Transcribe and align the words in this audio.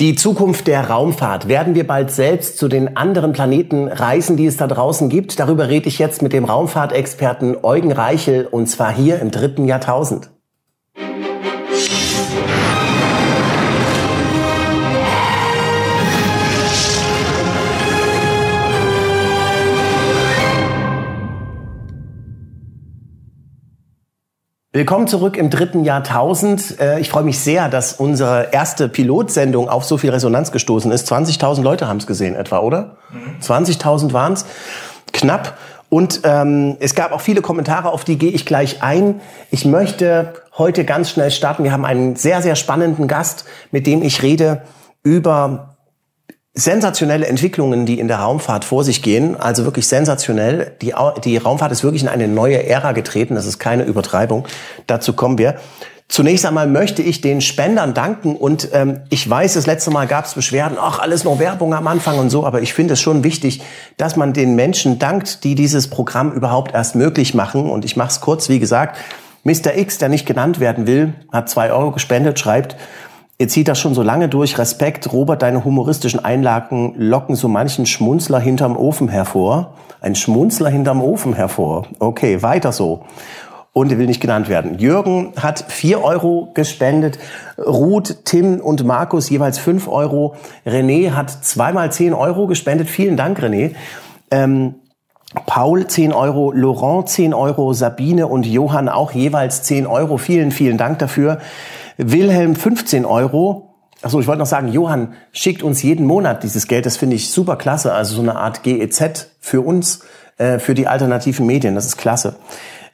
Die 0.00 0.14
Zukunft 0.14 0.66
der 0.66 0.88
Raumfahrt. 0.88 1.46
Werden 1.46 1.74
wir 1.74 1.86
bald 1.86 2.10
selbst 2.10 2.56
zu 2.56 2.68
den 2.68 2.96
anderen 2.96 3.32
Planeten 3.32 3.86
reisen, 3.86 4.38
die 4.38 4.46
es 4.46 4.56
da 4.56 4.66
draußen 4.66 5.10
gibt? 5.10 5.38
Darüber 5.38 5.68
rede 5.68 5.88
ich 5.88 5.98
jetzt 5.98 6.22
mit 6.22 6.32
dem 6.32 6.46
Raumfahrtexperten 6.46 7.58
Eugen 7.62 7.92
Reichel 7.92 8.46
und 8.46 8.66
zwar 8.66 8.94
hier 8.94 9.18
im 9.18 9.30
dritten 9.30 9.66
Jahrtausend. 9.66 10.30
Willkommen 24.72 25.08
zurück 25.08 25.36
im 25.36 25.50
dritten 25.50 25.82
Jahrtausend. 25.82 26.78
Äh, 26.78 27.00
ich 27.00 27.10
freue 27.10 27.24
mich 27.24 27.40
sehr, 27.40 27.68
dass 27.68 27.92
unsere 27.92 28.50
erste 28.52 28.88
Pilotsendung 28.88 29.68
auf 29.68 29.84
so 29.84 29.98
viel 29.98 30.10
Resonanz 30.10 30.52
gestoßen 30.52 30.92
ist. 30.92 31.10
20.000 31.10 31.60
Leute 31.62 31.88
haben 31.88 31.96
es 31.96 32.06
gesehen 32.06 32.36
etwa, 32.36 32.60
oder? 32.60 32.96
Mhm. 33.10 33.40
20.000 33.42 34.12
waren 34.12 34.34
es. 34.34 34.46
Knapp. 35.12 35.58
Und 35.88 36.20
ähm, 36.22 36.76
es 36.78 36.94
gab 36.94 37.10
auch 37.10 37.20
viele 37.20 37.42
Kommentare, 37.42 37.90
auf 37.90 38.04
die 38.04 38.16
gehe 38.16 38.30
ich 38.30 38.46
gleich 38.46 38.80
ein. 38.80 39.20
Ich 39.50 39.64
möchte 39.64 40.34
heute 40.56 40.84
ganz 40.84 41.10
schnell 41.10 41.32
starten. 41.32 41.64
Wir 41.64 41.72
haben 41.72 41.84
einen 41.84 42.14
sehr, 42.14 42.40
sehr 42.40 42.54
spannenden 42.54 43.08
Gast, 43.08 43.46
mit 43.72 43.88
dem 43.88 44.04
ich 44.04 44.22
rede 44.22 44.62
über 45.02 45.69
sensationelle 46.60 47.26
Entwicklungen, 47.26 47.86
die 47.86 47.98
in 47.98 48.08
der 48.08 48.18
Raumfahrt 48.18 48.64
vor 48.64 48.84
sich 48.84 49.02
gehen, 49.02 49.36
also 49.36 49.64
wirklich 49.64 49.88
sensationell. 49.88 50.72
Die, 50.82 50.94
die 51.24 51.36
Raumfahrt 51.36 51.72
ist 51.72 51.82
wirklich 51.82 52.02
in 52.02 52.08
eine 52.08 52.28
neue 52.28 52.66
Ära 52.66 52.92
getreten, 52.92 53.34
das 53.34 53.46
ist 53.46 53.58
keine 53.58 53.84
Übertreibung. 53.84 54.46
Dazu 54.86 55.14
kommen 55.14 55.38
wir. 55.38 55.56
Zunächst 56.08 56.44
einmal 56.44 56.66
möchte 56.66 57.02
ich 57.02 57.20
den 57.20 57.40
Spendern 57.40 57.94
danken 57.94 58.34
und 58.34 58.70
ähm, 58.72 58.98
ich 59.10 59.30
weiß, 59.30 59.54
das 59.54 59.66
letzte 59.66 59.92
Mal 59.92 60.08
gab 60.08 60.24
es 60.24 60.34
Beschwerden, 60.34 60.76
ach, 60.80 60.98
alles 60.98 61.22
nur 61.22 61.38
Werbung 61.38 61.72
am 61.72 61.86
Anfang 61.86 62.18
und 62.18 62.30
so, 62.30 62.44
aber 62.44 62.62
ich 62.62 62.74
finde 62.74 62.94
es 62.94 63.00
schon 63.00 63.22
wichtig, 63.22 63.62
dass 63.96 64.16
man 64.16 64.32
den 64.32 64.56
Menschen 64.56 64.98
dankt, 64.98 65.44
die 65.44 65.54
dieses 65.54 65.88
Programm 65.88 66.32
überhaupt 66.32 66.74
erst 66.74 66.96
möglich 66.96 67.32
machen. 67.34 67.70
Und 67.70 67.84
ich 67.84 67.96
mache 67.96 68.08
es 68.08 68.20
kurz, 68.20 68.48
wie 68.48 68.58
gesagt, 68.58 68.98
Mr. 69.44 69.76
X, 69.76 69.98
der 69.98 70.08
nicht 70.08 70.26
genannt 70.26 70.58
werden 70.58 70.88
will, 70.88 71.14
hat 71.30 71.48
zwei 71.48 71.72
Euro 71.72 71.92
gespendet, 71.92 72.40
schreibt, 72.40 72.74
Ihr 73.40 73.48
zieht 73.48 73.68
das 73.68 73.78
schon 73.78 73.94
so 73.94 74.02
lange 74.02 74.28
durch. 74.28 74.58
Respekt, 74.58 75.14
Robert, 75.14 75.40
deine 75.40 75.64
humoristischen 75.64 76.22
Einlagen 76.22 76.92
locken 76.98 77.36
so 77.36 77.48
manchen 77.48 77.86
Schmunzler 77.86 78.38
hinterm 78.38 78.76
Ofen 78.76 79.08
hervor. 79.08 79.72
Ein 80.02 80.14
Schmunzler 80.14 80.68
hinterm 80.68 81.00
Ofen 81.00 81.32
hervor. 81.32 81.86
Okay, 82.00 82.42
weiter 82.42 82.70
so. 82.70 83.06
Und 83.72 83.90
er 83.90 83.98
will 83.98 84.08
nicht 84.08 84.20
genannt 84.20 84.50
werden. 84.50 84.78
Jürgen 84.78 85.32
hat 85.40 85.64
vier 85.68 86.04
Euro 86.04 86.50
gespendet. 86.52 87.18
Ruth, 87.56 88.26
Tim 88.26 88.60
und 88.60 88.84
Markus 88.84 89.30
jeweils 89.30 89.58
fünf 89.58 89.88
Euro. 89.88 90.34
René 90.66 91.12
hat 91.12 91.30
zweimal 91.30 91.90
zehn 91.90 92.12
Euro 92.12 92.46
gespendet. 92.46 92.90
Vielen 92.90 93.16
Dank, 93.16 93.40
René. 93.40 93.74
Ähm, 94.30 94.74
Paul 95.46 95.86
10 95.86 96.12
Euro, 96.12 96.52
Laurent 96.52 97.08
10 97.08 97.32
Euro, 97.32 97.72
Sabine 97.72 98.26
und 98.26 98.44
Johann 98.44 98.90
auch 98.90 99.12
jeweils 99.12 99.62
10 99.62 99.86
Euro. 99.86 100.18
Vielen, 100.18 100.50
vielen 100.50 100.76
Dank 100.76 100.98
dafür. 100.98 101.38
Wilhelm 102.02 102.56
15 102.56 103.04
Euro. 103.04 103.74
Achso, 104.02 104.20
ich 104.20 104.26
wollte 104.26 104.38
noch 104.38 104.46
sagen, 104.46 104.68
Johann 104.68 105.14
schickt 105.32 105.62
uns 105.62 105.82
jeden 105.82 106.06
Monat 106.06 106.42
dieses 106.42 106.66
Geld. 106.66 106.86
Das 106.86 106.96
finde 106.96 107.16
ich 107.16 107.30
super 107.30 107.56
klasse. 107.56 107.92
Also 107.92 108.16
so 108.16 108.22
eine 108.22 108.36
Art 108.36 108.62
GEZ 108.62 109.30
für 109.40 109.60
uns, 109.60 110.00
äh, 110.38 110.58
für 110.58 110.74
die 110.74 110.86
alternativen 110.86 111.46
Medien. 111.46 111.74
Das 111.74 111.86
ist 111.86 111.98
klasse. 111.98 112.36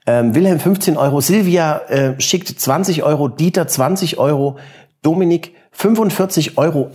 Ähm, 0.07 0.35
Wilhelm 0.35 0.61
15 0.61 0.97
Euro, 0.97 1.21
Silvia 1.21 1.81
äh, 1.89 2.21
schickt 2.21 2.49
20 2.49 3.03
Euro, 3.03 3.29
Dieter 3.29 3.67
20 3.67 4.19
Euro, 4.19 4.57
Dominik 5.03 5.53
45,80 5.79 6.57
Euro, 6.57 6.91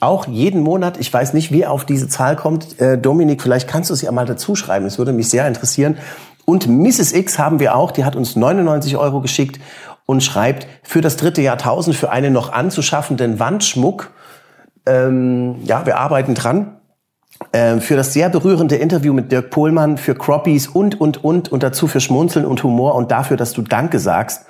auch 0.00 0.26
jeden 0.26 0.60
Monat. 0.60 0.98
Ich 0.98 1.12
weiß 1.12 1.32
nicht, 1.32 1.50
wie 1.50 1.62
er 1.62 1.70
auf 1.70 1.84
diese 1.84 2.08
Zahl 2.08 2.36
kommt. 2.36 2.80
Äh, 2.80 2.98
Dominik, 2.98 3.42
vielleicht 3.42 3.68
kannst 3.68 3.90
du 3.90 3.94
es 3.94 4.02
ja 4.02 4.12
mal 4.12 4.26
dazu 4.26 4.54
schreiben. 4.54 4.86
Es 4.86 4.98
würde 4.98 5.12
mich 5.12 5.30
sehr 5.30 5.48
interessieren. 5.48 5.96
Und 6.44 6.68
Mrs. 6.68 7.12
X 7.12 7.38
haben 7.38 7.60
wir 7.60 7.74
auch, 7.76 7.90
die 7.92 8.04
hat 8.04 8.16
uns 8.16 8.36
99 8.36 8.96
Euro 8.96 9.20
geschickt 9.20 9.60
und 10.06 10.22
schreibt, 10.22 10.66
für 10.82 11.00
das 11.00 11.16
dritte 11.16 11.42
Jahrtausend, 11.42 11.96
für 11.96 12.10
einen 12.10 12.32
noch 12.32 12.52
anzuschaffenden 12.52 13.38
Wandschmuck, 13.38 14.10
ähm, 14.86 15.56
ja, 15.64 15.86
wir 15.86 15.98
arbeiten 15.98 16.34
dran, 16.34 16.76
äh, 17.52 17.78
für 17.78 17.96
das 17.96 18.12
sehr 18.12 18.28
berührende 18.28 18.76
Interview 18.76 19.12
mit 19.12 19.32
Dirk 19.32 19.50
Pohlmann, 19.50 19.98
für 19.98 20.14
Croppies 20.14 20.68
und, 20.68 21.00
und, 21.00 21.22
und, 21.22 21.50
und 21.50 21.62
dazu 21.62 21.86
für 21.86 22.00
Schmunzeln 22.00 22.44
und 22.44 22.62
Humor 22.62 22.94
und 22.94 23.10
dafür, 23.10 23.36
dass 23.36 23.52
du 23.52 23.62
Danke 23.62 23.98
sagst. 23.98 24.46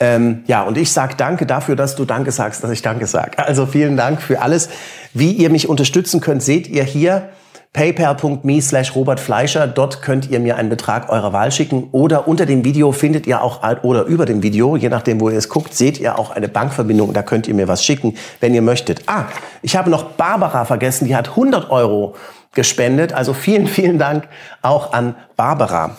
Ähm, 0.00 0.42
ja, 0.46 0.62
und 0.62 0.76
ich 0.76 0.92
sag 0.92 1.16
Danke 1.16 1.46
dafür, 1.46 1.76
dass 1.76 1.94
du 1.94 2.04
Danke 2.04 2.32
sagst, 2.32 2.64
dass 2.64 2.70
ich 2.70 2.82
Danke 2.82 3.06
sag. 3.06 3.38
Also 3.38 3.66
vielen 3.66 3.96
Dank 3.96 4.20
für 4.20 4.42
alles. 4.42 4.68
Wie 5.14 5.32
ihr 5.32 5.50
mich 5.50 5.68
unterstützen 5.68 6.20
könnt, 6.20 6.42
seht 6.42 6.66
ihr 6.66 6.82
hier 6.82 7.28
paypal.me 7.72 8.60
slash 8.60 8.94
Robert 8.94 9.18
Fleischer. 9.18 9.66
Dort 9.66 10.02
könnt 10.02 10.28
ihr 10.28 10.40
mir 10.40 10.56
einen 10.56 10.68
Betrag 10.68 11.08
eurer 11.08 11.32
Wahl 11.32 11.50
schicken. 11.50 11.88
Oder 11.92 12.28
unter 12.28 12.44
dem 12.44 12.64
Video 12.64 12.92
findet 12.92 13.26
ihr 13.26 13.42
auch, 13.42 13.62
oder 13.82 14.04
über 14.04 14.26
dem 14.26 14.42
Video, 14.42 14.76
je 14.76 14.90
nachdem, 14.90 15.20
wo 15.20 15.30
ihr 15.30 15.38
es 15.38 15.48
guckt, 15.48 15.74
seht 15.74 15.98
ihr 15.98 16.18
auch 16.18 16.30
eine 16.30 16.48
Bankverbindung. 16.48 17.14
Da 17.14 17.22
könnt 17.22 17.48
ihr 17.48 17.54
mir 17.54 17.68
was 17.68 17.82
schicken, 17.82 18.14
wenn 18.40 18.54
ihr 18.54 18.62
möchtet. 18.62 19.04
Ah, 19.06 19.24
ich 19.62 19.76
habe 19.76 19.88
noch 19.88 20.04
Barbara 20.12 20.64
vergessen. 20.66 21.06
Die 21.06 21.16
hat 21.16 21.30
100 21.30 21.70
Euro 21.70 22.14
gespendet. 22.54 23.14
Also 23.14 23.32
vielen, 23.32 23.66
vielen 23.66 23.98
Dank 23.98 24.28
auch 24.60 24.92
an 24.92 25.14
Barbara. 25.36 25.96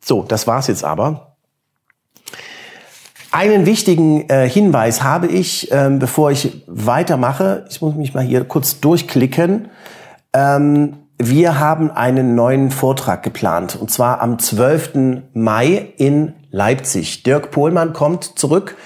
So, 0.00 0.22
das 0.22 0.46
war's 0.46 0.66
jetzt 0.66 0.84
aber. 0.84 1.34
Einen 3.30 3.66
wichtigen 3.66 4.28
äh, 4.28 4.48
Hinweis 4.48 5.02
habe 5.02 5.26
ich, 5.26 5.72
ähm, 5.72 5.98
bevor 5.98 6.30
ich 6.30 6.62
weitermache. 6.66 7.64
Ich 7.70 7.80
muss 7.80 7.94
mich 7.96 8.14
mal 8.14 8.22
hier 8.22 8.44
kurz 8.44 8.78
durchklicken. 8.78 9.70
Ähm, 10.32 10.98
wir 11.18 11.60
haben 11.60 11.90
einen 11.90 12.34
neuen 12.34 12.70
Vortrag 12.70 13.22
geplant 13.22 13.76
und 13.80 13.90
zwar 13.90 14.20
am 14.20 14.38
12. 14.38 15.22
Mai 15.32 15.92
in 15.96 16.34
Leipzig. 16.50 17.22
Dirk 17.22 17.50
Pohlmann 17.50 17.92
kommt 17.92 18.38
zurück. 18.38 18.76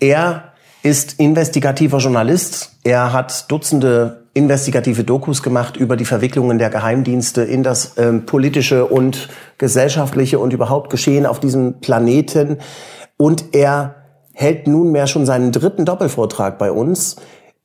Er 0.00 0.52
ist 0.82 1.20
investigativer 1.20 1.98
Journalist. 1.98 2.76
Er 2.82 3.12
hat 3.12 3.50
Dutzende 3.50 4.22
investigative 4.34 5.04
Dokus 5.04 5.42
gemacht 5.42 5.76
über 5.76 5.96
die 5.96 6.04
Verwicklungen 6.04 6.58
der 6.58 6.70
Geheimdienste 6.70 7.42
in 7.42 7.62
das 7.62 7.96
ähm, 7.98 8.26
politische 8.26 8.86
und 8.86 9.28
gesellschaftliche 9.58 10.38
und 10.38 10.52
überhaupt 10.52 10.90
Geschehen 10.90 11.26
auf 11.26 11.38
diesem 11.38 11.80
Planeten. 11.80 12.58
Und 13.16 13.54
er 13.54 13.96
hält 14.32 14.66
nunmehr 14.66 15.06
schon 15.06 15.26
seinen 15.26 15.52
dritten 15.52 15.84
Doppelvortrag 15.84 16.58
bei 16.58 16.72
uns 16.72 17.16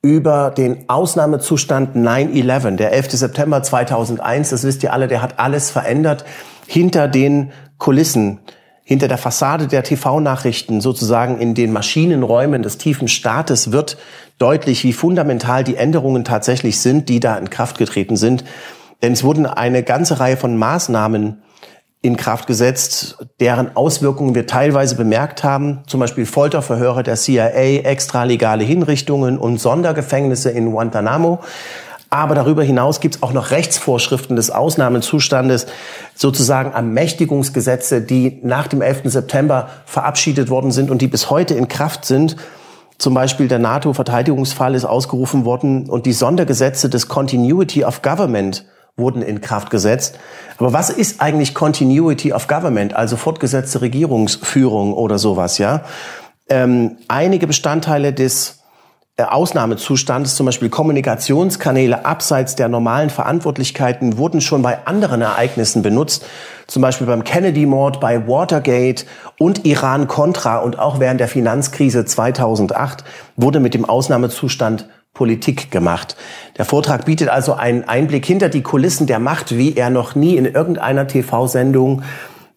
über 0.02 0.50
den 0.50 0.88
Ausnahmezustand 0.88 1.96
9-11, 1.96 2.76
der 2.76 2.92
11. 2.92 3.10
September 3.12 3.62
2001. 3.62 4.50
Das 4.50 4.64
wisst 4.64 4.82
ihr 4.82 4.92
alle, 4.92 5.08
der 5.08 5.22
hat 5.22 5.38
alles 5.38 5.70
verändert 5.70 6.24
hinter 6.66 7.08
den 7.08 7.50
Kulissen, 7.78 8.38
hinter 8.84 9.08
der 9.08 9.18
Fassade 9.18 9.66
der 9.66 9.82
TV-Nachrichten, 9.82 10.80
sozusagen 10.80 11.38
in 11.38 11.54
den 11.54 11.72
Maschinenräumen 11.72 12.62
des 12.62 12.78
tiefen 12.78 13.08
Staates 13.08 13.72
wird 13.72 13.98
deutlich, 14.38 14.84
wie 14.84 14.92
fundamental 14.92 15.64
die 15.64 15.76
Änderungen 15.76 16.24
tatsächlich 16.24 16.80
sind, 16.80 17.08
die 17.08 17.20
da 17.20 17.36
in 17.36 17.50
Kraft 17.50 17.76
getreten 17.76 18.16
sind. 18.16 18.44
Denn 19.02 19.12
es 19.12 19.24
wurden 19.24 19.46
eine 19.46 19.82
ganze 19.82 20.20
Reihe 20.20 20.36
von 20.36 20.56
Maßnahmen 20.56 21.42
in 22.00 22.16
Kraft 22.16 22.46
gesetzt, 22.46 23.18
deren 23.40 23.76
Auswirkungen 23.76 24.34
wir 24.34 24.46
teilweise 24.46 24.94
bemerkt 24.94 25.42
haben, 25.42 25.80
zum 25.86 25.98
Beispiel 25.98 26.26
Folterverhöre 26.26 27.02
der 27.02 27.16
CIA, 27.16 27.82
extralegale 27.82 28.62
Hinrichtungen 28.62 29.36
und 29.36 29.58
Sondergefängnisse 29.58 30.50
in 30.50 30.70
Guantanamo. 30.70 31.40
Aber 32.10 32.34
darüber 32.34 32.62
hinaus 32.62 33.00
gibt 33.00 33.16
es 33.16 33.22
auch 33.22 33.32
noch 33.32 33.50
Rechtsvorschriften 33.50 34.36
des 34.36 34.50
Ausnahmezustandes, 34.50 35.66
sozusagen 36.14 36.72
Ermächtigungsgesetze, 36.72 38.00
die 38.00 38.38
nach 38.42 38.68
dem 38.68 38.80
11. 38.80 39.02
September 39.04 39.68
verabschiedet 39.84 40.48
worden 40.48 40.70
sind 40.70 40.90
und 40.90 41.02
die 41.02 41.08
bis 41.08 41.28
heute 41.28 41.54
in 41.54 41.68
Kraft 41.68 42.06
sind. 42.06 42.36
Zum 42.96 43.12
Beispiel 43.12 43.46
der 43.48 43.58
NATO-Verteidigungsfall 43.58 44.74
ist 44.74 44.84
ausgerufen 44.84 45.44
worden 45.44 45.90
und 45.90 46.06
die 46.06 46.12
Sondergesetze 46.12 46.88
des 46.88 47.08
Continuity 47.08 47.84
of 47.84 48.02
Government 48.02 48.64
wurden 48.98 49.22
in 49.22 49.40
Kraft 49.40 49.70
gesetzt. 49.70 50.18
Aber 50.58 50.72
was 50.72 50.90
ist 50.90 51.20
eigentlich 51.20 51.54
Continuity 51.54 52.32
of 52.32 52.48
Government, 52.48 52.94
also 52.94 53.16
fortgesetzte 53.16 53.80
Regierungsführung 53.80 54.92
oder 54.92 55.18
sowas, 55.18 55.58
ja? 55.58 55.82
Ähm, 56.50 56.96
einige 57.08 57.46
Bestandteile 57.46 58.12
des 58.12 58.58
äh, 59.18 59.24
Ausnahmezustandes, 59.24 60.36
zum 60.36 60.46
Beispiel 60.46 60.68
Kommunikationskanäle 60.68 62.04
abseits 62.04 62.54
der 62.54 62.68
normalen 62.68 63.10
Verantwortlichkeiten, 63.10 64.16
wurden 64.16 64.40
schon 64.40 64.62
bei 64.62 64.86
anderen 64.86 65.22
Ereignissen 65.22 65.82
benutzt, 65.82 66.24
zum 66.68 66.82
Beispiel 66.82 67.08
beim 67.08 67.24
Kennedy-Mord, 67.24 68.00
bei 68.00 68.28
Watergate 68.28 69.06
und 69.38 69.66
Iran-Contra 69.66 70.58
und 70.58 70.78
auch 70.78 71.00
während 71.00 71.18
der 71.18 71.26
Finanzkrise 71.26 72.04
2008 72.04 73.02
wurde 73.36 73.58
mit 73.58 73.74
dem 73.74 73.84
Ausnahmezustand 73.84 74.88
Politik 75.18 75.72
gemacht. 75.72 76.16
Der 76.58 76.64
Vortrag 76.64 77.04
bietet 77.04 77.28
also 77.28 77.54
einen 77.54 77.82
Einblick 77.82 78.24
hinter 78.24 78.48
die 78.48 78.62
Kulissen 78.62 79.08
der 79.08 79.18
Macht, 79.18 79.58
wie 79.58 79.74
er 79.74 79.90
noch 79.90 80.14
nie 80.14 80.36
in 80.36 80.46
irgendeiner 80.46 81.08
TV-Sendung 81.08 82.02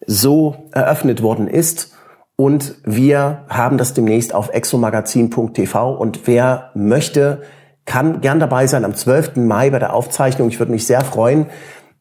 so 0.06 0.68
eröffnet 0.70 1.24
worden 1.24 1.48
ist. 1.48 1.92
Und 2.36 2.76
wir 2.84 3.46
haben 3.48 3.78
das 3.78 3.94
demnächst 3.94 4.32
auf 4.32 4.50
exomagazin.tv. 4.50 5.92
Und 5.94 6.28
wer 6.28 6.70
möchte, 6.74 7.42
kann 7.84 8.20
gern 8.20 8.38
dabei 8.38 8.68
sein 8.68 8.84
am 8.84 8.94
12. 8.94 9.34
Mai 9.38 9.70
bei 9.70 9.80
der 9.80 9.92
Aufzeichnung. 9.92 10.48
Ich 10.48 10.60
würde 10.60 10.70
mich 10.70 10.86
sehr 10.86 11.00
freuen, 11.00 11.46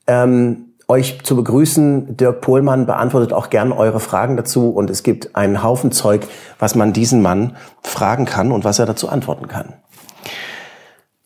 ähm, 0.06 0.76
euch 0.88 1.24
zu 1.24 1.36
begrüßen. 1.36 2.18
Dirk 2.18 2.42
Pohlmann 2.42 2.86
beantwortet 2.86 3.34
auch 3.34 3.50
gern 3.50 3.72
eure 3.72 4.00
Fragen 4.00 4.38
dazu 4.38 4.70
und 4.70 4.92
es 4.92 5.02
gibt 5.02 5.36
einen 5.36 5.64
Haufen 5.64 5.92
Zeug, 5.92 6.28
was 6.60 6.76
man 6.76 6.94
diesen 6.94 7.24
Mann 7.24 7.56
fragen 7.82 8.26
kann 8.26 8.52
und 8.52 8.64
was 8.64 8.78
er 8.78 8.86
dazu 8.86 9.10
antworten 9.10 9.48
kann. 9.48 9.74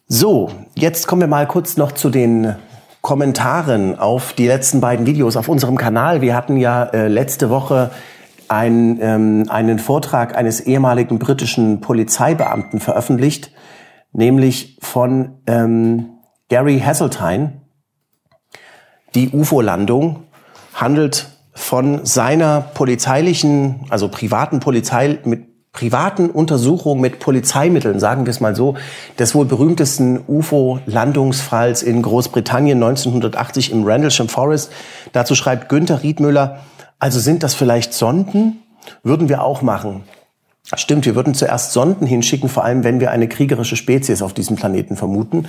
So, 0.07 0.51
jetzt 0.75 1.07
kommen 1.07 1.21
wir 1.21 1.27
mal 1.27 1.47
kurz 1.47 1.77
noch 1.77 1.91
zu 1.91 2.11
den 2.11 2.55
Kommentaren 3.01 3.97
auf 3.97 4.33
die 4.33 4.45
letzten 4.45 4.79
beiden 4.79 5.07
Videos 5.07 5.35
auf 5.35 5.49
unserem 5.49 5.77
Kanal. 5.77 6.21
Wir 6.21 6.35
hatten 6.35 6.57
ja 6.57 6.83
äh, 6.83 7.07
letzte 7.07 7.49
Woche 7.49 7.89
ein, 8.47 8.99
ähm, 9.01 9.45
einen 9.49 9.79
Vortrag 9.79 10.37
eines 10.37 10.61
ehemaligen 10.61 11.17
britischen 11.17 11.81
Polizeibeamten 11.81 12.79
veröffentlicht, 12.79 13.49
nämlich 14.11 14.77
von 14.79 15.39
ähm, 15.47 16.19
Gary 16.49 16.79
Hasseltine. 16.79 17.61
Die 19.15 19.31
UFO-Landung 19.31 20.25
handelt 20.75 21.29
von 21.53 22.05
seiner 22.05 22.61
polizeilichen, 22.61 23.87
also 23.89 24.09
privaten 24.09 24.59
Polizei 24.59 25.17
mit 25.23 25.54
privaten 25.75 26.29
Untersuchung 26.29 27.01
mit 27.01 27.19
Polizeimitteln, 27.19 27.99
sagen 27.99 28.25
wir 28.25 28.31
es 28.31 28.39
mal 28.39 28.55
so, 28.55 28.75
des 29.19 29.35
wohl 29.35 29.45
berühmtesten 29.45 30.21
UFO-Landungsfalls 30.25 31.83
in 31.83 32.01
Großbritannien 32.01 32.81
1980 32.81 33.73
im 33.73 33.83
Rendlesham 33.83 34.29
Forest. 34.29 34.71
Dazu 35.11 35.35
schreibt 35.35 35.67
Günther 35.67 36.01
Riedmüller, 36.01 36.61
also 36.97 37.19
sind 37.19 37.43
das 37.43 37.53
vielleicht 37.53 37.93
Sonden? 37.93 38.63
Würden 39.03 39.27
wir 39.27 39.43
auch 39.43 39.61
machen. 39.61 40.05
Stimmt, 40.75 41.05
wir 41.05 41.13
würden 41.13 41.33
zuerst 41.33 41.73
Sonden 41.73 42.07
hinschicken, 42.07 42.47
vor 42.47 42.63
allem 42.63 42.85
wenn 42.85 43.01
wir 43.01 43.11
eine 43.11 43.27
kriegerische 43.27 43.75
Spezies 43.75 44.21
auf 44.21 44.33
diesem 44.33 44.55
Planeten 44.55 44.95
vermuten. 44.95 45.45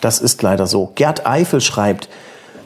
Das 0.00 0.18
ist 0.18 0.42
leider 0.42 0.66
so. 0.66 0.90
Gerd 0.96 1.24
Eifel 1.24 1.60
schreibt, 1.60 2.08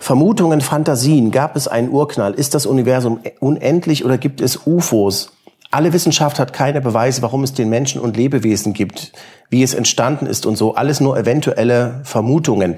Vermutungen, 0.00 0.62
Fantasien, 0.62 1.30
gab 1.30 1.56
es 1.56 1.68
einen 1.68 1.90
Urknall? 1.90 2.32
Ist 2.32 2.54
das 2.54 2.64
Universum 2.64 3.20
unendlich 3.38 4.04
oder 4.04 4.16
gibt 4.16 4.40
es 4.40 4.66
UFOs? 4.66 5.30
Alle 5.72 5.94
Wissenschaft 5.94 6.38
hat 6.38 6.52
keine 6.52 6.82
Beweise, 6.82 7.22
warum 7.22 7.42
es 7.42 7.54
den 7.54 7.70
Menschen 7.70 7.98
und 7.98 8.14
Lebewesen 8.14 8.74
gibt, 8.74 9.12
wie 9.48 9.62
es 9.62 9.72
entstanden 9.72 10.26
ist 10.26 10.44
und 10.44 10.56
so. 10.56 10.74
Alles 10.74 11.00
nur 11.00 11.16
eventuelle 11.16 12.02
Vermutungen. 12.04 12.76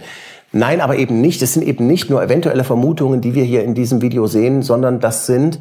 Nein, 0.52 0.80
aber 0.80 0.96
eben 0.96 1.20
nicht. 1.20 1.42
Es 1.42 1.54
sind 1.54 1.64
eben 1.64 1.88
nicht 1.88 2.08
nur 2.08 2.22
eventuelle 2.22 2.62
Vermutungen, 2.62 3.20
die 3.20 3.34
wir 3.34 3.42
hier 3.42 3.64
in 3.64 3.74
diesem 3.74 4.00
Video 4.00 4.28
sehen, 4.28 4.62
sondern 4.62 5.00
das 5.00 5.26
sind 5.26 5.58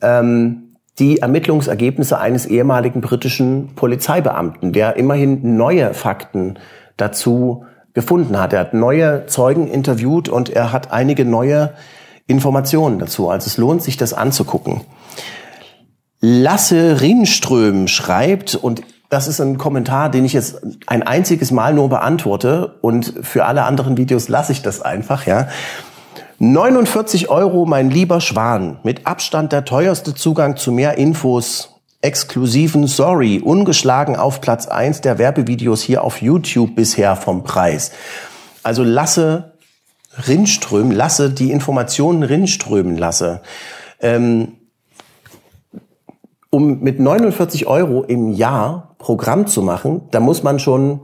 ähm, 0.00 0.76
die 1.00 1.18
Ermittlungsergebnisse 1.18 2.16
eines 2.16 2.46
ehemaligen 2.46 3.00
britischen 3.00 3.74
Polizeibeamten, 3.74 4.72
der 4.72 4.94
immerhin 4.94 5.56
neue 5.56 5.94
Fakten 5.94 6.60
dazu 6.96 7.64
gefunden 7.92 8.38
hat. 8.38 8.52
Er 8.52 8.60
hat 8.60 8.74
neue 8.74 9.26
Zeugen 9.26 9.66
interviewt 9.66 10.28
und 10.28 10.48
er 10.48 10.70
hat 10.70 10.92
einige 10.92 11.24
neue 11.24 11.72
Informationen 12.28 13.00
dazu. 13.00 13.28
Also 13.30 13.48
es 13.48 13.56
lohnt 13.56 13.82
sich, 13.82 13.96
das 13.96 14.14
anzugucken. 14.14 14.82
Lasse 16.20 17.00
Rinström 17.00 17.86
schreibt, 17.86 18.54
und 18.54 18.82
das 19.08 19.28
ist 19.28 19.40
ein 19.40 19.56
Kommentar, 19.56 20.10
den 20.10 20.24
ich 20.24 20.32
jetzt 20.32 20.60
ein 20.86 21.02
einziges 21.02 21.50
Mal 21.50 21.74
nur 21.74 21.88
beantworte 21.88 22.76
und 22.80 23.14
für 23.22 23.44
alle 23.46 23.64
anderen 23.64 23.96
Videos 23.96 24.28
lasse 24.28 24.52
ich 24.52 24.62
das 24.62 24.82
einfach, 24.82 25.26
ja. 25.26 25.48
49 26.40 27.30
Euro, 27.30 27.66
mein 27.66 27.90
lieber 27.90 28.20
Schwan. 28.20 28.78
Mit 28.84 29.06
Abstand 29.06 29.50
der 29.52 29.64
teuerste 29.64 30.14
Zugang 30.14 30.56
zu 30.56 30.70
mehr 30.70 30.96
Infos. 30.96 31.80
Exklusiven 32.00 32.86
Sorry. 32.86 33.40
Ungeschlagen 33.40 34.14
auf 34.14 34.40
Platz 34.40 34.68
eins 34.68 35.00
der 35.00 35.18
Werbevideos 35.18 35.82
hier 35.82 36.04
auf 36.04 36.22
YouTube 36.22 36.76
bisher 36.76 37.16
vom 37.16 37.42
Preis. 37.42 37.90
Also 38.62 38.84
lasse 38.84 39.52
rinströmen, 40.28 40.92
lasse 40.92 41.30
die 41.30 41.50
Informationen 41.50 42.22
rinströmen 42.22 42.96
lasse. 42.96 43.40
Ähm, 44.00 44.57
um 46.50 46.80
mit 46.80 46.98
49 46.98 47.66
Euro 47.66 48.02
im 48.02 48.32
Jahr 48.32 48.94
Programm 48.98 49.46
zu 49.46 49.62
machen, 49.62 50.02
da 50.10 50.20
muss 50.20 50.42
man 50.42 50.58
schon 50.58 51.00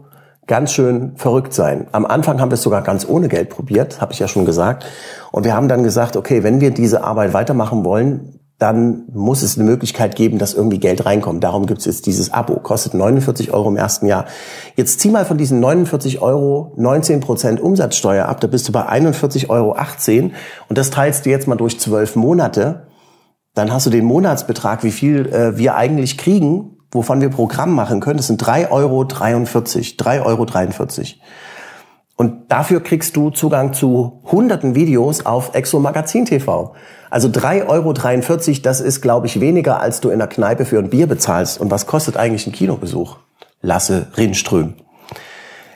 ganz 0.46 0.72
schön 0.72 1.12
verrückt 1.16 1.54
sein. 1.54 1.86
Am 1.92 2.04
Anfang 2.04 2.40
haben 2.40 2.50
wir 2.50 2.54
es 2.54 2.62
sogar 2.62 2.82
ganz 2.82 3.06
ohne 3.08 3.28
Geld 3.28 3.50
probiert, 3.50 4.00
habe 4.00 4.12
ich 4.12 4.18
ja 4.18 4.28
schon 4.28 4.44
gesagt. 4.44 4.84
Und 5.32 5.44
wir 5.44 5.54
haben 5.54 5.68
dann 5.68 5.82
gesagt, 5.82 6.16
okay, 6.16 6.42
wenn 6.42 6.60
wir 6.60 6.70
diese 6.70 7.02
Arbeit 7.04 7.32
weitermachen 7.32 7.84
wollen, 7.84 8.40
dann 8.58 9.04
muss 9.12 9.42
es 9.42 9.58
eine 9.58 9.68
Möglichkeit 9.68 10.14
geben, 10.14 10.38
dass 10.38 10.54
irgendwie 10.54 10.78
Geld 10.78 11.04
reinkommt. 11.04 11.42
Darum 11.42 11.66
gibt 11.66 11.80
es 11.80 11.86
jetzt 11.86 12.06
dieses 12.06 12.32
Abo. 12.32 12.54
Kostet 12.60 12.94
49 12.94 13.52
Euro 13.52 13.68
im 13.68 13.76
ersten 13.76 14.06
Jahr. 14.06 14.26
Jetzt 14.76 15.00
zieh 15.00 15.10
mal 15.10 15.24
von 15.24 15.38
diesen 15.38 15.60
49 15.60 16.22
Euro 16.22 16.72
19 16.76 17.20
Prozent 17.20 17.60
Umsatzsteuer 17.60 18.26
ab. 18.26 18.40
Da 18.40 18.46
bist 18.46 18.68
du 18.68 18.72
bei 18.72 18.88
41,18 18.88 19.50
Euro. 19.50 19.76
Und 20.68 20.78
das 20.78 20.90
teilst 20.90 21.26
du 21.26 21.30
jetzt 21.30 21.48
mal 21.48 21.56
durch 21.56 21.80
zwölf 21.80 22.14
Monate 22.14 22.86
dann 23.54 23.72
hast 23.72 23.86
du 23.86 23.90
den 23.90 24.04
Monatsbetrag, 24.04 24.82
wie 24.84 24.90
viel 24.90 25.26
äh, 25.26 25.56
wir 25.56 25.76
eigentlich 25.76 26.18
kriegen, 26.18 26.76
wovon 26.90 27.20
wir 27.20 27.30
Programm 27.30 27.72
machen 27.74 28.00
können. 28.00 28.16
Das 28.16 28.26
sind 28.26 28.42
3,43 28.42 28.70
Euro. 28.70 29.02
3,43 29.02 30.24
Euro. 30.24 30.44
Und 32.16 32.52
dafür 32.52 32.80
kriegst 32.80 33.16
du 33.16 33.30
Zugang 33.30 33.72
zu 33.72 34.20
hunderten 34.30 34.74
Videos 34.76 35.26
auf 35.26 35.54
Exo 35.54 35.80
Magazin 35.80 36.26
TV. 36.26 36.74
Also 37.10 37.28
3,43 37.28 37.68
Euro, 37.68 38.60
das 38.62 38.80
ist, 38.80 39.00
glaube 39.00 39.26
ich, 39.26 39.40
weniger, 39.40 39.80
als 39.80 40.00
du 40.00 40.10
in 40.10 40.18
der 40.18 40.28
Kneipe 40.28 40.64
für 40.64 40.78
ein 40.78 40.90
Bier 40.90 41.08
bezahlst. 41.08 41.60
Und 41.60 41.70
was 41.70 41.86
kostet 41.86 42.16
eigentlich 42.16 42.46
ein 42.46 42.52
Kinobesuch? 42.52 43.16
Lasse 43.62 44.08
Rinström. 44.16 44.74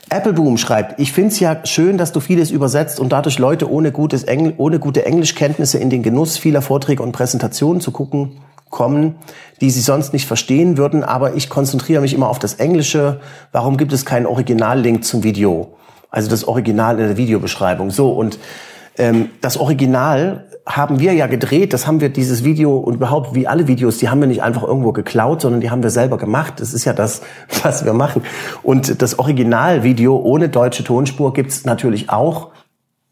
Appleboom 0.09 0.57
schreibt, 0.57 0.99
ich 0.99 1.11
find's 1.11 1.39
ja 1.39 1.65
schön, 1.65 1.97
dass 1.97 2.11
du 2.11 2.19
vieles 2.19 2.51
übersetzt 2.51 2.99
und 2.99 3.09
dadurch 3.09 3.39
Leute 3.39 3.69
ohne, 3.69 3.91
gutes 3.91 4.23
Engl 4.23 4.53
ohne 4.57 4.79
gute 4.79 5.05
Englischkenntnisse 5.05 5.77
in 5.77 5.89
den 5.89 6.03
Genuss 6.03 6.37
vieler 6.37 6.61
Vorträge 6.61 7.03
und 7.03 7.11
Präsentationen 7.11 7.81
zu 7.81 7.91
gucken 7.91 8.41
kommen, 8.69 9.15
die 9.61 9.69
sie 9.69 9.81
sonst 9.81 10.13
nicht 10.13 10.27
verstehen 10.27 10.77
würden, 10.77 11.03
aber 11.03 11.35
ich 11.35 11.49
konzentriere 11.49 12.01
mich 12.01 12.13
immer 12.13 12.29
auf 12.29 12.39
das 12.39 12.55
Englische. 12.55 13.19
Warum 13.51 13.77
gibt 13.77 13.93
es 13.93 14.05
keinen 14.05 14.25
Originallink 14.25 15.03
zum 15.03 15.23
Video? 15.23 15.75
Also 16.11 16.29
das 16.29 16.47
Original 16.47 16.99
in 16.99 17.07
der 17.07 17.17
Videobeschreibung. 17.17 17.91
So, 17.91 18.11
und 18.11 18.39
ähm, 18.97 19.29
das 19.41 19.57
Original 19.57 20.45
haben 20.65 20.99
wir 20.99 21.13
ja 21.13 21.27
gedreht, 21.27 21.73
das 21.73 21.87
haben 21.87 21.99
wir 21.99 22.09
dieses 22.09 22.43
Video 22.43 22.77
und 22.77 22.95
überhaupt 22.95 23.33
wie 23.33 23.47
alle 23.47 23.67
Videos, 23.67 23.97
die 23.97 24.09
haben 24.09 24.21
wir 24.21 24.27
nicht 24.27 24.43
einfach 24.43 24.63
irgendwo 24.63 24.91
geklaut, 24.91 25.41
sondern 25.41 25.61
die 25.61 25.71
haben 25.71 25.81
wir 25.81 25.89
selber 25.89 26.17
gemacht. 26.17 26.55
Das 26.57 26.73
ist 26.73 26.85
ja 26.85 26.93
das, 26.93 27.21
was 27.63 27.85
wir 27.85 27.93
machen. 27.93 28.23
Und 28.63 29.01
das 29.01 29.17
Originalvideo 29.17 30.15
ohne 30.17 30.49
deutsche 30.49 30.83
Tonspur 30.83 31.33
gibt's 31.33 31.65
natürlich 31.65 32.09
auch 32.09 32.49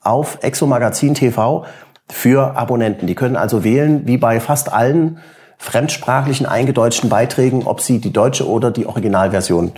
auf 0.02 0.40
Exo 0.42 0.68
Magazin 0.68 1.16
TV 1.16 1.66
für 2.10 2.56
Abonnenten. 2.56 3.08
Die 3.08 3.16
können 3.16 3.36
also 3.36 3.64
wählen, 3.64 4.06
wie 4.06 4.18
bei 4.18 4.40
fast 4.40 4.72
allen 4.72 5.20
fremdsprachlichen 5.58 6.46
eingedeutschten 6.46 7.10
Beiträgen, 7.10 7.64
ob 7.66 7.82
sie 7.82 8.00
die 8.00 8.14
deutsche 8.14 8.48
oder 8.48 8.72
die 8.72 8.86
Originalversion 8.86 9.72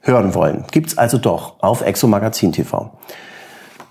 hören 0.00 0.34
wollen. 0.34 0.64
Gibt's 0.70 0.96
also 0.96 1.18
doch 1.18 1.60
auf 1.60 1.82
Exo 1.82 2.06
Magazin 2.06 2.52
TV. 2.52 2.92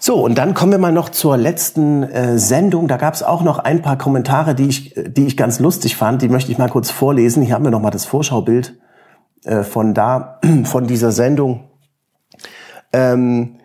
So, 0.08 0.24
und 0.24 0.38
dann 0.38 0.54
kommen 0.54 0.72
wir 0.72 0.78
mal 0.78 0.92
noch 0.92 1.10
zur 1.10 1.36
letzten 1.36 2.04
äh, 2.04 2.38
Sendung. 2.38 2.88
Da 2.88 2.98
gab 2.98 3.16
es 3.16 3.24
auch 3.24 3.42
noch 3.42 3.58
ein 3.58 3.82
paar 3.82 3.98
Kommentare, 3.98 4.54
die 4.54 4.68
ich, 4.68 4.94
die 4.96 5.26
ich 5.26 5.36
ganz 5.36 5.60
lustig 5.60 5.96
fand. 5.96 6.22
Die 6.22 6.30
möchte 6.30 6.52
ich 6.52 6.60
mal 6.60 6.70
kurz 6.70 6.92
vorlesen. 6.92 7.42
Hier 7.42 7.56
haben 7.56 7.64
wir 7.64 7.72
noch 7.72 7.82
mal 7.82 7.90
das 7.90 8.06
Vorschaubild 8.06 8.76
äh, 9.46 9.64
von 9.64 9.96
da, 9.96 10.40
von 10.66 10.86
dieser 10.86 11.12
Sendung. 11.12 11.72
Ähm, 12.94 13.56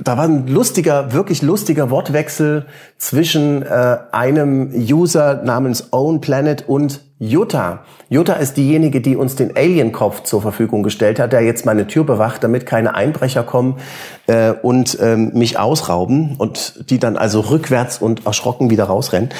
da 0.00 0.16
war 0.16 0.22
ein 0.22 0.46
lustiger, 0.46 1.12
wirklich 1.12 1.42
lustiger 1.42 1.90
Wortwechsel 1.90 2.66
zwischen 2.96 3.62
äh, 3.62 3.96
einem 4.12 4.70
User 4.72 5.42
namens 5.42 5.92
Own 5.92 6.20
Planet 6.20 6.68
und 6.68 7.07
Jutta. 7.20 7.80
Jutta 8.08 8.34
ist 8.34 8.56
diejenige, 8.56 9.00
die 9.00 9.16
uns 9.16 9.34
den 9.34 9.56
Alien-Kopf 9.56 10.22
zur 10.22 10.40
Verfügung 10.40 10.84
gestellt 10.84 11.18
hat, 11.18 11.32
der 11.32 11.40
jetzt 11.40 11.66
meine 11.66 11.88
Tür 11.88 12.04
bewacht, 12.04 12.44
damit 12.44 12.64
keine 12.64 12.94
Einbrecher 12.94 13.42
kommen 13.42 13.78
äh, 14.28 14.52
und 14.52 14.96
ähm, 15.00 15.32
mich 15.34 15.58
ausrauben 15.58 16.36
und 16.38 16.90
die 16.90 17.00
dann 17.00 17.16
also 17.16 17.40
rückwärts 17.40 17.98
und 17.98 18.24
erschrocken 18.24 18.70
wieder 18.70 18.84
rausrennen. 18.84 19.30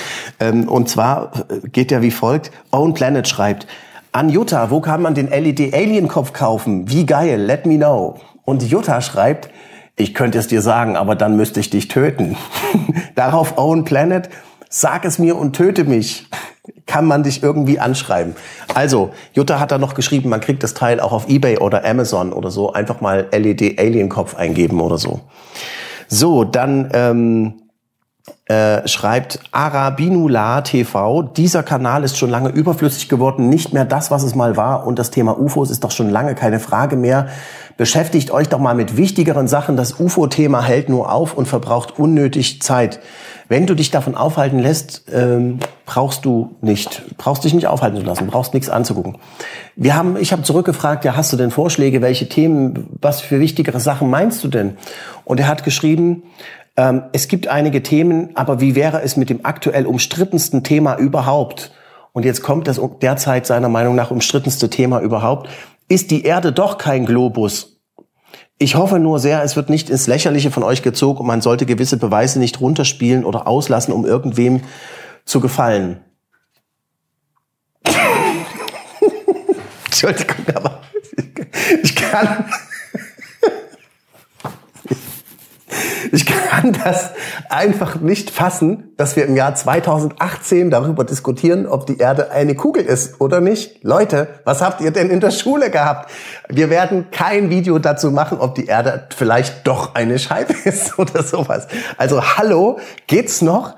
Ähm, 0.40 0.68
und 0.68 0.88
zwar 0.88 1.32
äh, 1.48 1.68
geht 1.68 1.92
der 1.92 2.02
wie 2.02 2.10
folgt. 2.10 2.50
Own 2.72 2.94
Planet 2.94 3.28
schreibt, 3.28 3.68
an 4.10 4.28
Jutta, 4.28 4.70
wo 4.70 4.80
kann 4.80 5.00
man 5.00 5.14
den 5.14 5.28
LED-Alien-Kopf 5.28 6.32
kaufen? 6.32 6.90
Wie 6.90 7.06
geil, 7.06 7.40
let 7.40 7.64
me 7.64 7.76
know. 7.76 8.16
Und 8.44 8.64
Jutta 8.64 9.00
schreibt, 9.00 9.50
ich 9.94 10.14
könnte 10.14 10.38
es 10.38 10.48
dir 10.48 10.62
sagen, 10.62 10.96
aber 10.96 11.14
dann 11.14 11.36
müsste 11.36 11.60
ich 11.60 11.70
dich 11.70 11.86
töten. 11.86 12.36
Darauf 13.14 13.56
Own 13.56 13.84
Planet, 13.84 14.30
sag 14.68 15.04
es 15.04 15.20
mir 15.20 15.36
und 15.36 15.54
töte 15.54 15.84
mich. 15.84 16.28
Kann 16.86 17.04
man 17.04 17.22
dich 17.22 17.42
irgendwie 17.42 17.78
anschreiben? 17.78 18.34
Also, 18.74 19.10
Jutta 19.32 19.60
hat 19.60 19.70
da 19.70 19.78
noch 19.78 19.94
geschrieben, 19.94 20.28
man 20.28 20.40
kriegt 20.40 20.62
das 20.62 20.74
Teil 20.74 21.00
auch 21.00 21.12
auf 21.12 21.28
Ebay 21.28 21.58
oder 21.58 21.84
Amazon 21.84 22.32
oder 22.32 22.50
so. 22.50 22.72
Einfach 22.72 23.00
mal 23.00 23.26
LED 23.32 23.78
Alien 23.78 24.08
Kopf 24.08 24.34
eingeben 24.34 24.80
oder 24.80 24.98
so. 24.98 25.20
So, 26.08 26.44
dann 26.44 26.90
ähm, 26.92 27.54
äh, 28.46 28.88
schreibt 28.88 29.40
Arabinula 29.52 30.62
TV, 30.62 31.22
dieser 31.22 31.62
Kanal 31.62 32.02
ist 32.02 32.16
schon 32.16 32.30
lange 32.30 32.48
überflüssig 32.48 33.08
geworden, 33.08 33.50
nicht 33.50 33.74
mehr 33.74 33.84
das, 33.84 34.10
was 34.10 34.22
es 34.22 34.34
mal 34.34 34.56
war 34.56 34.86
und 34.86 34.98
das 34.98 35.10
Thema 35.10 35.38
UFOs 35.38 35.70
ist 35.70 35.84
doch 35.84 35.90
schon 35.90 36.08
lange 36.08 36.34
keine 36.34 36.58
Frage 36.58 36.96
mehr. 36.96 37.28
Beschäftigt 37.76 38.30
euch 38.30 38.48
doch 38.48 38.58
mal 38.58 38.74
mit 38.74 38.96
wichtigeren 38.96 39.46
Sachen. 39.48 39.76
Das 39.76 40.00
UFO-Thema 40.00 40.62
hält 40.62 40.88
nur 40.88 41.12
auf 41.12 41.34
und 41.34 41.46
verbraucht 41.46 41.98
unnötig 41.98 42.60
Zeit. 42.62 43.00
Wenn 43.48 43.66
du 43.66 43.74
dich 43.74 43.90
davon 43.90 44.14
aufhalten 44.14 44.58
lässt, 44.58 45.04
ähm, 45.12 45.58
brauchst 45.88 46.26
du 46.26 46.54
nicht, 46.60 47.02
brauchst 47.16 47.44
dich 47.44 47.54
nicht 47.54 47.66
aufhalten 47.66 47.96
zu 47.96 48.04
lassen, 48.04 48.26
brauchst 48.26 48.52
nichts 48.52 48.68
anzugucken. 48.68 49.16
Wir 49.74 49.96
haben, 49.96 50.18
ich 50.18 50.32
habe 50.32 50.42
zurückgefragt, 50.42 51.06
ja, 51.06 51.16
hast 51.16 51.32
du 51.32 51.38
denn 51.38 51.50
Vorschläge, 51.50 52.02
welche 52.02 52.28
Themen, 52.28 52.90
was 53.00 53.22
für 53.22 53.40
wichtigere 53.40 53.80
Sachen 53.80 54.10
meinst 54.10 54.44
du 54.44 54.48
denn? 54.48 54.76
Und 55.24 55.40
er 55.40 55.48
hat 55.48 55.64
geschrieben, 55.64 56.24
ähm, 56.76 57.04
es 57.12 57.26
gibt 57.26 57.48
einige 57.48 57.82
Themen, 57.82 58.36
aber 58.36 58.60
wie 58.60 58.74
wäre 58.74 59.00
es 59.00 59.16
mit 59.16 59.30
dem 59.30 59.46
aktuell 59.46 59.86
umstrittensten 59.86 60.62
Thema 60.62 60.98
überhaupt? 60.98 61.72
Und 62.12 62.26
jetzt 62.26 62.42
kommt 62.42 62.68
das 62.68 62.78
derzeit 63.00 63.46
seiner 63.46 63.70
Meinung 63.70 63.94
nach 63.94 64.10
umstrittenste 64.10 64.68
Thema 64.68 65.00
überhaupt. 65.00 65.48
Ist 65.88 66.10
die 66.10 66.22
Erde 66.22 66.52
doch 66.52 66.76
kein 66.76 67.06
Globus? 67.06 67.80
Ich 68.58 68.74
hoffe 68.74 68.98
nur 68.98 69.20
sehr, 69.20 69.42
es 69.42 69.56
wird 69.56 69.70
nicht 69.70 69.88
ins 69.88 70.06
Lächerliche 70.06 70.50
von 70.50 70.64
euch 70.64 70.82
gezogen 70.82 71.20
und 71.20 71.26
man 71.26 71.40
sollte 71.40 71.64
gewisse 71.64 71.96
Beweise 71.96 72.40
nicht 72.40 72.60
runterspielen 72.60 73.24
oder 73.24 73.46
auslassen, 73.46 73.94
um 73.94 74.04
irgendwem 74.04 74.60
zu 75.28 75.40
gefallen. 75.40 76.02
Entschuldigung, 79.84 80.46
aber 80.54 80.80
ich 81.82 81.94
kann, 81.94 82.46
Ich 86.12 86.24
kann 86.24 86.72
das 86.72 87.10
einfach 87.50 87.96
nicht 87.96 88.30
fassen, 88.30 88.92
dass 88.96 89.16
wir 89.16 89.26
im 89.26 89.36
Jahr 89.36 89.54
2018 89.54 90.70
darüber 90.70 91.04
diskutieren, 91.04 91.66
ob 91.66 91.86
die 91.86 91.98
Erde 91.98 92.30
eine 92.30 92.54
Kugel 92.54 92.84
ist 92.84 93.20
oder 93.20 93.40
nicht. 93.40 93.84
Leute, 93.84 94.40
was 94.44 94.62
habt 94.62 94.80
ihr 94.80 94.90
denn 94.90 95.10
in 95.10 95.20
der 95.20 95.30
Schule 95.30 95.70
gehabt? 95.70 96.10
Wir 96.48 96.70
werden 96.70 97.10
kein 97.10 97.50
Video 97.50 97.78
dazu 97.78 98.10
machen, 98.10 98.38
ob 98.38 98.54
die 98.54 98.66
Erde 98.66 99.06
vielleicht 99.14 99.66
doch 99.66 99.94
eine 99.94 100.18
Scheibe 100.18 100.54
ist 100.64 100.98
oder 100.98 101.22
sowas. 101.22 101.68
Also 101.98 102.36
hallo, 102.36 102.78
geht's 103.06 103.42
noch? 103.42 103.76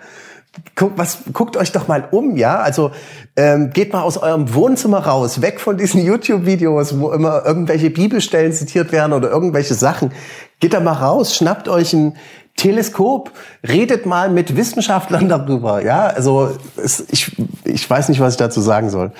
Guckt, 0.74 0.98
was, 0.98 1.18
guckt 1.32 1.56
euch 1.56 1.70
doch 1.70 1.86
mal 1.86 2.08
um, 2.10 2.36
ja? 2.36 2.58
Also 2.58 2.90
ähm, 3.36 3.70
geht 3.70 3.92
mal 3.92 4.02
aus 4.02 4.18
eurem 4.18 4.52
Wohnzimmer 4.52 4.98
raus, 4.98 5.42
weg 5.42 5.60
von 5.60 5.76
diesen 5.76 6.02
YouTube-Videos, 6.04 6.98
wo 6.98 7.12
immer 7.12 7.44
irgendwelche 7.46 7.90
Bibelstellen 7.90 8.52
zitiert 8.52 8.90
werden 8.90 9.12
oder 9.12 9.30
irgendwelche 9.30 9.74
Sachen. 9.74 10.12
Geht 10.58 10.74
da 10.74 10.80
mal 10.80 10.92
raus, 10.92 11.36
schnappt 11.36 11.68
euch 11.68 11.92
ein 11.92 12.16
Teleskop, 12.56 13.30
redet 13.66 14.06
mal 14.06 14.28
mit 14.28 14.56
Wissenschaftlern 14.56 15.28
darüber. 15.28 15.84
Ja, 15.84 16.08
also 16.08 16.50
es, 16.76 17.06
ich, 17.10 17.36
ich 17.64 17.88
weiß 17.88 18.08
nicht, 18.08 18.20
was 18.20 18.34
ich 18.34 18.38
dazu 18.38 18.60
sagen 18.60 18.90
soll. 18.90 19.12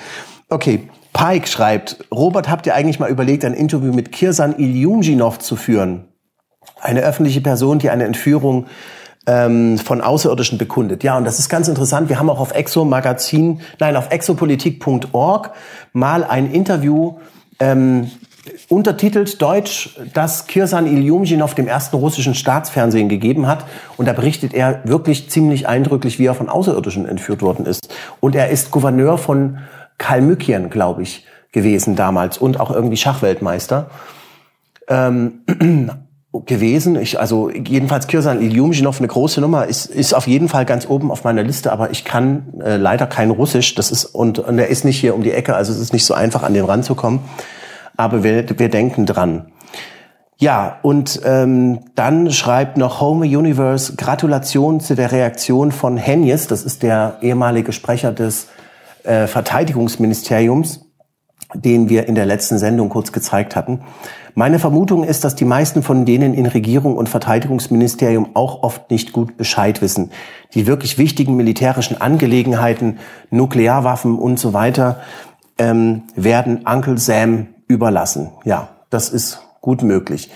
Okay, 0.49 0.89
Pike 1.13 1.47
schreibt, 1.47 2.05
Robert, 2.11 2.49
habt 2.49 2.67
ihr 2.67 2.75
eigentlich 2.75 2.99
mal 2.99 3.09
überlegt, 3.09 3.45
ein 3.45 3.53
Interview 3.53 3.93
mit 3.93 4.11
Kirsan 4.11 4.57
Ilyumjinov 4.57 5.39
zu 5.39 5.55
führen? 5.55 6.07
Eine 6.79 7.01
öffentliche 7.01 7.41
Person, 7.41 7.79
die 7.79 7.89
eine 7.89 8.03
Entführung 8.03 8.67
ähm, 9.27 9.77
von 9.77 10.01
Außerirdischen 10.01 10.57
bekundet. 10.57 11.03
Ja, 11.03 11.17
und 11.17 11.25
das 11.25 11.39
ist 11.39 11.49
ganz 11.49 11.67
interessant. 11.67 12.09
Wir 12.09 12.19
haben 12.19 12.29
auch 12.29 12.39
auf 12.39 12.53
Exo 12.53 12.85
Magazin, 12.85 13.61
nein, 13.79 13.95
auf 13.95 14.11
exopolitik.org 14.11 15.51
mal 15.93 16.23
ein 16.23 16.51
Interview 16.51 17.15
ähm, 17.59 18.09
untertitelt 18.69 19.39
Deutsch, 19.41 19.99
das 20.13 20.47
Kirsan 20.47 20.87
Ilyumjinov 20.87 21.53
dem 21.53 21.67
ersten 21.67 21.95
russischen 21.95 22.33
Staatsfernsehen 22.33 23.09
gegeben 23.09 23.45
hat. 23.45 23.65
Und 23.97 24.07
da 24.07 24.13
berichtet 24.13 24.53
er 24.53 24.81
wirklich 24.85 25.29
ziemlich 25.29 25.67
eindrücklich, 25.67 26.17
wie 26.17 26.25
er 26.25 26.33
von 26.33 26.49
Außerirdischen 26.49 27.07
entführt 27.07 27.43
worden 27.43 27.65
ist. 27.65 27.93
Und 28.19 28.35
er 28.35 28.49
ist 28.49 28.71
Gouverneur 28.71 29.19
von 29.19 29.59
Kalmykien, 29.99 30.71
glaube 30.71 31.03
ich, 31.03 31.27
gewesen 31.51 31.95
damals 31.95 32.39
und 32.39 32.59
auch 32.59 32.71
irgendwie 32.71 32.97
Schachweltmeister. 32.97 33.91
Ähm, 34.87 35.41
gewesen. 36.33 36.95
Ich, 36.95 37.19
also 37.19 37.49
jedenfalls 37.49 38.07
Kirsan 38.07 38.41
Ilyumjinov, 38.41 38.99
eine 38.99 39.07
große 39.07 39.41
Nummer, 39.41 39.65
ist, 39.65 39.85
ist 39.87 40.13
auf 40.13 40.27
jeden 40.27 40.47
Fall 40.47 40.65
ganz 40.65 40.87
oben 40.87 41.11
auf 41.11 41.23
meiner 41.23 41.43
Liste, 41.43 41.71
aber 41.71 41.91
ich 41.91 42.05
kann 42.05 42.53
äh, 42.63 42.77
leider 42.77 43.05
kein 43.05 43.31
Russisch. 43.31 43.75
Das 43.75 43.91
ist 43.91 44.05
und, 44.05 44.39
und 44.39 44.57
er 44.57 44.67
ist 44.67 44.85
nicht 44.85 44.99
hier 44.99 45.13
um 45.13 45.23
die 45.23 45.31
Ecke, 45.31 45.55
also 45.55 45.71
es 45.71 45.79
ist 45.79 45.93
nicht 45.93 46.05
so 46.05 46.13
einfach 46.13 46.43
an 46.43 46.53
den 46.53 46.65
ranzukommen 46.65 47.19
aber 48.01 48.23
wir, 48.23 48.45
wir 48.57 48.69
denken 48.69 49.05
dran. 49.05 49.51
Ja, 50.37 50.79
und 50.81 51.21
ähm, 51.23 51.81
dann 51.93 52.31
schreibt 52.31 52.77
noch 52.77 52.99
Home 52.99 53.25
Universe 53.25 53.95
Gratulation 53.95 54.79
zu 54.79 54.95
der 54.95 55.11
Reaktion 55.11 55.71
von 55.71 55.97
Henjes, 55.97 56.47
das 56.47 56.63
ist 56.63 56.81
der 56.81 57.17
ehemalige 57.21 57.73
Sprecher 57.73 58.11
des 58.11 58.47
äh, 59.03 59.27
Verteidigungsministeriums, 59.27 60.90
den 61.53 61.89
wir 61.89 62.07
in 62.07 62.15
der 62.15 62.25
letzten 62.25 62.57
Sendung 62.57 62.89
kurz 62.89 63.11
gezeigt 63.11 63.55
hatten. 63.55 63.81
Meine 64.33 64.59
Vermutung 64.59 65.03
ist, 65.03 65.23
dass 65.23 65.35
die 65.35 65.45
meisten 65.45 65.83
von 65.83 66.05
denen 66.05 66.33
in 66.33 66.45
Regierung 66.45 66.95
und 66.95 67.09
Verteidigungsministerium 67.09 68.29
auch 68.33 68.63
oft 68.63 68.89
nicht 68.89 69.11
gut 69.11 69.35
Bescheid 69.37 69.81
wissen. 69.81 70.11
Die 70.53 70.67
wirklich 70.67 70.97
wichtigen 70.97 71.35
militärischen 71.35 71.99
Angelegenheiten, 71.99 72.99
Nuklearwaffen 73.29 74.17
und 74.17 74.39
so 74.39 74.53
weiter, 74.53 75.01
ähm, 75.57 76.03
werden 76.15 76.65
Uncle 76.65 76.97
Sam 76.97 77.47
überlassen. 77.67 78.31
Ja, 78.45 78.69
das 78.89 79.09
ist 79.09 79.41
gut 79.59 79.83
möglich. 79.83 80.31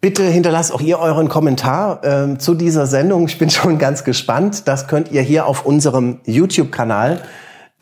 Bitte 0.00 0.24
hinterlasst 0.24 0.74
auch 0.74 0.80
ihr 0.80 0.98
euren 0.98 1.28
Kommentar 1.28 2.04
äh, 2.04 2.36
zu 2.36 2.54
dieser 2.54 2.86
Sendung. 2.86 3.28
Ich 3.28 3.38
bin 3.38 3.50
schon 3.50 3.78
ganz 3.78 4.02
gespannt. 4.02 4.66
Das 4.66 4.88
könnt 4.88 5.12
ihr 5.12 5.22
hier 5.22 5.46
auf 5.46 5.64
unserem 5.64 6.18
YouTube-Kanal, 6.24 7.20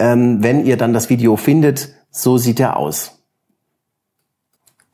ähm, 0.00 0.42
wenn 0.42 0.64
ihr 0.64 0.76
dann 0.76 0.92
das 0.92 1.10
Video 1.10 1.36
findet. 1.36 1.90
So 2.10 2.38
sieht 2.38 2.58
er 2.58 2.76
aus. 2.76 3.18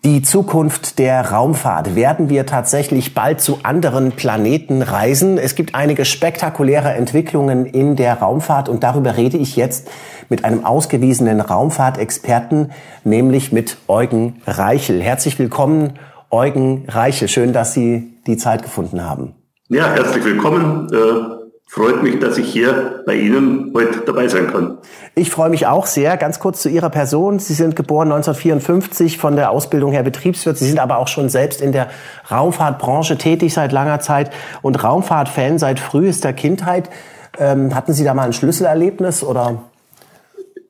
Die 0.04 0.22
Zukunft 0.22 0.98
der 0.98 1.32
Raumfahrt. 1.32 1.96
Werden 1.96 2.28
wir 2.28 2.46
tatsächlich 2.46 3.14
bald 3.14 3.40
zu 3.40 3.60
anderen 3.62 4.12
Planeten 4.12 4.82
reisen? 4.82 5.38
Es 5.38 5.54
gibt 5.54 5.74
einige 5.74 6.04
spektakuläre 6.04 6.92
Entwicklungen 6.92 7.66
in 7.66 7.96
der 7.96 8.18
Raumfahrt 8.18 8.68
und 8.68 8.84
darüber 8.84 9.16
rede 9.16 9.36
ich 9.36 9.56
jetzt 9.56 9.88
mit 10.28 10.44
einem 10.44 10.64
ausgewiesenen 10.64 11.40
Raumfahrtexperten, 11.40 12.70
nämlich 13.02 13.50
mit 13.50 13.78
Eugen 13.88 14.42
Reichel. 14.46 15.02
Herzlich 15.02 15.38
willkommen, 15.38 15.94
Eugen 16.30 16.84
Reichel. 16.88 17.26
Schön, 17.26 17.52
dass 17.52 17.72
Sie 17.72 18.18
die 18.26 18.36
Zeit 18.36 18.62
gefunden 18.62 19.04
haben. 19.04 19.34
Ja, 19.68 19.92
herzlich 19.92 20.24
willkommen. 20.24 20.88
Äh 20.92 21.35
freut 21.66 22.02
mich, 22.02 22.18
dass 22.20 22.38
ich 22.38 22.48
hier 22.48 23.02
bei 23.06 23.16
Ihnen 23.16 23.72
heute 23.74 24.00
dabei 24.06 24.28
sein 24.28 24.46
kann. 24.50 24.78
Ich 25.14 25.30
freue 25.30 25.50
mich 25.50 25.66
auch 25.66 25.86
sehr. 25.86 26.16
Ganz 26.16 26.38
kurz 26.38 26.62
zu 26.62 26.68
Ihrer 26.68 26.90
Person. 26.90 27.38
Sie 27.38 27.54
sind 27.54 27.76
geboren 27.76 28.12
1954 28.12 29.18
von 29.18 29.36
der 29.36 29.50
Ausbildung 29.50 29.92
her 29.92 30.02
Betriebswirt. 30.02 30.56
Sie 30.56 30.66
sind 30.66 30.78
aber 30.78 30.98
auch 30.98 31.08
schon 31.08 31.28
selbst 31.28 31.60
in 31.60 31.72
der 31.72 31.90
Raumfahrtbranche 32.30 33.18
tätig 33.18 33.52
seit 33.52 33.72
langer 33.72 34.00
Zeit 34.00 34.30
und 34.62 34.82
Raumfahrtfan 34.82 35.58
seit 35.58 35.80
frühester 35.80 36.32
Kindheit. 36.32 36.88
Ähm, 37.38 37.74
hatten 37.74 37.92
Sie 37.92 38.04
da 38.04 38.14
mal 38.14 38.24
ein 38.24 38.32
Schlüsselerlebnis 38.32 39.22
oder? 39.22 39.62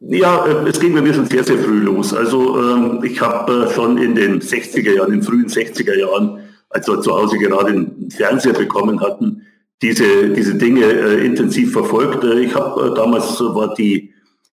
Ja, 0.00 0.46
äh, 0.46 0.68
es 0.68 0.80
ging 0.80 0.94
bei 0.94 1.00
mir 1.00 1.14
schon 1.14 1.26
sehr, 1.26 1.44
sehr 1.44 1.58
früh 1.58 1.80
los. 1.80 2.14
Also 2.14 2.58
ähm, 2.58 3.02
ich 3.04 3.20
habe 3.20 3.66
äh, 3.68 3.74
schon 3.74 3.98
in 3.98 4.14
den 4.14 4.40
60er 4.40 4.94
Jahren, 4.94 5.12
in 5.12 5.20
den 5.20 5.22
frühen 5.22 5.46
60er 5.46 5.98
Jahren, 5.98 6.40
als 6.70 6.88
wir 6.88 7.00
zu 7.00 7.14
Hause 7.14 7.38
gerade 7.38 7.68
einen 7.68 8.10
Fernseher 8.10 8.52
bekommen 8.52 9.00
hatten, 9.00 9.42
diese, 9.82 10.30
diese 10.30 10.54
Dinge 10.54 10.84
äh, 10.84 11.24
intensiv 11.24 11.72
verfolgt. 11.72 12.24
Äh, 12.24 12.40
ich 12.40 12.54
habe 12.54 12.90
äh, 12.90 12.94
damals 12.94 13.40
war 13.40 13.74
die 13.74 14.12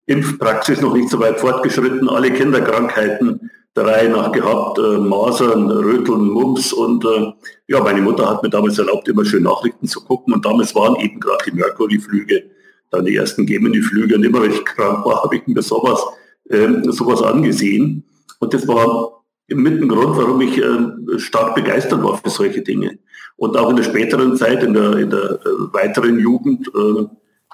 Impfpraxis 0.06 0.80
noch 0.80 0.94
nicht 0.94 1.08
so 1.08 1.20
weit 1.20 1.38
fortgeschritten, 1.38 2.08
alle 2.08 2.32
Kinderkrankheiten 2.32 3.50
der 3.76 3.86
Reihe 3.86 4.08
nach 4.08 4.32
gehabt, 4.32 4.78
äh, 4.78 4.98
Masern, 4.98 5.70
Röteln, 5.70 6.28
Mumps 6.28 6.72
und 6.72 7.04
äh, 7.04 7.32
ja, 7.68 7.80
meine 7.80 8.02
Mutter 8.02 8.28
hat 8.28 8.42
mir 8.42 8.50
damals 8.50 8.78
erlaubt, 8.78 9.06
immer 9.08 9.24
schön 9.24 9.44
Nachrichten 9.44 9.86
zu 9.86 10.02
gucken 10.04 10.34
und 10.34 10.44
damals 10.44 10.74
waren 10.74 10.96
eben 10.96 11.20
gerade 11.20 11.44
die 11.46 11.52
Mercury-Flüge, 11.52 12.50
dann 12.90 13.04
die 13.04 13.14
ersten 13.14 13.46
Gemini-Flüge 13.46 14.16
und 14.16 14.24
immer 14.24 14.42
wenn 14.42 14.50
ich 14.50 14.64
krank 14.64 15.04
war, 15.04 15.22
habe 15.22 15.36
ich 15.36 15.46
mir 15.46 15.62
sowas, 15.62 16.04
äh, 16.48 16.68
sowas 16.90 17.22
angesehen 17.22 18.04
und 18.40 18.52
das 18.52 18.66
war 18.66 19.19
mit 19.54 19.80
ein 19.80 19.88
Grund, 19.88 20.16
warum 20.16 20.40
ich 20.40 20.58
äh, 20.58 21.18
stark 21.18 21.54
begeistert 21.54 22.02
war 22.02 22.16
für 22.16 22.30
solche 22.30 22.62
Dinge. 22.62 22.98
Und 23.36 23.56
auch 23.56 23.70
in 23.70 23.76
der 23.76 23.84
späteren 23.84 24.36
Zeit, 24.36 24.62
in 24.62 24.74
der, 24.74 24.96
in 24.96 25.10
der 25.10 25.40
äh, 25.44 25.72
weiteren 25.72 26.18
Jugend, 26.18 26.68
äh, 26.68 27.06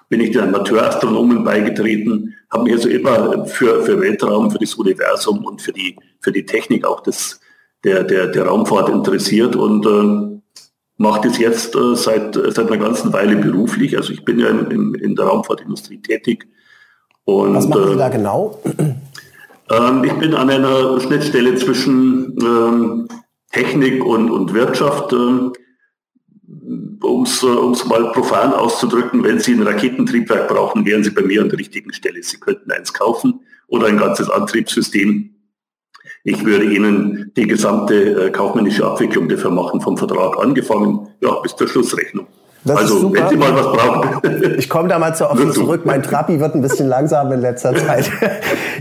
bin 0.09 0.21
ich 0.21 0.33
den 0.33 0.43
Amateurastronomen 0.43 1.45
beigetreten, 1.45 2.35
habe 2.51 2.65
mich 2.65 2.75
also 2.75 2.89
immer 2.89 3.47
für, 3.47 3.83
für 3.83 4.01
Weltraum, 4.01 4.51
für 4.51 4.59
das 4.59 4.75
Universum 4.75 5.45
und 5.45 5.61
für 5.63 5.73
die, 5.73 5.97
für 6.21 6.33
die 6.33 6.47
Technik 6.47 6.85
auch 6.85 7.03
des, 7.03 7.41
der, 7.83 8.05
der, 8.05 8.29
der 8.29 8.47
Raumfahrt 8.47 8.89
interessiert 8.89 9.57
und 9.57 9.85
äh, 9.85 10.63
mache 10.97 11.29
das 11.29 11.39
jetzt 11.39 11.75
äh, 11.75 11.95
seit, 11.97 12.35
seit 12.35 12.59
einer 12.67 12.79
ganzen 12.79 13.13
Weile 13.13 13.37
beruflich. 13.37 13.97
Also 13.97 14.13
ich 14.13 14.25
bin 14.25 14.39
ja 14.39 14.49
in, 14.49 14.71
in, 14.71 14.95
in 14.95 15.17
der 15.17 15.27
Raumfahrtindustrie 15.27 15.99
tätig. 15.99 16.47
Und, 17.25 17.55
Was 17.55 17.67
machen 17.67 17.89
Sie 17.93 17.97
da 17.97 18.09
genau? 18.09 18.61
Ähm, 19.71 20.05
ich 20.05 20.13
bin 20.15 20.35
an 20.35 20.51
einer 20.51 21.01
Schnittstelle 21.01 21.57
zwischen 21.57 22.37
ähm, 22.41 23.09
Technik 23.53 24.05
und, 24.05 24.31
und 24.31 24.55
Wirtschaft. 24.55 25.13
Ähm, 25.13 25.53
um 27.03 27.23
es 27.23 27.85
mal 27.87 28.13
profan 28.13 28.53
auszudrücken, 28.53 29.23
wenn 29.23 29.39
Sie 29.39 29.53
ein 29.53 29.63
Raketentriebwerk 29.63 30.49
brauchen, 30.49 30.85
wären 30.85 31.05
Sie 31.05 31.11
bei 31.11 31.23
mir 31.23 31.43
an 31.43 31.49
der 31.49 31.59
richtigen 31.59 31.93
Stelle. 31.93 32.23
Sie 32.23 32.39
könnten 32.39 32.71
eins 32.71 32.93
kaufen 32.93 33.41
oder 33.69 33.87
ein 33.87 33.99
ganzes 33.99 34.31
Antriebssystem. 34.31 35.35
Ich 36.25 36.45
würde 36.45 36.65
Ihnen 36.65 37.33
die 37.37 37.47
gesamte 37.47 38.27
äh, 38.27 38.31
kaufmännische 38.31 38.85
Abwicklung 38.87 39.29
dafür 39.29 39.51
machen, 39.51 39.81
vom 39.81 39.97
Vertrag 39.97 40.39
angefangen 40.39 41.09
ja, 41.21 41.35
bis 41.41 41.55
zur 41.55 41.69
Schlussrechnung. 41.69 42.27
Das 42.65 42.79
also, 42.79 43.13
wenn 43.13 43.29
Sie 43.29 43.37
mal 43.37 43.55
was 43.55 43.67
brauchen. 43.67 44.57
Ich 44.59 44.69
komme 44.69 44.89
da 44.89 44.99
mal 44.99 45.15
zu 45.15 45.31
offen 45.31 45.53
zurück. 45.53 45.83
Mein 45.85 46.03
Trabi 46.03 46.41
wird 46.41 46.55
ein 46.55 46.63
bisschen 46.63 46.89
langsam 46.89 47.31
in 47.33 47.41
letzter 47.41 47.75
Zeit. 47.87 48.11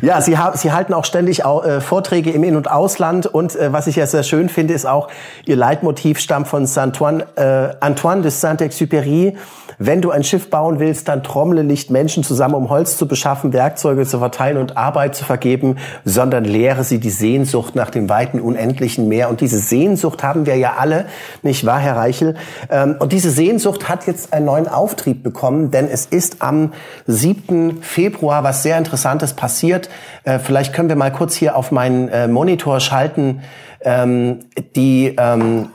ja, 0.01 0.21
Sie, 0.21 0.37
haben, 0.37 0.57
Sie 0.57 0.71
halten 0.71 0.93
auch 0.93 1.05
ständig 1.05 1.43
auch, 1.43 1.65
äh, 1.65 1.81
Vorträge 1.81 2.31
im 2.31 2.43
In- 2.43 2.55
und 2.55 2.71
Ausland. 2.71 3.27
Und 3.27 3.55
äh, 3.55 3.73
was 3.73 3.87
ich 3.87 3.95
ja 3.95 4.07
sehr 4.07 4.23
schön 4.23 4.49
finde, 4.49 4.73
ist 4.73 4.85
auch, 4.85 5.09
Ihr 5.45 5.55
Leitmotiv 5.55 6.19
stammt 6.19 6.47
von 6.47 6.65
Saint-Antoine 6.65 7.25
äh, 7.35 7.75
Antoine 7.79 8.21
de 8.21 8.31
Saint-Exupéry. 8.31 9.35
Wenn 9.77 10.01
du 10.01 10.11
ein 10.11 10.23
Schiff 10.23 10.49
bauen 10.49 10.79
willst, 10.79 11.07
dann 11.07 11.23
trommle 11.23 11.63
nicht 11.63 11.89
Menschen 11.89 12.23
zusammen, 12.23 12.55
um 12.55 12.69
Holz 12.69 12.97
zu 12.97 13.07
beschaffen, 13.07 13.51
Werkzeuge 13.51 14.05
zu 14.05 14.19
verteilen 14.19 14.57
und 14.57 14.77
Arbeit 14.77 15.15
zu 15.15 15.25
vergeben, 15.25 15.77
sondern 16.05 16.45
lehre 16.45 16.83
sie 16.83 16.99
die 16.99 17.09
Sehnsucht 17.09 17.75
nach 17.75 17.89
dem 17.89 18.07
weiten, 18.07 18.39
unendlichen 18.39 19.07
Meer. 19.07 19.29
Und 19.29 19.41
diese 19.41 19.59
Sehnsucht 19.59 20.23
haben 20.23 20.45
wir 20.45 20.55
ja 20.55 20.75
alle, 20.77 21.05
nicht 21.41 21.65
wahr, 21.65 21.79
Herr 21.79 21.97
Reichel? 21.97 22.35
Ähm, 22.69 22.95
und 22.99 23.11
diese 23.11 23.31
Sehnsucht 23.31 23.74
hat 23.83 24.07
jetzt 24.07 24.31
einen 24.31 24.45
neuen 24.45 24.67
Auftrieb 24.67 25.21
bekommen, 25.21 25.71
denn 25.71 25.87
es 25.87 26.05
ist 26.05 26.41
am 26.41 26.73
7. 27.05 27.81
Februar 27.81 28.43
was 28.43 28.63
sehr 28.63 28.77
Interessantes 28.77 29.33
passiert. 29.33 29.89
Äh, 30.23 30.39
vielleicht 30.39 30.73
können 30.73 30.89
wir 30.89 30.95
mal 30.95 31.11
kurz 31.11 31.35
hier 31.35 31.55
auf 31.57 31.71
meinen 31.71 32.07
äh, 32.07 32.27
Monitor 32.27 32.79
schalten. 32.79 33.41
Ähm, 33.81 34.39
die 34.75 35.15
ähm, 35.17 35.69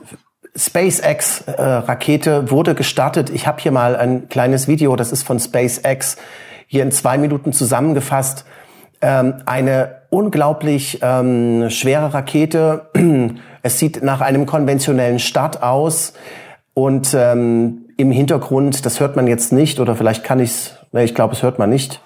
SpaceX-Rakete 0.56 2.30
äh, 2.30 2.50
wurde 2.50 2.74
gestartet. 2.74 3.30
Ich 3.30 3.46
habe 3.46 3.60
hier 3.60 3.72
mal 3.72 3.96
ein 3.96 4.28
kleines 4.28 4.66
Video, 4.68 4.96
das 4.96 5.12
ist 5.12 5.22
von 5.22 5.38
SpaceX, 5.38 6.16
hier 6.66 6.82
in 6.82 6.92
zwei 6.92 7.18
Minuten 7.18 7.52
zusammengefasst. 7.52 8.44
Ähm, 9.02 9.34
eine 9.46 10.02
unglaublich 10.10 10.98
ähm, 11.02 11.70
schwere 11.70 12.12
Rakete. 12.14 12.90
Es 13.62 13.78
sieht 13.78 14.02
nach 14.02 14.22
einem 14.22 14.46
konventionellen 14.46 15.18
Start 15.18 15.62
aus 15.62 16.14
und 16.72 17.14
ähm, 17.14 17.89
im 18.00 18.10
Hintergrund, 18.10 18.86
das 18.86 19.00
hört 19.00 19.16
man 19.16 19.26
jetzt 19.26 19.52
nicht 19.52 19.80
oder 19.80 19.94
vielleicht 19.94 20.24
kann 20.24 20.40
ich 20.40 20.50
es, 20.50 20.74
ne, 20.92 21.04
ich 21.04 21.14
glaube, 21.14 21.34
es 21.34 21.42
hört 21.42 21.58
man 21.58 21.70
nicht, 21.70 22.00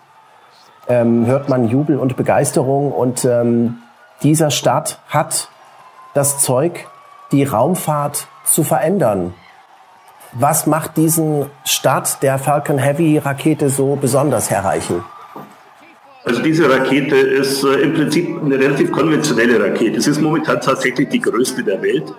ähm, 0.89 1.27
hört 1.27 1.49
man 1.49 1.69
Jubel 1.69 1.99
und 1.99 2.17
Begeisterung 2.17 2.93
und 2.93 3.25
ähm, 3.25 3.79
dieser 4.23 4.51
Start 4.51 4.99
hat 5.09 5.49
das 6.15 6.39
Zeug, 6.39 6.87
die 7.33 7.45
Raumfahrt 7.45 8.27
zu 8.45 8.63
verändern. 8.63 9.35
Was 10.33 10.67
macht 10.67 10.97
diesen 10.97 11.47
Start 11.65 12.23
der 12.23 12.39
Falcon 12.39 12.79
Heavy 12.79 13.19
Rakete 13.19 13.71
so 13.71 13.97
besonders, 13.97 14.51
Herr 14.51 14.65
Reichel? 14.65 15.05
Also 16.25 16.43
diese 16.43 16.71
Rakete 16.71 17.17
ist 17.17 17.63
äh, 17.65 17.83
im 17.83 17.95
Prinzip 17.95 18.43
eine 18.43 18.59
relativ 18.59 18.91
konventionelle 18.91 19.63
Rakete. 19.63 19.99
Es 19.99 20.07
ist 20.07 20.21
momentan 20.21 20.61
tatsächlich 20.61 21.09
die 21.09 21.21
größte 21.21 21.63
der 21.63 21.83
Welt, 21.83 22.15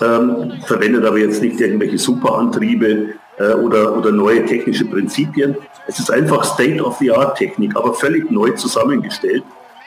ähm, 0.00 0.52
verwendet 0.66 1.04
aber 1.04 1.18
jetzt 1.18 1.42
nicht 1.42 1.60
irgendwelche 1.60 1.98
Superantriebe 1.98 3.14
äh, 3.38 3.52
oder, 3.54 3.96
oder 3.96 4.12
neue 4.12 4.44
technische 4.44 4.84
Prinzipien. 4.84 5.56
Es 5.86 5.98
ist 5.98 6.10
einfach 6.10 6.44
State-of-the-Art-Technik, 6.44 7.76
aber 7.76 7.94
völlig 7.94 8.30
neu 8.30 8.50
zusammengestellt. 8.50 9.42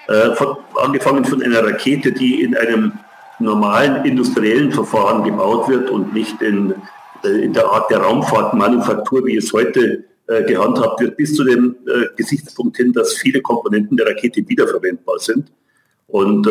Äh, 0.07 0.35
von, 0.35 0.57
angefangen 0.75 1.25
von 1.25 1.41
einer 1.43 1.63
Rakete, 1.63 2.11
die 2.11 2.41
in 2.41 2.55
einem 2.55 2.93
normalen 3.39 4.05
industriellen 4.05 4.71
Verfahren 4.71 5.23
gebaut 5.23 5.69
wird 5.69 5.89
und 5.89 6.13
nicht 6.13 6.41
in, 6.41 6.73
äh, 7.23 7.43
in 7.43 7.53
der 7.53 7.65
Art 7.67 7.89
der 7.89 7.99
Raumfahrtmanufaktur, 7.99 9.25
wie 9.25 9.37
es 9.37 9.51
heute 9.53 10.05
äh, 10.27 10.43
gehandhabt 10.43 11.01
wird, 11.01 11.17
bis 11.17 11.35
zu 11.35 11.43
dem 11.43 11.75
äh, 11.87 12.05
Gesichtspunkt 12.15 12.77
hin, 12.77 12.93
dass 12.93 13.13
viele 13.13 13.41
Komponenten 13.41 13.97
der 13.97 14.07
Rakete 14.07 14.47
wiederverwendbar 14.47 15.19
sind. 15.19 15.51
Und 16.07 16.45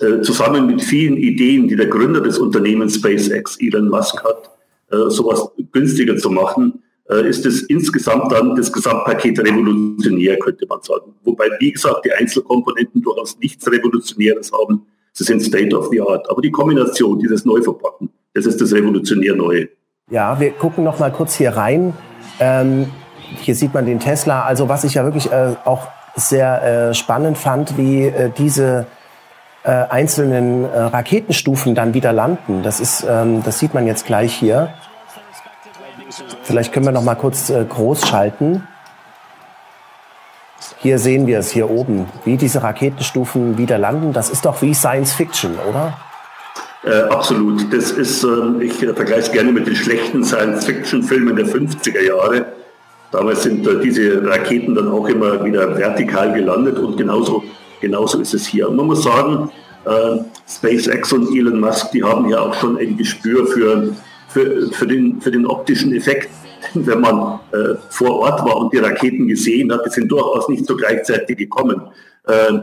äh, 0.00 0.06
äh, 0.06 0.22
zusammen 0.22 0.66
mit 0.66 0.82
vielen 0.82 1.16
Ideen, 1.16 1.68
die 1.68 1.76
der 1.76 1.86
Gründer 1.86 2.20
des 2.20 2.38
Unternehmens 2.38 2.96
SpaceX, 2.96 3.58
Elon 3.60 3.88
Musk, 3.88 4.22
hat, 4.24 4.50
äh, 4.90 5.10
sowas 5.10 5.48
günstiger 5.72 6.16
zu 6.16 6.30
machen, 6.30 6.82
ist 7.24 7.44
es 7.44 7.62
insgesamt 7.62 8.30
dann 8.30 8.54
das 8.54 8.72
Gesamtpaket 8.72 9.40
revolutionär, 9.40 10.38
könnte 10.38 10.64
man 10.68 10.80
sagen. 10.80 11.12
Wobei, 11.24 11.48
wie 11.58 11.72
gesagt, 11.72 12.04
die 12.04 12.12
Einzelkomponenten 12.12 13.02
durchaus 13.02 13.36
nichts 13.40 13.66
Revolutionäres 13.66 14.52
haben, 14.52 14.86
Sie 15.12 15.24
sind 15.24 15.42
State 15.42 15.76
of 15.76 15.88
the 15.90 16.00
Art. 16.00 16.28
Aber 16.30 16.40
die 16.40 16.50
Kombination, 16.50 17.18
dieses 17.18 17.44
Neuverpacken, 17.44 18.10
das 18.34 18.46
ist 18.46 18.60
das 18.60 18.72
revolutionär 18.72 19.34
Neue. 19.34 19.68
Ja, 20.10 20.38
wir 20.40 20.50
gucken 20.52 20.84
noch 20.84 20.98
mal 20.98 21.12
kurz 21.12 21.34
hier 21.34 21.50
rein. 21.50 21.94
Ähm, 22.38 22.86
hier 23.40 23.54
sieht 23.54 23.74
man 23.74 23.86
den 23.86 24.00
Tesla. 24.00 24.44
Also 24.44 24.68
was 24.68 24.84
ich 24.84 24.94
ja 24.94 25.04
wirklich 25.04 25.30
äh, 25.30 25.54
auch 25.64 25.88
sehr 26.16 26.90
äh, 26.90 26.94
spannend 26.94 27.38
fand, 27.38 27.76
wie 27.76 28.06
äh, 28.06 28.30
diese 28.36 28.86
äh, 29.62 29.70
einzelnen 29.70 30.64
äh, 30.64 30.78
Raketenstufen 30.78 31.74
dann 31.74 31.94
wieder 31.94 32.12
landen. 32.12 32.62
Das 32.62 32.80
ist, 32.80 33.04
ähm, 33.08 33.42
das 33.44 33.58
sieht 33.58 33.74
man 33.74 33.86
jetzt 33.86 34.06
gleich 34.06 34.34
hier. 34.34 34.72
Vielleicht 36.42 36.72
können 36.72 36.86
wir 36.86 36.92
noch 36.92 37.04
mal 37.04 37.14
kurz 37.14 37.50
äh, 37.50 37.64
groß 37.64 38.06
schalten. 38.06 38.66
Hier 40.78 40.98
sehen 40.98 41.26
wir 41.26 41.38
es 41.38 41.50
hier 41.50 41.70
oben, 41.70 42.06
wie 42.24 42.36
diese 42.36 42.62
Raketenstufen 42.62 43.58
wieder 43.58 43.78
landen. 43.78 44.12
Das 44.12 44.30
ist 44.30 44.44
doch 44.44 44.62
wie 44.62 44.74
Science 44.74 45.12
Fiction, 45.12 45.52
oder? 45.68 45.96
Äh, 46.82 47.02
absolut. 47.10 47.72
Das 47.72 47.90
ist, 47.90 48.24
äh, 48.24 48.62
ich 48.62 48.74
vergleiche 48.74 49.20
es 49.20 49.32
gerne 49.32 49.52
mit 49.52 49.66
den 49.66 49.76
schlechten 49.76 50.24
Science-Fiction-Filmen 50.24 51.36
der 51.36 51.46
50er 51.46 52.00
Jahre. 52.00 52.46
Damals 53.10 53.42
sind 53.42 53.66
äh, 53.66 53.80
diese 53.82 54.24
Raketen 54.26 54.74
dann 54.74 54.88
auch 54.88 55.06
immer 55.08 55.44
wieder 55.44 55.76
vertikal 55.76 56.32
gelandet 56.32 56.78
und 56.78 56.96
genauso, 56.96 57.44
genauso 57.80 58.20
ist 58.20 58.34
es 58.34 58.46
hier. 58.46 58.68
Und 58.68 58.76
man 58.76 58.86
muss 58.86 59.02
sagen, 59.02 59.50
äh, 59.84 60.18
SpaceX 60.48 61.12
und 61.12 61.34
Elon 61.36 61.60
Musk, 61.60 61.90
die 61.92 62.02
haben 62.02 62.28
ja 62.28 62.40
auch 62.40 62.54
schon 62.54 62.78
ein 62.78 62.96
Gespür 62.96 63.46
für, 63.46 63.96
für, 64.28 64.70
für, 64.72 64.86
den, 64.86 65.20
für 65.20 65.30
den 65.30 65.46
optischen 65.46 65.94
Effekt 65.94 66.30
wenn 66.74 67.00
man 67.00 67.40
äh, 67.52 67.74
vor 67.88 68.20
Ort 68.20 68.44
war 68.44 68.56
und 68.56 68.72
die 68.72 68.78
Raketen 68.78 69.26
gesehen 69.26 69.72
hat, 69.72 69.84
die 69.86 69.90
sind 69.90 70.10
durchaus 70.10 70.48
nicht 70.48 70.66
so 70.66 70.76
gleichzeitig 70.76 71.36
gekommen. 71.36 71.82
Äh, 72.26 72.60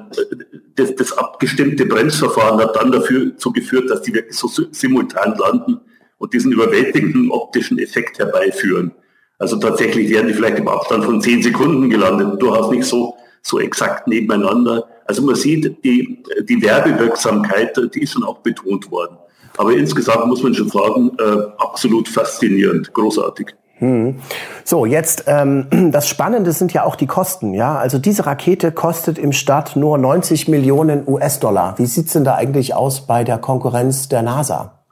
das, 0.75 0.95
das, 0.95 1.17
abgestimmte 1.17 1.85
Bremsverfahren 1.85 2.59
hat 2.59 2.75
dann 2.75 2.91
dafür 2.91 3.31
so 3.37 3.51
geführt, 3.51 3.89
dass 3.89 4.01
die 4.01 4.13
wirklich 4.13 4.37
so 4.37 4.47
simultan 4.71 5.35
landen 5.37 5.79
und 6.19 6.33
diesen 6.33 6.51
überwältigenden 6.51 7.31
optischen 7.31 7.79
Effekt 7.79 8.19
herbeiführen. 8.19 8.91
Also 9.39 9.57
tatsächlich 9.57 10.09
wären 10.09 10.27
die 10.27 10.33
vielleicht 10.33 10.57
im 10.57 10.67
Abstand 10.67 11.05
von 11.05 11.21
zehn 11.21 11.43
Sekunden 11.43 11.89
gelandet, 11.89 12.41
durchaus 12.41 12.71
nicht 12.71 12.85
so, 12.85 13.15
so 13.41 13.59
exakt 13.59 14.07
nebeneinander. 14.07 14.87
Also 15.07 15.21
man 15.21 15.35
sieht, 15.35 15.83
die, 15.83 16.23
die 16.43 16.61
Werbewirksamkeit, 16.61 17.79
die 17.95 18.03
ist 18.03 18.13
schon 18.13 18.23
auch 18.23 18.39
betont 18.39 18.91
worden. 18.91 19.17
Aber 19.57 19.71
insgesamt 19.71 20.27
muss 20.27 20.43
man 20.43 20.53
schon 20.53 20.69
sagen, 20.69 21.11
äh, 21.17 21.23
absolut 21.57 22.07
faszinierend, 22.07 22.93
großartig. 22.93 23.55
Hm. 23.79 24.15
So, 24.63 24.85
jetzt 24.85 25.25
ähm, 25.27 25.67
das 25.91 26.07
Spannende 26.07 26.51
sind 26.51 26.73
ja 26.73 26.83
auch 26.83 26.95
die 26.95 27.07
Kosten. 27.07 27.53
Ja, 27.53 27.77
also 27.77 27.99
diese 27.99 28.25
Rakete 28.25 28.71
kostet 28.71 29.17
im 29.17 29.31
Start 29.31 29.75
nur 29.75 29.97
90 29.97 30.47
Millionen 30.47 31.03
US-Dollar. 31.07 31.75
Wie 31.77 31.85
sieht's 31.85 32.13
denn 32.13 32.23
da 32.23 32.35
eigentlich 32.35 32.73
aus 32.73 33.05
bei 33.05 33.23
der 33.23 33.37
Konkurrenz 33.37 34.09
der 34.09 34.23
NASA? 34.23 34.83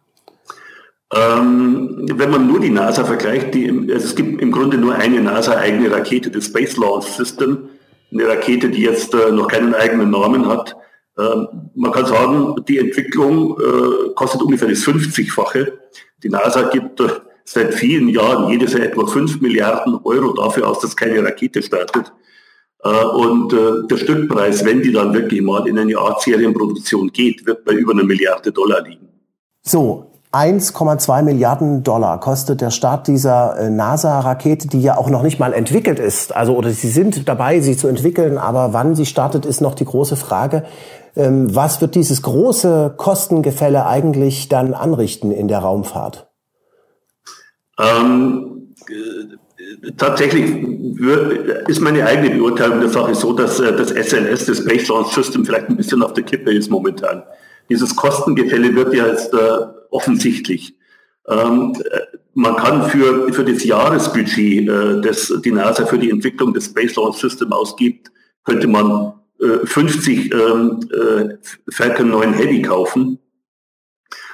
Ähm, 1.13 2.07
wenn 2.15 2.29
man 2.29 2.47
nur 2.47 2.59
die 2.59 2.71
NASA 2.71 3.05
vergleicht, 3.05 3.53
die, 3.53 3.69
also 3.93 4.05
es 4.05 4.15
gibt 4.15 4.41
im 4.41 4.51
Grunde 4.51 4.77
nur 4.77 4.95
eine 4.95 5.21
NASA-eigene 5.21 5.91
Rakete, 5.91 6.31
das 6.31 6.45
Space 6.45 6.77
Launch 6.77 7.05
System, 7.05 7.64
eine 8.15 8.29
Rakete, 8.29 8.69
die 8.69 8.81
jetzt 8.81 9.13
äh, 9.13 9.31
noch 9.31 9.47
keinen 9.47 9.73
eigenen 9.73 10.09
Namen 10.09 10.47
hat. 10.47 10.75
Ähm, 11.17 11.69
man 11.75 11.91
kann 11.91 12.05
sagen, 12.05 12.55
die 12.67 12.79
Entwicklung 12.79 13.57
äh, 13.59 14.13
kostet 14.15 14.41
ungefähr 14.41 14.69
das 14.69 14.79
50-fache. 14.79 15.73
Die 16.23 16.29
NASA 16.29 16.69
gibt 16.69 16.99
äh, 16.99 17.09
seit 17.43 17.73
vielen 17.73 18.09
Jahren 18.09 18.49
jedes 18.49 18.73
Jahr 18.73 18.83
etwa 18.83 19.05
5 19.05 19.41
Milliarden 19.41 19.99
Euro 20.03 20.33
dafür 20.33 20.67
aus, 20.67 20.79
dass 20.79 20.95
keine 20.95 21.23
Rakete 21.23 21.61
startet. 21.61 22.11
Äh, 22.83 23.05
und 23.05 23.53
äh, 23.53 23.87
der 23.87 23.97
Stückpreis, 23.97 24.65
wenn 24.65 24.81
die 24.81 24.91
dann 24.91 25.13
wirklich 25.13 25.41
mal 25.41 25.67
in 25.67 25.77
eine 25.77 25.97
Art 25.97 26.21
Serienproduktion 26.21 27.11
geht, 27.11 27.45
wird 27.45 27.63
bei 27.65 27.73
über 27.73 27.93
einer 27.93 28.03
Milliarde 28.03 28.51
Dollar 28.51 28.81
liegen. 28.81 29.07
So, 29.61 30.11
1,2 30.35 31.23
Milliarden 31.23 31.83
Dollar 31.83 32.19
kostet 32.19 32.59
der 32.59 32.69
Start 32.69 33.07
dieser 33.07 33.57
äh, 33.57 33.69
NASA-Rakete, 33.69 34.67
die 34.67 34.81
ja 34.81 34.97
auch 34.97 35.09
noch 35.09 35.23
nicht 35.23 35.39
mal 35.39 35.53
entwickelt 35.53 35.97
ist. 35.97 36.35
Also, 36.35 36.57
oder 36.57 36.71
sie 36.71 36.89
sind 36.89 37.29
dabei, 37.29 37.61
sie 37.61 37.77
zu 37.77 37.87
entwickeln, 37.87 38.37
aber 38.37 38.73
wann 38.73 38.95
sie 38.95 39.05
startet, 39.05 39.45
ist 39.45 39.61
noch 39.61 39.75
die 39.75 39.85
große 39.85 40.17
Frage. 40.17 40.63
Ähm, 41.15 41.55
was 41.55 41.79
wird 41.79 41.95
dieses 41.95 42.21
große 42.21 42.95
Kostengefälle 42.97 43.85
eigentlich 43.85 44.49
dann 44.49 44.73
anrichten 44.73 45.31
in 45.31 45.47
der 45.47 45.59
Raumfahrt? 45.59 46.27
Ähm, 47.79 48.73
äh, 48.89 49.91
tatsächlich 49.95 50.51
ist 51.67 51.79
meine 51.79 52.05
eigene 52.05 52.35
Beurteilung 52.35 52.81
der 52.81 52.89
Sache 52.89 53.15
so, 53.15 53.31
dass 53.31 53.61
äh, 53.61 53.73
das 53.73 53.91
SLS, 53.91 54.47
das 54.47 54.57
Space 54.57 54.89
Launch 54.89 55.13
System, 55.13 55.45
vielleicht 55.45 55.69
ein 55.69 55.77
bisschen 55.77 56.03
auf 56.03 56.11
der 56.11 56.25
Kippe 56.25 56.53
ist 56.53 56.69
momentan. 56.69 57.23
Dieses 57.69 57.95
Kostengefälle 57.95 58.75
wird 58.75 58.93
ja 58.93 59.07
jetzt 59.07 59.33
äh, 59.33 59.59
offensichtlich. 59.89 60.75
Ähm, 61.27 61.73
äh, 61.91 62.17
man 62.33 62.55
kann 62.57 62.89
für, 62.89 63.31
für 63.33 63.43
das 63.43 63.63
Jahresbudget, 63.63 64.69
äh, 64.69 65.01
das 65.01 65.33
die 65.43 65.51
NASA 65.51 65.85
für 65.85 65.97
die 65.97 66.09
Entwicklung 66.09 66.53
des 66.53 66.65
Space 66.65 66.95
Launch 66.95 67.17
System 67.17 67.51
ausgibt, 67.51 68.11
könnte 68.43 68.67
man 68.67 69.13
äh, 69.39 69.65
50 69.65 70.33
ähm, 70.33 70.79
äh, 70.91 71.37
Falcon 71.71 72.09
9 72.09 72.33
Heavy 72.33 72.61
kaufen. 72.61 73.19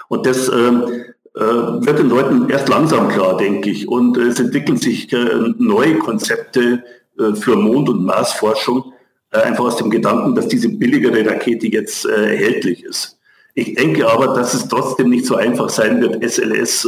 Und 0.10 0.26
das 0.26 0.50
ähm, 0.50 1.06
äh, 1.36 1.39
wird 1.39 2.00
den 2.00 2.10
Leuten 2.10 2.50
erst 2.50 2.67
langsam 2.67 3.08
klar, 3.08 3.38
denke 3.38 3.70
ich. 3.70 3.88
Und 3.88 4.17
es 4.17 4.39
entwickeln 4.39 4.78
sich 4.78 5.12
äh, 5.13 5.54
neue 5.58 5.98
Konzepte 6.00 6.84
äh, 7.17 7.34
für 7.36 7.56
Mond- 7.56 7.89
und 7.89 8.04
Marsforschung, 8.04 8.94
einfach 9.30 9.63
aus 9.63 9.78
dem 9.78 9.89
Gedanken, 9.89 10.36
dass 10.36 10.50
diese 10.50 10.67
billigere 10.67 11.26
Rakete 11.26 11.67
jetzt 11.67 12.04
erhältlich 12.06 12.84
ist. 12.84 13.20
Ich 13.54 13.76
denke 13.76 14.10
aber, 14.10 14.28
dass 14.36 14.54
es 14.54 14.68
trotzdem 14.68 15.10
nicht 15.10 15.26
so 15.26 15.36
einfach 15.36 15.70
sein 15.70 16.02
wird, 16.02 16.24
SLS 16.24 16.82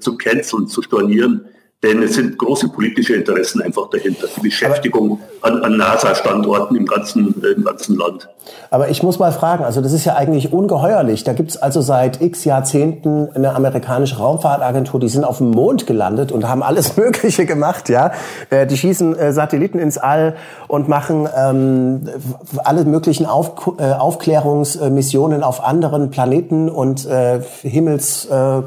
zu 0.00 0.16
canceln, 0.16 0.66
zu 0.66 0.82
stornieren. 0.82 1.44
Denn 1.84 2.02
es 2.02 2.14
sind 2.14 2.36
große 2.36 2.70
politische 2.70 3.14
Interessen 3.14 3.62
einfach 3.62 3.88
dahinter, 3.88 4.26
die 4.36 4.40
Beschäftigung 4.40 5.20
an, 5.42 5.62
an 5.62 5.76
NASA-Standorten 5.76 6.74
im 6.74 6.86
ganzen, 6.86 7.40
im 7.56 7.62
ganzen 7.62 7.96
Land. 7.96 8.28
Aber 8.70 8.88
ich 8.88 9.04
muss 9.04 9.20
mal 9.20 9.30
fragen, 9.30 9.62
also 9.62 9.80
das 9.80 9.92
ist 9.92 10.04
ja 10.04 10.16
eigentlich 10.16 10.52
ungeheuerlich. 10.52 11.22
Da 11.22 11.34
gibt's 11.34 11.56
also 11.56 11.80
seit 11.80 12.20
x 12.20 12.44
Jahrzehnten 12.44 13.28
eine 13.32 13.54
amerikanische 13.54 14.16
Raumfahrtagentur, 14.18 14.98
die 14.98 15.08
sind 15.08 15.22
auf 15.22 15.38
dem 15.38 15.50
Mond 15.52 15.86
gelandet 15.86 16.32
und 16.32 16.48
haben 16.48 16.64
alles 16.64 16.96
Mögliche 16.96 17.46
gemacht. 17.46 17.88
Ja, 17.88 18.10
äh, 18.50 18.66
Die 18.66 18.76
schießen 18.76 19.16
äh, 19.16 19.32
Satelliten 19.32 19.78
ins 19.78 19.98
All 19.98 20.34
und 20.66 20.88
machen 20.88 21.28
ähm, 21.32 22.08
alle 22.64 22.86
möglichen 22.86 23.24
auf, 23.24 23.52
äh, 23.78 23.92
Aufklärungsmissionen 23.92 25.44
auf 25.44 25.62
anderen 25.62 26.10
Planeten 26.10 26.68
und 26.68 27.06
äh, 27.06 27.40
Himmels... 27.62 28.24
Äh, 28.24 28.62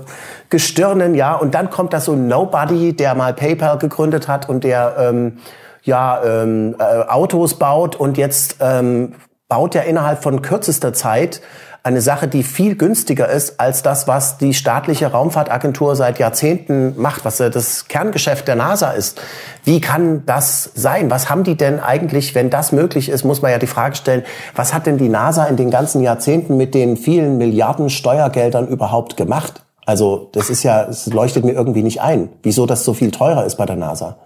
Gestirnen, 0.52 1.16
ja, 1.16 1.34
und 1.34 1.56
dann 1.56 1.72
kommt 1.72 1.94
da 1.94 2.00
so 2.00 2.16
Nobody, 2.16 2.94
der 2.94 3.16
mal 3.16 3.34
PayPal 3.34 3.80
gegründet 3.80 4.28
hat 4.28 4.48
und 4.48 4.64
der 4.64 4.96
ähm, 5.00 5.40
ja 5.82 6.22
ähm, 6.24 6.76
äh, 6.78 6.84
Autos 6.84 7.56
baut 7.56 7.96
und 7.96 8.18
jetzt 8.18 8.58
ähm, 8.60 9.14
baut 9.48 9.74
er 9.74 9.86
innerhalb 9.86 10.22
von 10.22 10.42
kürzester 10.44 10.94
Zeit 10.94 11.42
eine 11.84 12.02
Sache, 12.02 12.28
die 12.28 12.44
viel 12.44 12.76
günstiger 12.76 13.28
ist 13.28 13.60
als 13.60 13.82
das, 13.82 14.08
was 14.08 14.38
die 14.38 14.54
staatliche 14.54 15.08
Raumfahrtagentur 15.08 15.96
seit 15.96 16.20
Jahrzehnten 16.20 16.94
macht, 17.02 17.26
was 17.26 17.38
das 17.38 17.88
Kerngeschäft 17.88 18.48
der 18.48 18.56
NASA 18.56 18.92
ist. 18.92 19.20
Wie 19.64 19.82
kann 19.82 20.24
das 20.28 20.70
sein? 20.76 21.10
Was 21.10 21.30
haben 21.30 21.44
die 21.44 21.58
denn 21.58 21.80
eigentlich, 21.80 22.36
wenn 22.36 22.52
das 22.52 22.72
möglich 22.72 23.10
ist, 23.10 23.24
muss 23.24 23.42
man 23.42 23.52
ja 23.52 23.58
die 23.58 23.68
Frage 23.68 23.96
stellen, 23.96 24.24
was 24.56 24.76
hat 24.76 24.86
denn 24.86 24.98
die 24.98 25.10
NASA 25.10 25.46
in 25.46 25.58
den 25.58 25.72
ganzen 25.72 26.04
Jahrzehnten 26.04 26.56
mit 26.56 26.76
den 26.76 26.98
vielen 26.98 27.40
Milliarden 27.40 27.90
Steuergeldern 27.90 28.68
überhaupt 28.68 29.18
gemacht? 29.18 29.64
Also 29.86 30.30
das 30.34 30.50
ist 30.50 30.64
ja, 30.64 30.84
es 30.84 31.08
leuchtet 31.08 31.44
mir 31.44 31.54
irgendwie 31.54 31.84
nicht 31.84 32.02
ein, 32.02 32.30
wieso 32.44 32.66
das 32.66 32.86
so 32.86 32.94
viel 32.94 33.12
teurer 33.12 33.46
ist 33.46 33.58
bei 33.58 33.66
der 33.66 33.76
NASA. 33.76 34.18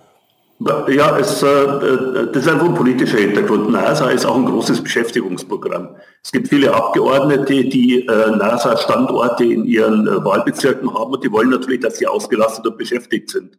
Ja, 0.87 1.17
es, 1.17 1.43
äh, 1.43 1.47
äh, 1.47 2.31
das 2.31 2.43
ist 2.43 2.47
einfach 2.47 2.65
ein 2.65 2.75
politischer 2.75 3.17
Hintergrund. 3.17 3.71
NASA 3.71 4.09
ist 4.09 4.25
auch 4.25 4.37
ein 4.37 4.45
großes 4.45 4.81
Beschäftigungsprogramm. 4.81 5.89
Es 6.23 6.31
gibt 6.31 6.47
viele 6.47 6.73
Abgeordnete, 6.73 7.65
die 7.65 8.07
äh, 8.07 8.31
NASA-Standorte 8.31 9.43
in 9.43 9.65
ihren 9.65 10.07
äh, 10.07 10.23
Wahlbezirken 10.23 10.93
haben 10.93 11.11
und 11.11 11.23
die 11.25 11.31
wollen 11.31 11.49
natürlich, 11.49 11.81
dass 11.81 11.97
sie 11.97 12.07
ausgelastet 12.07 12.65
und 12.67 12.77
beschäftigt 12.77 13.31
sind. 13.31 13.57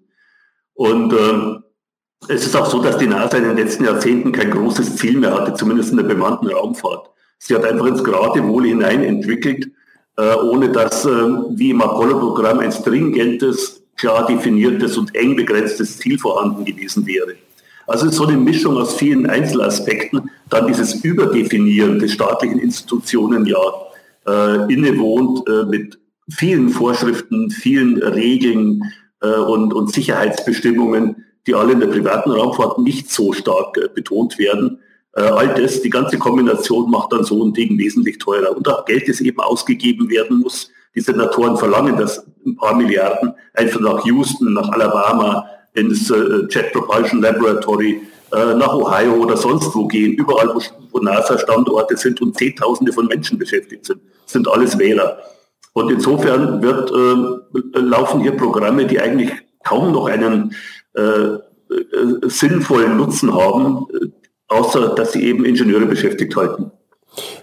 Und 0.72 1.12
ähm, 1.12 1.64
es 2.28 2.46
ist 2.46 2.56
auch 2.56 2.66
so, 2.66 2.82
dass 2.82 2.96
die 2.96 3.06
NASA 3.06 3.36
in 3.36 3.44
den 3.44 3.58
letzten 3.58 3.84
Jahrzehnten 3.84 4.32
kein 4.32 4.50
großes 4.50 4.96
Ziel 4.96 5.18
mehr 5.18 5.34
hatte, 5.34 5.52
zumindest 5.52 5.90
in 5.90 5.98
der 5.98 6.04
bemannten 6.04 6.48
Raumfahrt. 6.48 7.10
Sie 7.38 7.54
hat 7.54 7.66
einfach 7.66 7.86
ins 7.86 8.02
Geratewohl 8.02 8.64
hinein 8.64 9.04
entwickelt 9.04 9.70
äh, 10.16 10.34
ohne 10.34 10.70
dass 10.70 11.04
äh, 11.04 11.08
wie 11.50 11.70
im 11.70 11.82
Apollo-Programm 11.82 12.60
ein 12.60 12.72
stringentes, 12.72 13.82
klar 13.96 14.26
definiertes 14.26 14.96
und 14.98 15.14
eng 15.14 15.36
begrenztes 15.36 15.98
Ziel 15.98 16.18
vorhanden 16.18 16.64
gewesen 16.64 17.06
wäre. 17.06 17.34
Also 17.86 18.10
so 18.10 18.26
eine 18.26 18.36
Mischung 18.36 18.76
aus 18.76 18.94
vielen 18.94 19.26
Einzelaspekten, 19.26 20.30
dann 20.50 20.66
dieses 20.66 21.04
Überdefinieren 21.04 21.98
des 21.98 22.12
staatlichen 22.12 22.58
Institutionen 22.58 23.46
ja 23.46 23.58
äh, 24.26 24.72
innewohnt 24.72 25.48
äh, 25.48 25.64
mit 25.64 25.98
vielen 26.28 26.68
Vorschriften, 26.68 27.50
vielen 27.50 28.02
Regeln 28.02 28.82
äh, 29.20 29.28
und, 29.28 29.72
und 29.72 29.92
Sicherheitsbestimmungen, 29.92 31.24
die 31.46 31.54
alle 31.54 31.72
in 31.72 31.80
der 31.80 31.86
privaten 31.86 32.30
Raumfahrt 32.30 32.78
nicht 32.78 33.10
so 33.10 33.32
stark 33.32 33.76
äh, 33.76 33.88
betont 33.94 34.38
werden. 34.38 34.80
Äh, 35.16 35.22
all 35.22 35.54
das, 35.54 35.80
die 35.80 35.90
ganze 35.90 36.18
Kombination 36.18 36.90
macht 36.90 37.12
dann 37.12 37.24
so 37.24 37.42
ein 37.42 37.52
Ding 37.54 37.78
wesentlich 37.78 38.18
teurer. 38.18 38.54
Und 38.54 38.68
auch 38.68 38.84
Geld, 38.84 39.08
das 39.08 39.20
eben 39.20 39.40
ausgegeben 39.40 40.10
werden 40.10 40.40
muss. 40.40 40.70
Die 40.94 41.00
Senatoren 41.00 41.56
verlangen, 41.56 41.96
dass 41.96 42.24
ein 42.44 42.56
paar 42.56 42.74
Milliarden 42.74 43.32
einfach 43.54 43.80
nach 43.80 44.04
Houston, 44.04 44.52
nach 44.52 44.68
Alabama, 44.70 45.46
ins 45.74 46.10
äh, 46.10 46.46
Jet 46.50 46.72
Propulsion 46.72 47.20
Laboratory, 47.22 48.02
äh, 48.32 48.54
nach 48.54 48.74
Ohio 48.74 49.14
oder 49.14 49.36
sonst 49.36 49.74
wo 49.74 49.86
gehen, 49.86 50.12
überall, 50.14 50.54
wo, 50.54 50.60
wo 50.90 50.98
NASA-Standorte 50.98 51.96
sind 51.96 52.20
und 52.20 52.36
Zehntausende 52.36 52.92
von 52.92 53.06
Menschen 53.06 53.38
beschäftigt 53.38 53.86
sind, 53.86 54.00
sind 54.26 54.48
alles 54.48 54.78
Wähler. 54.78 55.18
Und 55.72 55.90
insofern 55.90 56.62
wird, 56.62 56.90
äh, 56.90 57.78
laufen 57.78 58.20
hier 58.20 58.36
Programme, 58.36 58.86
die 58.86 59.00
eigentlich 59.00 59.30
kaum 59.64 59.92
noch 59.92 60.06
einen 60.06 60.54
äh, 60.94 61.02
äh 61.02 61.38
sinnvollen 62.24 62.96
Nutzen 62.96 63.34
haben, 63.34 63.86
außer 64.48 64.94
dass 64.94 65.12
sie 65.12 65.24
eben 65.24 65.44
Ingenieure 65.44 65.86
beschäftigt 65.86 66.36
halten. 66.36 66.70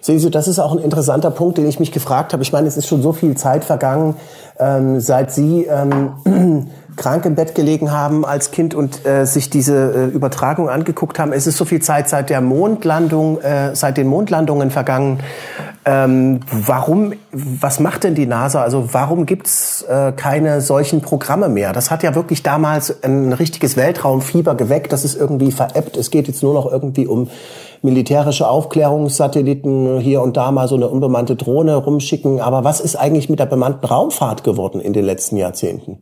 Sehen 0.01 0.19
Sie, 0.19 0.29
das 0.29 0.47
ist 0.47 0.59
auch 0.59 0.71
ein 0.71 0.83
interessanter 0.83 1.31
Punkt, 1.31 1.57
den 1.57 1.67
ich 1.67 1.79
mich 1.79 1.91
gefragt 1.91 2.33
habe. 2.33 2.43
Ich 2.43 2.51
meine, 2.51 2.67
es 2.67 2.77
ist 2.77 2.87
schon 2.87 3.01
so 3.01 3.11
viel 3.11 3.35
Zeit 3.35 3.65
vergangen, 3.65 4.15
ähm, 4.59 4.99
seit 4.99 5.31
Sie 5.31 5.65
ähm, 5.65 6.67
krank 6.95 7.25
im 7.25 7.35
Bett 7.35 7.55
gelegen 7.55 7.91
haben 7.91 8.25
als 8.25 8.51
Kind 8.51 8.73
und 8.73 9.05
äh, 9.05 9.25
sich 9.25 9.49
diese 9.49 9.93
äh, 9.93 10.15
Übertragung 10.15 10.69
angeguckt 10.69 11.19
haben. 11.19 11.33
Es 11.33 11.47
ist 11.47 11.57
so 11.57 11.65
viel 11.65 11.81
Zeit 11.81 12.09
seit 12.09 12.29
der 12.29 12.41
Mondlandung, 12.41 13.41
äh, 13.41 13.75
seit 13.75 13.97
den 13.97 14.07
Mondlandungen 14.07 14.71
vergangen. 14.71 15.19
Ähm, 15.85 16.39
warum, 16.51 17.13
was 17.31 17.79
macht 17.79 18.05
denn 18.05 18.15
die 18.15 18.25
NASA? 18.25 18.61
Also 18.61 18.93
warum 18.93 19.25
gibt's 19.25 19.81
äh, 19.83 20.13
keine 20.13 20.61
solchen 20.61 21.01
Programme 21.01 21.49
mehr? 21.49 21.73
Das 21.73 21.91
hat 21.91 22.03
ja 22.03 22.15
wirklich 22.15 22.41
damals 22.41 23.03
ein 23.03 23.33
richtiges 23.33 23.75
Weltraumfieber 23.75 24.55
geweckt. 24.55 24.93
Das 24.93 25.03
ist 25.03 25.15
irgendwie 25.15 25.51
veräppt. 25.51 25.97
Es 25.97 26.09
geht 26.09 26.27
jetzt 26.27 26.41
nur 26.41 26.53
noch 26.53 26.71
irgendwie 26.71 27.05
um 27.05 27.29
militärische 27.81 28.47
Aufklärungssatelliten, 28.47 29.99
hier 29.99 30.21
und 30.21 30.37
da 30.37 30.51
mal 30.51 30.69
so 30.69 30.75
eine 30.75 30.87
unbemannte 30.87 31.35
Drohne 31.35 31.75
rumschicken. 31.75 32.39
Aber 32.39 32.63
was 32.63 32.79
ist 32.79 32.95
eigentlich 32.95 33.29
mit 33.29 33.39
der 33.39 33.45
bemannten 33.45 33.85
Raumfahrt 33.85 34.45
geworden 34.45 34.79
in 34.79 34.93
den 34.93 35.03
letzten 35.03 35.35
Jahrzehnten? 35.35 35.97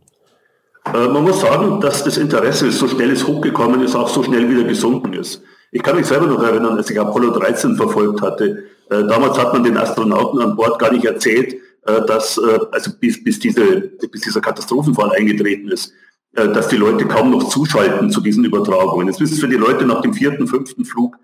Äh, 0.86 1.08
man 1.08 1.24
muss 1.24 1.42
sagen, 1.42 1.80
dass 1.80 2.04
das 2.04 2.18
Interesse, 2.18 2.72
so 2.72 2.88
schnell 2.88 3.12
es 3.12 3.26
hochgekommen 3.28 3.82
ist, 3.82 3.96
auch 3.96 4.10
so 4.10 4.24
schnell 4.24 4.50
wieder 4.50 4.64
gesunken 4.64 5.14
ist. 5.14 5.44
Ich 5.72 5.84
kann 5.84 5.96
mich 5.96 6.06
selber 6.06 6.28
noch 6.28 6.44
erinnern, 6.44 6.78
als 6.78 6.90
ich 6.90 7.00
Apollo 7.00 7.32
13 7.32 7.76
verfolgt 7.76 8.22
hatte. 8.22 8.64
Äh, 8.90 9.06
damals 9.06 9.38
hat 9.38 9.54
man 9.54 9.64
den 9.64 9.78
Astronauten 9.78 10.42
an 10.42 10.56
Bord 10.56 10.80
gar 10.80 10.92
nicht 10.92 11.06
erzählt, 11.06 11.54
äh, 11.86 12.06
dass, 12.06 12.40
also 12.72 12.92
bis, 13.00 13.24
bis, 13.24 13.40
diese, 13.40 13.64
bis 14.12 14.22
dieser 14.22 14.42
Katastrophenfall 14.42 15.12
eingetreten 15.12 15.70
ist, 15.70 15.94
dass 16.34 16.70
die 16.70 16.78
Leute 16.78 17.06
kaum 17.08 17.30
noch 17.30 17.50
zuschalten 17.50 18.10
zu 18.10 18.22
diesen 18.22 18.46
Übertragungen. 18.46 19.08
Jetzt 19.08 19.20
ist 19.20 19.34
es 19.34 19.40
für 19.42 19.50
die 19.50 19.58
Leute 19.58 19.86
nach 19.86 20.00
dem 20.00 20.14
vierten, 20.14 20.48
fünften 20.48 20.86
Flug 20.86 21.18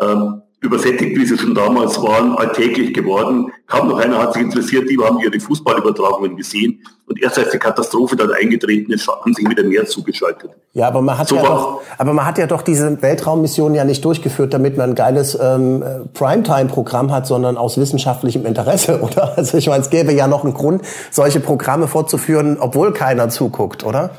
ähm, 0.00 0.40
übersättigt, 0.64 1.16
wie 1.16 1.24
sie 1.24 1.38
schon 1.38 1.54
damals 1.54 2.02
waren, 2.02 2.36
alltäglich 2.36 2.94
geworden. 2.94 3.52
Kaum 3.66 3.88
noch 3.88 3.98
einer 3.98 4.18
hat 4.18 4.32
sich 4.32 4.42
interessiert, 4.42 4.90
die 4.90 4.98
haben 4.98 5.18
ihre 5.20 5.38
Fußballübertragungen 5.38 6.36
gesehen. 6.36 6.80
Und 7.06 7.22
erst 7.22 7.38
als 7.38 7.50
die 7.50 7.58
Katastrophe 7.58 8.16
dann 8.16 8.32
eingetreten 8.32 8.90
ist, 8.92 9.06
haben 9.06 9.34
sich 9.34 9.46
wieder 9.48 9.62
mehr 9.62 9.84
zugeschaltet. 9.84 10.50
Ja, 10.72 10.88
aber 10.88 11.02
man 11.02 11.18
hat, 11.18 11.28
so 11.28 11.36
ja, 11.36 11.42
doch, 11.42 11.82
aber 11.98 12.14
man 12.14 12.24
hat 12.24 12.38
ja 12.38 12.46
doch 12.46 12.62
diese 12.62 13.00
Weltraummission 13.02 13.74
ja 13.74 13.84
nicht 13.84 14.02
durchgeführt, 14.04 14.54
damit 14.54 14.78
man 14.78 14.90
ein 14.90 14.94
geiles 14.94 15.38
ähm, 15.40 15.84
Primetime-Programm 16.14 17.12
hat, 17.12 17.26
sondern 17.26 17.58
aus 17.58 17.76
wissenschaftlichem 17.76 18.46
Interesse, 18.46 19.00
oder? 19.02 19.36
Also 19.36 19.58
ich 19.58 19.68
meine, 19.68 19.82
es 19.82 19.90
gäbe 19.90 20.12
ja 20.12 20.26
noch 20.26 20.44
einen 20.44 20.54
Grund, 20.54 20.82
solche 21.10 21.40
Programme 21.40 21.88
fortzuführen, 21.88 22.56
obwohl 22.58 22.92
keiner 22.92 23.28
zuguckt, 23.28 23.84
oder? 23.84 24.10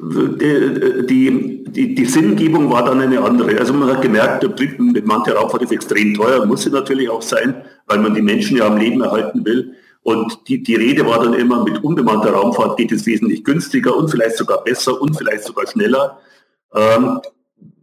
Die, 0.00 1.64
die, 1.68 1.94
die 1.94 2.04
Sinngebung 2.04 2.70
war 2.70 2.84
dann 2.84 3.00
eine 3.00 3.20
andere. 3.20 3.58
Also 3.58 3.72
man 3.72 3.90
hat 3.90 4.02
gemerkt, 4.02 4.42
der 4.42 5.02
mancher 5.04 5.34
Raumfahrt 5.34 5.62
ist 5.62 5.72
extrem 5.72 6.14
teuer, 6.14 6.44
muss 6.46 6.62
sie 6.62 6.70
natürlich 6.70 7.08
auch 7.08 7.22
sein, 7.22 7.62
weil 7.86 7.98
man 7.98 8.14
die 8.14 8.22
Menschen 8.22 8.56
ja 8.56 8.66
am 8.66 8.76
Leben 8.76 9.00
erhalten 9.00 9.44
will. 9.44 9.74
Und 10.02 10.48
die, 10.48 10.62
die 10.62 10.76
Rede 10.76 11.04
war 11.04 11.22
dann 11.22 11.34
immer, 11.34 11.64
mit 11.64 11.82
unbemannter 11.82 12.30
Raumfahrt 12.30 12.76
geht 12.76 12.92
es 12.92 13.06
wesentlich 13.06 13.42
günstiger 13.42 13.96
und 13.96 14.08
vielleicht 14.08 14.36
sogar 14.36 14.62
besser 14.62 15.00
und 15.00 15.16
vielleicht 15.16 15.42
sogar 15.42 15.66
schneller. 15.66 16.20
Ähm, 16.72 17.20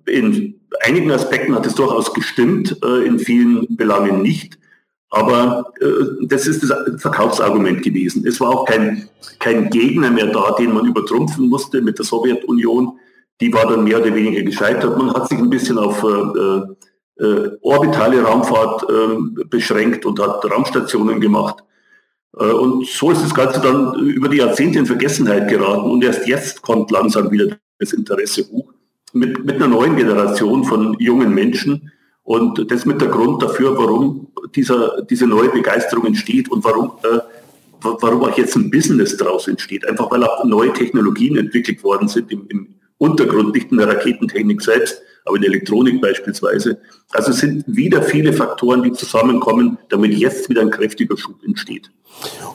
in 0.06 0.56
einigen 0.82 1.12
Aspekten 1.12 1.54
hat 1.54 1.66
es 1.66 1.76
durchaus 1.76 2.14
gestimmt, 2.14 2.78
äh, 2.84 3.06
in 3.06 3.20
vielen 3.20 3.76
Belangen 3.76 4.22
nicht. 4.22 4.58
Aber 5.14 5.72
äh, 5.80 6.26
das 6.26 6.48
ist 6.48 6.64
das 6.64 6.74
Verkaufsargument 7.00 7.84
gewesen. 7.84 8.26
Es 8.26 8.40
war 8.40 8.50
auch 8.50 8.66
kein, 8.66 9.08
kein 9.38 9.70
Gegner 9.70 10.10
mehr 10.10 10.26
da, 10.26 10.56
den 10.58 10.74
man 10.74 10.88
übertrumpfen 10.88 11.48
musste 11.50 11.84
mit 11.84 12.00
der 12.00 12.06
Sowjetunion. 12.06 12.98
Die 13.40 13.54
war 13.54 13.68
dann 13.68 13.84
mehr 13.84 14.02
oder 14.02 14.16
weniger 14.16 14.42
gescheitert. 14.42 14.98
Man 14.98 15.14
hat 15.14 15.30
sich 15.30 15.38
ein 15.38 15.52
bisschen 15.52 15.78
auf 15.78 16.04
äh, 16.04 17.24
äh, 17.24 17.52
orbitale 17.62 18.24
Raumfahrt 18.24 18.90
äh, 18.90 19.44
beschränkt 19.46 20.04
und 20.08 20.20
hat 20.20 20.44
Raumstationen 20.50 21.22
gemacht. 21.22 21.64
Äh, 22.36 22.46
und 22.46 22.88
so 22.88 23.12
ist 23.12 23.22
das 23.22 23.36
Ganze 23.36 23.62
dann 23.62 23.94
über 24.00 24.30
die 24.30 24.38
Jahrzehnte 24.38 24.80
in 24.80 24.88
Vergessenheit 24.88 25.48
geraten 25.48 25.92
und 25.92 26.04
erst 26.04 26.28
jetzt 26.28 26.64
kommt 26.64 26.90
langsam 26.90 27.30
wieder 27.30 27.56
das 27.78 27.94
Interesse 27.94 28.50
hoch 28.50 28.74
mit, 29.14 29.46
mit 29.46 29.58
einer 29.58 29.68
neuen 29.68 29.96
Generation 29.96 30.64
von 30.64 30.96
jungen 30.98 31.36
Menschen. 31.36 31.92
Und 32.24 32.72
das 32.72 32.86
mit 32.86 33.02
der 33.02 33.10
Grund 33.10 33.44
dafür, 33.44 33.78
warum 33.78 34.28
dieser, 34.56 35.02
diese 35.02 35.28
neue 35.28 35.50
Begeisterung 35.50 36.06
entsteht 36.06 36.50
und 36.50 36.64
warum, 36.64 36.94
äh, 37.04 37.20
warum 37.82 38.24
auch 38.24 38.38
jetzt 38.38 38.56
ein 38.56 38.72
Business 38.72 39.18
daraus 39.18 39.48
entsteht. 39.48 39.88
Einfach 39.88 40.10
weil 40.10 40.24
auch 40.24 40.44
neue 40.46 40.72
Technologien 40.72 41.38
entwickelt 41.38 41.84
worden 41.84 42.08
sind 42.08 42.32
im, 42.32 42.46
im 42.48 42.76
Untergrund, 42.98 43.54
nicht 43.54 43.72
in 43.72 43.78
der 43.78 43.90
Raketentechnik 43.90 44.62
selbst, 44.62 45.02
aber 45.26 45.36
in 45.36 45.42
der 45.42 45.52
Elektronik 45.52 46.02
beispielsweise. 46.02 46.78
Also 47.12 47.32
es 47.32 47.40
sind 47.40 47.66
wieder 47.68 48.02
viele 48.02 48.32
Faktoren, 48.32 48.84
die 48.84 48.94
zusammenkommen, 48.94 49.78
damit 49.90 50.14
jetzt 50.14 50.50
wieder 50.50 50.62
ein 50.62 50.70
kräftiger 50.70 51.18
Schub 51.18 51.36
entsteht. 51.46 51.92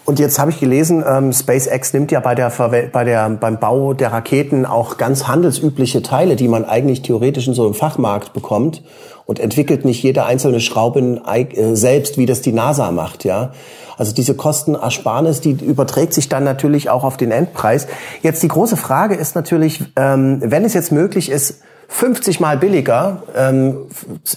Und 0.05 0.19
jetzt 0.19 0.39
habe 0.39 0.51
ich 0.51 0.61
gelesen, 0.61 1.05
ähm, 1.07 1.33
SpaceX 1.33 1.93
nimmt 1.93 2.11
ja 2.13 2.21
bei 2.21 2.35
der, 2.35 2.51
bei 2.51 3.05
der, 3.05 3.29
beim 3.31 3.61
Bau 3.61 3.93
der 3.93 4.13
Raketen 4.13 4.65
auch 4.65 4.97
ganz 4.97 5.27
handelsübliche 5.27 6.03
Teile, 6.03 6.37
die 6.37 6.49
man 6.49 6.65
eigentlich 6.65 7.03
theoretisch 7.03 7.49
in 7.49 7.55
so 7.55 7.65
einem 7.65 7.75
Fachmarkt 7.75 8.33
bekommt 8.33 8.83
und 9.29 9.39
entwickelt 9.39 9.85
nicht 9.85 10.03
jede 10.03 10.25
einzelne 10.25 10.59
Schraube 10.59 11.01
äh, 11.01 11.77
selbst, 11.77 12.17
wie 12.17 12.25
das 12.25 12.41
die 12.41 12.53
NASA 12.53 12.91
macht, 12.91 13.25
ja. 13.25 13.53
Also 13.99 14.15
diese 14.15 14.35
Kostenersparnis, 14.35 15.43
die 15.43 15.51
überträgt 15.51 16.15
sich 16.15 16.31
dann 16.31 16.45
natürlich 16.45 16.89
auch 16.89 17.05
auf 17.05 17.19
den 17.19 17.31
Endpreis. 17.31 17.89
Jetzt 18.23 18.43
die 18.43 18.49
große 18.49 18.79
Frage 18.79 19.17
ist 19.17 19.35
natürlich, 19.35 19.85
ähm, 19.97 20.39
wenn 20.43 20.65
es 20.65 20.73
jetzt 20.73 20.93
möglich 20.93 21.31
ist, 21.31 21.61
50 21.89 22.41
mal 22.41 22.57
billiger 22.57 23.23
ähm, 23.37 23.77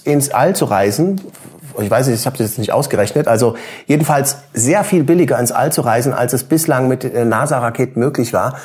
ins 0.04 0.30
All 0.30 0.54
zu 0.54 0.66
reisen, 0.66 1.22
ich 1.80 1.90
weiß 1.90 2.08
nicht, 2.08 2.20
ich 2.20 2.26
habe 2.26 2.36
das 2.36 2.48
jetzt 2.48 2.58
nicht 2.58 2.72
ausgerechnet, 2.72 3.28
also 3.28 3.54
jedenfalls 3.86 4.36
sehr 4.52 4.84
viel 4.84 5.04
billiger 5.04 5.38
ins 5.38 5.52
All 5.52 5.72
zu 5.72 5.80
reisen, 5.80 6.12
als 6.12 6.34
es 6.34 6.44
bislang 6.44 6.88
mit 6.88 7.02
äh, 7.02 7.24
NASA-Raketen 7.24 7.98
möglich 7.98 8.34
war. 8.34 8.58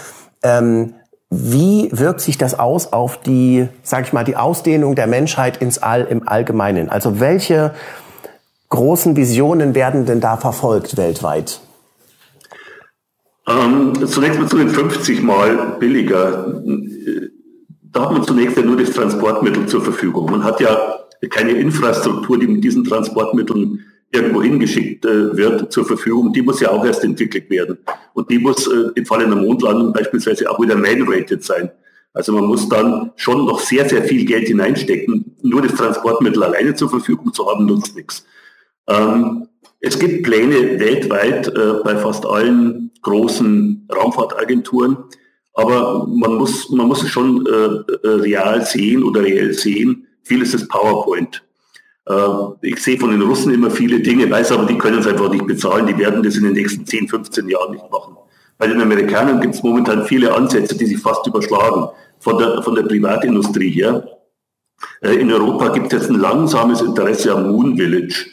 Ähm, 0.43 0.93
wie 1.29 1.89
wirkt 1.91 2.21
sich 2.21 2.37
das 2.37 2.57
aus 2.57 2.93
auf 2.93 3.19
die, 3.21 3.67
sag 3.83 4.05
ich 4.05 4.13
mal, 4.13 4.23
die 4.23 4.37
Ausdehnung 4.37 4.95
der 4.95 5.07
Menschheit 5.07 5.57
ins 5.57 5.77
All 5.77 6.05
im 6.09 6.27
Allgemeinen? 6.27 6.89
Also 6.89 7.19
welche 7.19 7.73
großen 8.69 9.15
Visionen 9.15 9.75
werden 9.75 10.05
denn 10.05 10.21
da 10.21 10.37
verfolgt 10.37 10.95
weltweit? 10.97 11.59
Ähm, 13.47 13.93
zunächst 14.05 14.39
mal 14.39 14.47
zu 14.47 14.57
den 14.57 14.69
50 14.69 15.21
Mal 15.21 15.77
billiger. 15.79 16.61
Da 17.91 18.01
hat 18.03 18.11
man 18.11 18.23
zunächst 18.23 18.57
ja 18.57 18.63
nur 18.63 18.77
das 18.77 18.91
Transportmittel 18.91 19.65
zur 19.67 19.81
Verfügung. 19.81 20.29
Man 20.29 20.43
hat 20.43 20.59
ja 20.59 20.77
keine 21.29 21.51
Infrastruktur, 21.51 22.39
die 22.39 22.47
mit 22.47 22.63
diesen 22.63 22.83
Transportmitteln 22.83 23.85
irgendwo 24.11 24.41
hingeschickt 24.41 25.05
äh, 25.05 25.35
wird, 25.35 25.71
zur 25.71 25.85
Verfügung. 25.85 26.33
Die 26.33 26.41
muss 26.41 26.59
ja 26.59 26.71
auch 26.71 26.85
erst 26.85 27.03
entwickelt 27.03 27.49
werden. 27.49 27.77
Und 28.13 28.29
die 28.29 28.39
muss 28.39 28.67
äh, 28.67 28.91
im 28.95 29.05
Fall 29.05 29.23
einer 29.23 29.35
Mondlandung 29.35 29.93
beispielsweise 29.93 30.49
auch 30.49 30.61
wieder 30.61 30.75
man-rated 30.75 31.43
sein. 31.43 31.71
Also 32.13 32.31
man 32.31 32.45
muss 32.45 32.67
dann 32.67 33.11
schon 33.15 33.45
noch 33.45 33.59
sehr, 33.59 33.87
sehr 33.87 34.03
viel 34.03 34.25
Geld 34.25 34.47
hineinstecken. 34.47 35.35
Nur 35.43 35.61
das 35.61 35.75
Transportmittel 35.75 36.43
alleine 36.43 36.73
zur 36.73 36.89
Verfügung 36.89 37.33
zu 37.33 37.47
haben, 37.47 37.65
nutzt 37.65 37.95
nichts. 37.95 38.25
Ähm, 38.87 39.47
es 39.79 39.99
gibt 39.99 40.23
Pläne 40.23 40.79
weltweit 40.79 41.47
äh, 41.47 41.73
bei 41.83 41.95
fast 41.97 42.25
allen 42.25 42.91
großen 43.01 43.87
Raumfahrtagenturen, 43.93 44.97
aber 45.53 46.07
man 46.07 46.35
muss, 46.35 46.69
man 46.69 46.87
muss 46.87 47.03
es 47.03 47.09
schon 47.09 47.45
äh, 47.45 48.07
äh 48.07 48.09
real 48.21 48.65
sehen 48.65 49.03
oder 49.03 49.21
reell 49.21 49.53
sehen. 49.53 50.07
Vieles 50.23 50.53
ist 50.53 50.67
PowerPoint. 50.69 51.43
Äh, 52.07 52.67
ich 52.67 52.81
sehe 52.81 52.99
von 52.99 53.11
den 53.11 53.21
Russen 53.21 53.53
immer 53.53 53.69
viele 53.69 53.99
Dinge, 53.99 54.29
weiß 54.29 54.51
aber, 54.51 54.65
die 54.65 54.77
können 54.77 54.99
es 54.99 55.07
einfach 55.07 55.29
nicht 55.29 55.45
bezahlen. 55.45 55.87
Die 55.87 55.97
werden 55.97 56.23
das 56.23 56.35
in 56.35 56.43
den 56.43 56.53
nächsten 56.53 56.85
10, 56.85 57.07
15 57.07 57.49
Jahren 57.49 57.71
nicht 57.71 57.89
machen. 57.91 58.15
Bei 58.57 58.67
den 58.67 58.81
Amerikanern 58.81 59.39
gibt 59.39 59.55
es 59.55 59.63
momentan 59.63 60.05
viele 60.05 60.33
Ansätze, 60.33 60.75
die 60.75 60.85
sich 60.85 60.99
fast 60.99 61.25
überschlagen. 61.27 61.89
Von 62.19 62.39
der, 62.39 62.63
von 62.63 62.73
der 62.73 62.83
Privatindustrie 62.83 63.69
her. 63.69 64.07
Äh, 65.01 65.15
in 65.15 65.31
Europa 65.31 65.69
gibt 65.69 65.87
es 65.87 66.01
jetzt 66.01 66.09
ein 66.09 66.19
langsames 66.19 66.81
Interesse 66.81 67.31
am 67.33 67.51
Moon 67.51 67.77
Village. 67.77 68.25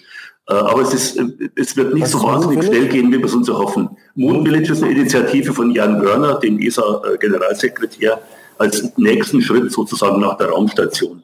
Äh, 0.48 0.54
aber 0.54 0.82
es, 0.82 0.94
ist, 0.94 1.20
es 1.56 1.76
wird 1.76 1.94
nicht 1.94 2.04
Was 2.04 2.12
so 2.12 2.22
wahnsinnig 2.22 2.64
schnell 2.64 2.88
gehen, 2.88 3.12
wie 3.12 3.18
wir 3.18 3.26
es 3.26 3.34
uns 3.34 3.48
erhoffen. 3.48 3.90
Moon 4.14 4.44
Village 4.44 4.72
ist 4.72 4.82
eine 4.82 4.92
Initiative 4.92 5.52
von 5.52 5.70
Jan 5.70 6.02
Wörner, 6.02 6.34
dem 6.36 6.58
ESA-Generalsekretär, 6.58 8.20
als 8.56 8.92
nächsten 8.96 9.42
Schritt 9.42 9.70
sozusagen 9.72 10.20
nach 10.20 10.38
der 10.38 10.48
Raumstation. 10.48 11.22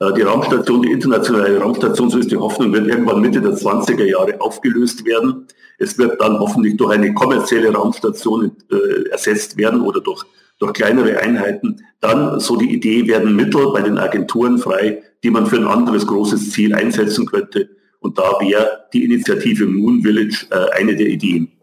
Äh, 0.00 0.12
die 0.14 0.22
Raumstation, 0.22 0.82
die 0.82 0.90
internationale 0.92 1.58
Raumstation, 1.58 2.10
so 2.10 2.18
ist 2.18 2.30
die 2.30 2.36
Hoffnung, 2.36 2.72
wird 2.72 2.88
irgendwann 2.88 3.20
Mitte 3.20 3.40
der 3.40 3.52
20er 3.52 4.04
Jahre 4.04 4.40
aufgelöst 4.40 5.04
werden. 5.04 5.46
Es 5.78 5.98
wird 5.98 6.20
dann 6.20 6.38
hoffentlich 6.38 6.76
durch 6.76 6.92
eine 6.94 7.12
kommerzielle 7.14 7.72
Raumstation 7.72 8.52
äh, 8.70 9.08
ersetzt 9.10 9.56
werden 9.56 9.82
oder 9.82 10.00
durch, 10.00 10.24
durch 10.58 10.72
kleinere 10.72 11.18
Einheiten. 11.18 11.82
Dann, 12.00 12.40
so 12.40 12.56
die 12.56 12.72
Idee, 12.72 13.06
werden 13.06 13.36
Mittel 13.36 13.72
bei 13.72 13.82
den 13.82 13.98
Agenturen 13.98 14.58
frei, 14.58 15.02
die 15.22 15.30
man 15.30 15.46
für 15.46 15.56
ein 15.56 15.66
anderes 15.66 16.06
großes 16.06 16.50
Ziel 16.50 16.74
einsetzen 16.74 17.26
könnte. 17.26 17.68
Und 18.00 18.18
da 18.18 18.32
wäre 18.40 18.84
die 18.92 19.04
Initiative 19.04 19.66
Moon 19.66 20.02
Village 20.02 20.46
äh, 20.50 20.78
eine 20.78 20.94
der 20.94 21.08
Ideen. 21.08 21.55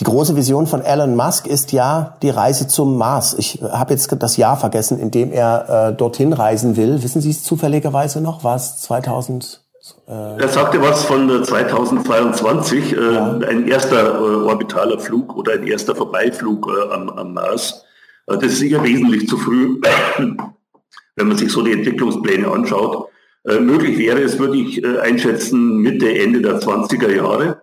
Die 0.00 0.04
große 0.04 0.34
Vision 0.34 0.66
von 0.66 0.82
Elon 0.82 1.14
Musk 1.14 1.46
ist 1.46 1.70
ja 1.70 2.18
die 2.20 2.30
Reise 2.30 2.66
zum 2.66 2.98
Mars. 2.98 3.36
Ich 3.38 3.62
habe 3.62 3.92
jetzt 3.92 4.12
das 4.18 4.36
Jahr 4.36 4.56
vergessen, 4.56 4.98
in 4.98 5.12
dem 5.12 5.30
er 5.30 5.90
äh, 5.90 5.96
dorthin 5.96 6.32
reisen 6.32 6.76
will. 6.76 7.04
Wissen 7.04 7.20
Sie 7.20 7.30
es 7.30 7.44
zufälligerweise 7.44 8.20
noch? 8.20 8.42
War 8.42 8.56
es 8.56 8.80
2000? 8.80 9.62
Äh 10.08 10.40
er 10.40 10.48
sagte 10.48 10.82
was 10.82 11.04
von 11.04 11.44
2022, 11.44 12.92
äh, 12.92 13.14
ja. 13.14 13.38
ein 13.48 13.68
erster 13.68 14.16
äh, 14.16 14.18
orbitaler 14.18 14.98
Flug 14.98 15.36
oder 15.36 15.52
ein 15.52 15.64
erster 15.64 15.94
Vorbeiflug 15.94 16.68
äh, 16.68 16.92
am, 16.92 17.10
am, 17.10 17.32
Mars. 17.32 17.84
Äh, 18.26 18.34
das 18.38 18.54
ist 18.54 18.58
sicher 18.58 18.82
wesentlich 18.82 19.28
zu 19.28 19.36
früh, 19.36 19.80
wenn 20.18 21.28
man 21.28 21.36
sich 21.36 21.52
so 21.52 21.62
die 21.62 21.72
Entwicklungspläne 21.72 22.50
anschaut. 22.50 23.10
möglich 23.44 23.98
wäre 23.98 24.22
es, 24.22 24.38
würde 24.38 24.56
ich 24.56 24.84
einschätzen, 24.84 25.76
Mitte, 25.76 26.18
Ende 26.18 26.40
der 26.40 26.58
20er 26.60 27.14
Jahre. 27.14 27.60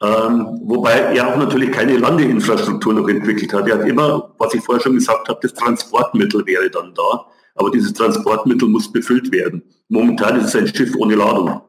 Ähm, 0.00 0.60
wobei 0.64 0.92
er 0.92 1.28
auch 1.28 1.36
natürlich 1.36 1.72
keine 1.72 1.96
Landeinfrastruktur 1.96 2.94
noch 2.94 3.08
entwickelt 3.08 3.52
hat. 3.52 3.68
Er 3.68 3.78
hat 3.78 3.86
immer, 3.86 4.30
was 4.38 4.54
ich 4.54 4.60
vorher 4.62 4.82
schon 4.82 4.94
gesagt 4.94 5.28
habe, 5.28 5.40
das 5.42 5.54
Transportmittel 5.54 6.46
wäre 6.46 6.70
dann 6.70 6.94
da. 6.94 7.26
Aber 7.56 7.70
dieses 7.70 7.92
Transportmittel 7.92 8.68
muss 8.68 8.92
befüllt 8.92 9.32
werden. 9.32 9.62
Momentan 9.88 10.38
ist 10.38 10.54
es 10.54 10.56
ein 10.56 10.68
Schiff 10.68 10.94
ohne 10.96 11.16
Ladung. 11.16 11.60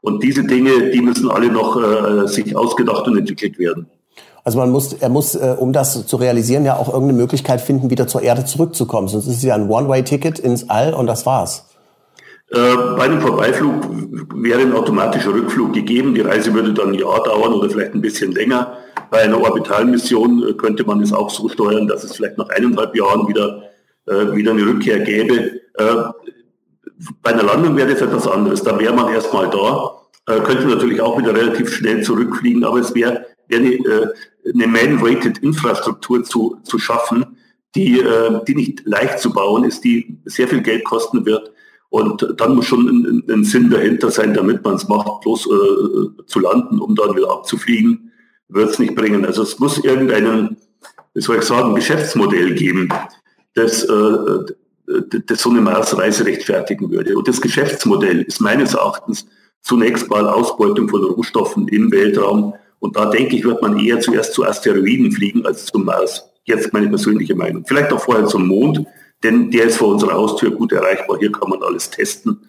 Und 0.00 0.22
diese 0.22 0.44
Dinge, 0.44 0.90
die 0.90 1.02
müssen 1.02 1.30
alle 1.30 1.50
noch 1.50 1.76
äh, 1.76 2.26
sich 2.26 2.56
ausgedacht 2.56 3.06
und 3.08 3.18
entwickelt 3.18 3.58
werden. 3.58 3.90
Also 4.44 4.58
man 4.58 4.70
muss, 4.70 4.92
er 4.92 5.08
muss, 5.08 5.34
äh, 5.34 5.56
um 5.58 5.72
das 5.72 6.06
zu 6.06 6.16
realisieren, 6.16 6.64
ja 6.64 6.76
auch 6.76 6.88
irgendeine 6.88 7.18
Möglichkeit 7.18 7.60
finden, 7.60 7.90
wieder 7.90 8.06
zur 8.06 8.22
Erde 8.22 8.44
zurückzukommen. 8.44 9.08
Sonst 9.08 9.26
ist 9.26 9.38
es 9.38 9.42
ja 9.42 9.56
ein 9.56 9.68
One-Way-Ticket 9.68 10.38
ins 10.38 10.70
All 10.70 10.94
und 10.94 11.08
das 11.08 11.26
war's. 11.26 11.65
Äh, 12.50 12.76
bei 12.96 13.02
einem 13.02 13.20
Vorbeiflug 13.20 13.88
wäre 14.34 14.60
ein 14.60 14.72
automatischer 14.72 15.34
Rückflug 15.34 15.72
gegeben. 15.72 16.14
Die 16.14 16.20
Reise 16.20 16.54
würde 16.54 16.72
dann 16.72 16.88
ein 16.88 16.94
Jahr 16.94 17.22
dauern 17.24 17.52
oder 17.52 17.68
vielleicht 17.68 17.94
ein 17.94 18.00
bisschen 18.00 18.32
länger. 18.32 18.78
Bei 19.10 19.22
einer 19.22 19.40
Orbitalmission 19.40 20.48
äh, 20.48 20.52
könnte 20.52 20.84
man 20.84 21.00
es 21.00 21.12
auch 21.12 21.28
so 21.28 21.48
steuern, 21.48 21.88
dass 21.88 22.04
es 22.04 22.14
vielleicht 22.14 22.38
nach 22.38 22.48
eineinhalb 22.50 22.94
Jahren 22.94 23.26
wieder, 23.26 23.64
äh, 24.06 24.32
wieder 24.36 24.52
eine 24.52 24.64
Rückkehr 24.64 25.00
gäbe. 25.00 25.60
bei 27.22 27.30
einer 27.30 27.42
Landung 27.42 27.76
wäre 27.76 27.92
das 27.92 28.00
etwas 28.00 28.26
anderes. 28.26 28.62
Da 28.62 28.78
wäre 28.78 28.94
man 28.94 29.12
erstmal 29.12 29.50
da, 29.50 30.00
könnte 30.24 30.66
natürlich 30.66 31.00
auch 31.02 31.18
wieder 31.18 31.34
relativ 31.34 31.70
schnell 31.70 32.02
zurückfliegen, 32.02 32.64
aber 32.64 32.78
es 32.78 32.94
wäre 32.94 33.26
wär 33.48 33.58
eine, 33.58 34.12
eine 34.54 34.66
man-rated 34.66 35.38
Infrastruktur 35.38 36.24
zu, 36.24 36.56
zu 36.62 36.78
schaffen, 36.78 37.36
die, 37.74 38.02
die 38.48 38.54
nicht 38.54 38.86
leicht 38.86 39.18
zu 39.18 39.34
bauen 39.34 39.64
ist, 39.64 39.84
die 39.84 40.18
sehr 40.24 40.48
viel 40.48 40.62
Geld 40.62 40.84
kosten 40.84 41.26
wird 41.26 41.52
und 41.96 42.34
dann 42.36 42.56
muss 42.56 42.66
schon 42.66 42.86
ein, 42.88 43.24
ein 43.32 43.42
Sinn 43.42 43.70
dahinter 43.70 44.10
sein, 44.10 44.34
damit 44.34 44.62
man 44.62 44.74
es 44.74 44.86
macht, 44.86 45.22
bloß 45.22 45.46
äh, 45.46 46.24
zu 46.26 46.40
landen, 46.40 46.78
um 46.78 46.94
dann 46.94 47.16
wieder 47.16 47.30
abzufliegen, 47.30 48.12
wird 48.48 48.68
es 48.68 48.78
nicht 48.78 48.94
bringen. 48.94 49.24
Also 49.24 49.42
es 49.42 49.58
muss 49.58 49.82
irgendeinen, 49.82 50.58
wie 51.14 51.22
soll 51.22 51.36
ich 51.38 51.44
sagen, 51.44 51.74
Geschäftsmodell 51.74 52.52
geben, 52.52 52.90
das, 53.54 53.84
äh, 53.84 54.52
das 55.26 55.40
so 55.40 55.48
eine 55.48 55.62
Marsreise 55.62 56.26
rechtfertigen 56.26 56.90
würde. 56.90 57.16
Und 57.16 57.28
das 57.28 57.40
Geschäftsmodell 57.40 58.20
ist 58.20 58.42
meines 58.42 58.74
Erachtens 58.74 59.26
zunächst 59.62 60.10
mal 60.10 60.28
Ausbeutung 60.28 60.90
von 60.90 61.02
Rohstoffen 61.02 61.66
im 61.68 61.90
Weltraum. 61.90 62.52
Und 62.78 62.94
da 62.96 63.06
denke 63.06 63.36
ich, 63.36 63.44
wird 63.44 63.62
man 63.62 63.78
eher 63.78 64.00
zuerst 64.00 64.34
zu 64.34 64.44
Asteroiden 64.44 65.12
fliegen 65.12 65.46
als 65.46 65.64
zum 65.64 65.86
Mars. 65.86 66.28
Jetzt 66.44 66.74
meine 66.74 66.88
persönliche 66.88 67.34
Meinung. 67.34 67.64
Vielleicht 67.66 67.90
auch 67.90 68.02
vorher 68.02 68.26
zum 68.26 68.46
Mond, 68.48 68.84
denn 69.26 69.50
der 69.50 69.64
ist 69.64 69.76
vor 69.76 69.88
unserer 69.88 70.14
Haustür 70.14 70.52
gut 70.52 70.72
erreichbar. 70.72 71.18
Hier 71.18 71.32
kann 71.32 71.50
man 71.50 71.62
alles 71.62 71.90
testen. 71.90 72.40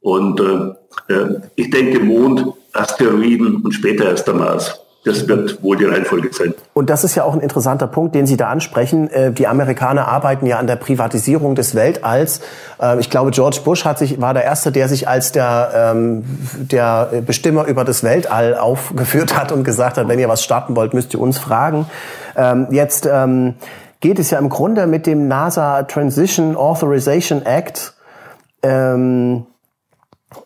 Und 0.00 0.40
äh, 0.40 1.12
äh 1.12 1.40
ich 1.56 1.70
denke 1.70 2.00
Mond, 2.00 2.46
Asteroiden 2.72 3.56
und 3.62 3.72
später 3.72 4.04
erst 4.04 4.26
der 4.26 4.34
Mars. 4.34 4.78
Das 5.04 5.26
wird 5.26 5.60
wohl 5.64 5.76
die 5.76 5.84
Reihenfolge 5.84 6.32
sein. 6.32 6.54
Und 6.74 6.88
das 6.88 7.02
ist 7.02 7.16
ja 7.16 7.24
auch 7.24 7.34
ein 7.34 7.40
interessanter 7.40 7.88
Punkt, 7.88 8.14
den 8.14 8.24
Sie 8.24 8.36
da 8.36 8.50
ansprechen. 8.50 9.10
Äh, 9.10 9.32
die 9.32 9.48
Amerikaner 9.48 10.06
arbeiten 10.06 10.46
ja 10.46 10.58
an 10.58 10.68
der 10.68 10.76
Privatisierung 10.76 11.56
des 11.56 11.74
Weltalls. 11.74 12.40
Äh, 12.80 13.00
ich 13.00 13.10
glaube, 13.10 13.32
George 13.32 13.58
Bush 13.64 13.84
hat 13.84 13.98
sich, 13.98 14.20
war 14.20 14.32
der 14.32 14.44
Erste, 14.44 14.70
der 14.70 14.88
sich 14.88 15.08
als 15.08 15.32
der, 15.32 15.92
ähm, 15.92 16.22
der 16.54 17.22
Bestimmer 17.26 17.66
über 17.66 17.82
das 17.82 18.04
Weltall 18.04 18.54
aufgeführt 18.56 19.36
hat 19.36 19.50
und 19.50 19.64
gesagt 19.64 19.96
hat, 19.96 20.06
wenn 20.06 20.20
ihr 20.20 20.28
was 20.28 20.44
starten 20.44 20.76
wollt, 20.76 20.94
müsst 20.94 21.14
ihr 21.14 21.20
uns 21.20 21.36
fragen. 21.36 21.86
Ähm, 22.36 22.68
jetzt 22.70 23.08
ähm, 23.10 23.54
geht 24.02 24.18
es 24.18 24.30
ja 24.30 24.38
im 24.38 24.50
Grunde 24.50 24.86
mit 24.86 25.06
dem 25.06 25.28
NASA 25.28 25.84
Transition 25.84 26.56
Authorization 26.56 27.46
Act 27.46 27.94
ähm, 28.62 29.46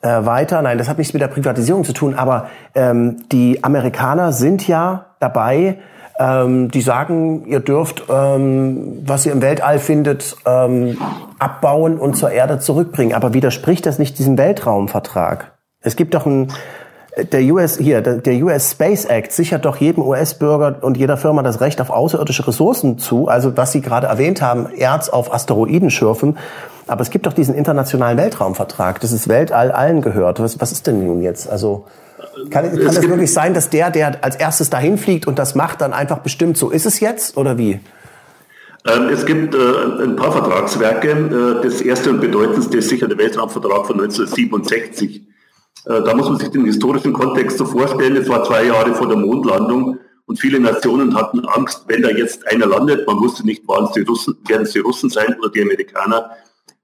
äh, 0.02 0.08
weiter. 0.08 0.62
Nein, 0.62 0.78
das 0.78 0.88
hat 0.88 0.98
nichts 0.98 1.12
mit 1.12 1.22
der 1.22 1.28
Privatisierung 1.28 1.82
zu 1.82 1.92
tun, 1.92 2.14
aber 2.14 2.48
ähm, 2.74 3.24
die 3.32 3.64
Amerikaner 3.64 4.32
sind 4.32 4.68
ja 4.68 5.06
dabei, 5.20 5.78
ähm, 6.18 6.70
die 6.70 6.82
sagen, 6.82 7.46
ihr 7.46 7.60
dürft, 7.60 8.04
ähm, 8.10 9.02
was 9.04 9.26
ihr 9.26 9.32
im 9.32 9.42
Weltall 9.42 9.78
findet, 9.78 10.36
ähm, 10.44 10.98
abbauen 11.38 11.98
und 11.98 12.14
zur 12.16 12.30
Erde 12.30 12.58
zurückbringen. 12.58 13.14
Aber 13.14 13.32
widerspricht 13.32 13.86
das 13.86 13.98
nicht 13.98 14.18
diesem 14.18 14.36
Weltraumvertrag? 14.36 15.52
Es 15.80 15.96
gibt 15.96 16.14
doch 16.14 16.26
ein, 16.26 16.48
der 17.16 17.42
US, 17.52 17.78
hier, 17.78 18.02
der 18.02 18.44
US 18.44 18.72
Space 18.72 19.06
Act 19.06 19.32
sichert 19.32 19.64
doch 19.64 19.76
jedem 19.76 20.02
US-Bürger 20.02 20.76
und 20.82 20.96
jeder 20.96 21.16
Firma 21.16 21.42
das 21.42 21.60
Recht 21.60 21.80
auf 21.80 21.90
außerirdische 21.90 22.46
Ressourcen 22.46 22.98
zu. 22.98 23.28
Also, 23.28 23.56
was 23.56 23.72
Sie 23.72 23.80
gerade 23.80 24.06
erwähnt 24.06 24.42
haben, 24.42 24.66
Erz 24.76 25.08
auf 25.08 25.32
Asteroiden 25.32 25.90
schürfen. 25.90 26.36
Aber 26.86 27.00
es 27.00 27.10
gibt 27.10 27.26
doch 27.26 27.32
diesen 27.32 27.54
internationalen 27.54 28.18
Weltraumvertrag, 28.18 29.00
dass 29.00 29.10
das 29.10 29.28
Weltall 29.28 29.72
allen 29.72 30.02
gehört. 30.02 30.40
Was, 30.40 30.60
was 30.60 30.72
ist 30.72 30.86
denn 30.86 31.04
nun 31.04 31.22
jetzt? 31.22 31.48
Also 31.48 31.86
kann, 32.50 32.70
kann 32.78 32.86
es 32.86 33.02
wirklich 33.02 33.32
sein, 33.32 33.54
dass 33.54 33.70
der, 33.70 33.90
der 33.90 34.22
als 34.22 34.36
erstes 34.36 34.70
dahin 34.70 34.98
fliegt 34.98 35.26
und 35.26 35.38
das 35.38 35.54
macht, 35.54 35.80
dann 35.80 35.92
einfach 35.92 36.18
bestimmt, 36.18 36.56
so 36.56 36.70
ist 36.70 36.86
es 36.86 37.00
jetzt 37.00 37.36
oder 37.36 37.58
wie? 37.58 37.80
Ähm, 38.86 39.08
es 39.12 39.26
gibt 39.26 39.54
äh, 39.54 39.58
ein 40.02 40.14
paar 40.14 40.30
Vertragswerke. 40.30 41.08
Äh, 41.10 41.64
das 41.64 41.80
erste 41.80 42.10
und 42.10 42.20
bedeutendste 42.20 42.76
ist 42.76 42.88
sicher 42.88 43.08
der 43.08 43.18
Weltraumvertrag 43.18 43.86
von 43.86 44.00
1967. 44.00 45.22
Äh, 45.86 46.02
da 46.02 46.14
muss 46.14 46.28
man 46.28 46.38
sich 46.38 46.50
den 46.50 46.64
historischen 46.64 47.12
Kontext 47.12 47.58
so 47.58 47.64
vorstellen. 47.64 48.16
Es 48.16 48.28
war 48.28 48.44
zwei 48.44 48.64
Jahre 48.64 48.94
vor 48.94 49.08
der 49.08 49.16
Mondlandung 49.16 49.98
und 50.26 50.40
viele 50.40 50.58
Nationen 50.58 51.14
hatten 51.14 51.44
Angst, 51.46 51.84
wenn 51.86 52.02
da 52.02 52.10
jetzt 52.10 52.46
einer 52.48 52.66
landet, 52.66 53.06
man 53.06 53.20
wusste 53.20 53.46
nicht, 53.46 53.66
waren 53.68 53.84
es 53.84 53.92
die 53.92 54.02
Russen, 54.02 54.36
werden 54.46 54.62
es 54.62 54.72
die 54.72 54.80
Russen 54.80 55.08
sein 55.08 55.36
oder 55.38 55.50
die 55.50 55.62
Amerikaner, 55.62 56.30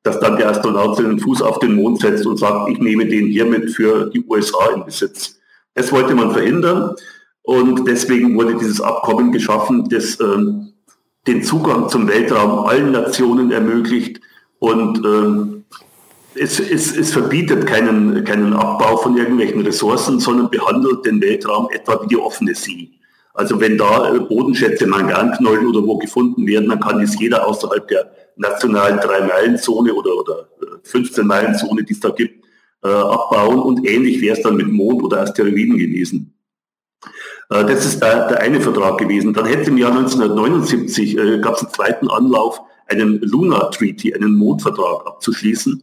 dass 0.05 0.21
dann 0.21 0.37
der 0.37 0.51
Astronaut 0.51 0.97
seinen 0.97 1.19
Fuß 1.19 1.43
auf 1.43 1.59
den 1.59 1.75
Mond 1.75 2.01
setzt 2.01 2.27
und 2.27 2.37
sagt, 2.37 2.71
ich 2.71 2.79
nehme 2.79 3.07
den 3.07 3.27
hiermit 3.27 3.71
für 3.71 4.11
die 4.11 4.25
USA 4.29 4.71
in 4.75 4.85
Besitz. 4.85 5.41
Das 5.75 5.91
wollte 5.91 6.15
man 6.15 6.31
verhindern 6.31 6.95
und 7.43 7.89
deswegen 7.89 8.37
wurde 8.37 8.55
dieses 8.55 8.81
Abkommen 8.81 9.33
geschaffen, 9.33 9.89
das 9.89 10.21
äh, 10.21 10.39
den 11.27 11.43
Zugang 11.43 11.89
zum 11.89 12.07
Weltraum 12.09 12.67
allen 12.67 12.93
Nationen 12.93 13.51
ermöglicht 13.51 14.21
und 14.61 15.05
äh, 15.05 15.62
es, 16.35 16.61
es, 16.61 16.97
es 16.97 17.13
verbietet 17.13 17.67
keinen, 17.67 18.25
keinen 18.25 18.53
Abbau 18.55 18.97
von 18.97 19.17
irgendwelchen 19.17 19.63
Ressourcen, 19.63 20.21
sondern 20.21 20.51
behandelt 20.51 21.05
den 21.05 21.21
Weltraum 21.21 21.69
etwa 21.71 22.03
wie 22.03 22.09
die 22.09 22.17
offene 22.17 22.55
See. 22.55 22.91
Also 23.35 23.61
wenn 23.61 23.79
da 23.79 24.15
äh, 24.15 24.21
Bodenschätze, 24.21 24.87
Manganknollen 24.87 25.67
oder 25.67 25.83
wo 25.83 25.97
gefunden 25.99 26.47
werden, 26.47 26.69
dann 26.69 26.81
kann 26.81 27.01
das 27.01 27.19
jeder 27.19 27.47
außerhalb 27.47 27.89
der 27.89 28.13
nationalen 28.37 28.99
Drei-Meilen-Zone 28.99 29.95
oder, 29.95 30.17
oder 30.17 30.49
15-Meilen-Zone, 30.85 31.81
äh, 31.81 31.85
die 31.85 31.93
es 31.93 32.01
da 32.01 32.11
gibt, 32.11 32.45
äh, 32.83 32.89
abbauen. 32.89 33.59
Und 33.59 33.87
ähnlich 33.89 34.21
wäre 34.21 34.37
es 34.37 34.43
dann 34.43 34.57
mit 34.57 34.69
Mond 34.69 35.03
oder 35.03 35.21
Asteroiden 35.21 35.79
gewesen. 35.79 36.35
Äh, 37.51 37.65
das 37.65 37.87
ist 37.87 38.03
der, 38.03 38.29
der, 38.29 38.41
eine 38.41 38.61
Vertrag 38.61 38.99
gewesen. 38.99 39.33
Dann 39.33 39.47
hätte 39.47 39.71
im 39.71 39.79
Jahr 39.79 39.93
1979 39.93 41.17
äh, 41.17 41.39
gab 41.39 41.55
es 41.55 41.63
einen 41.63 41.73
zweiten 41.73 42.09
Anlauf, 42.09 42.61
einen 42.87 43.21
Lunar 43.23 43.71
Treaty, 43.71 44.15
einen 44.15 44.35
Mondvertrag 44.35 45.07
abzuschließen. 45.07 45.83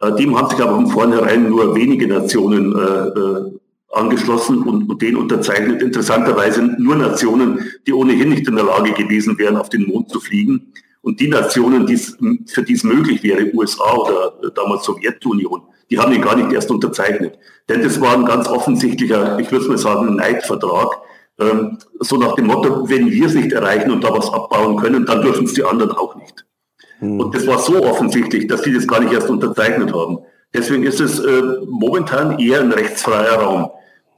Äh, 0.00 0.12
dem 0.16 0.36
haben 0.36 0.50
sich 0.50 0.60
aber 0.60 0.74
von 0.76 0.88
vornherein 0.88 1.48
nur 1.48 1.74
wenige 1.74 2.06
Nationen 2.06 2.76
äh, 2.76 3.50
angeschlossen 3.96 4.62
und, 4.62 4.90
und 4.90 5.02
den 5.02 5.16
unterzeichnet. 5.16 5.82
Interessanterweise 5.82 6.62
nur 6.62 6.96
Nationen, 6.96 7.70
die 7.86 7.92
ohnehin 7.92 8.28
nicht 8.28 8.46
in 8.46 8.56
der 8.56 8.64
Lage 8.64 8.92
gewesen 8.92 9.38
wären, 9.38 9.56
auf 9.56 9.68
den 9.68 9.86
Mond 9.86 10.10
zu 10.10 10.20
fliegen. 10.20 10.72
Und 11.02 11.20
die 11.20 11.28
Nationen, 11.28 11.86
die's, 11.86 12.16
für 12.46 12.62
die 12.62 12.74
es 12.74 12.84
möglich 12.84 13.22
wäre, 13.22 13.50
USA 13.54 13.94
oder 13.94 14.34
äh, 14.42 14.50
damals 14.54 14.84
Sowjetunion, 14.84 15.62
die 15.90 15.98
haben 15.98 16.12
ihn 16.12 16.22
gar 16.22 16.36
nicht 16.36 16.52
erst 16.52 16.70
unterzeichnet. 16.70 17.38
Denn 17.68 17.82
das 17.82 18.00
war 18.00 18.14
ein 18.14 18.24
ganz 18.24 18.48
offensichtlicher, 18.48 19.38
ich 19.38 19.50
würde 19.52 19.68
mal 19.68 19.78
sagen, 19.78 20.16
Neidvertrag. 20.16 21.00
Ähm, 21.38 21.78
so 22.00 22.16
nach 22.16 22.34
dem 22.34 22.46
Motto, 22.46 22.88
wenn 22.88 23.10
wir 23.10 23.26
es 23.26 23.34
nicht 23.34 23.52
erreichen 23.52 23.90
und 23.90 24.02
da 24.02 24.12
was 24.12 24.32
abbauen 24.32 24.76
können, 24.76 25.06
dann 25.06 25.22
dürfen 25.22 25.44
es 25.44 25.52
die 25.52 25.64
anderen 25.64 25.92
auch 25.92 26.16
nicht. 26.16 26.45
Hm. 26.98 27.20
Und 27.20 27.34
das 27.34 27.46
war 27.46 27.58
so 27.58 27.82
offensichtlich, 27.82 28.46
dass 28.46 28.62
die 28.62 28.72
das 28.72 28.86
gar 28.86 29.00
nicht 29.00 29.12
erst 29.12 29.30
unterzeichnet 29.30 29.92
haben. 29.92 30.18
Deswegen 30.54 30.84
ist 30.84 31.00
es 31.00 31.18
äh, 31.18 31.42
momentan 31.68 32.38
eher 32.38 32.60
ein 32.60 32.72
rechtsfreier 32.72 33.40
Raum 33.40 33.70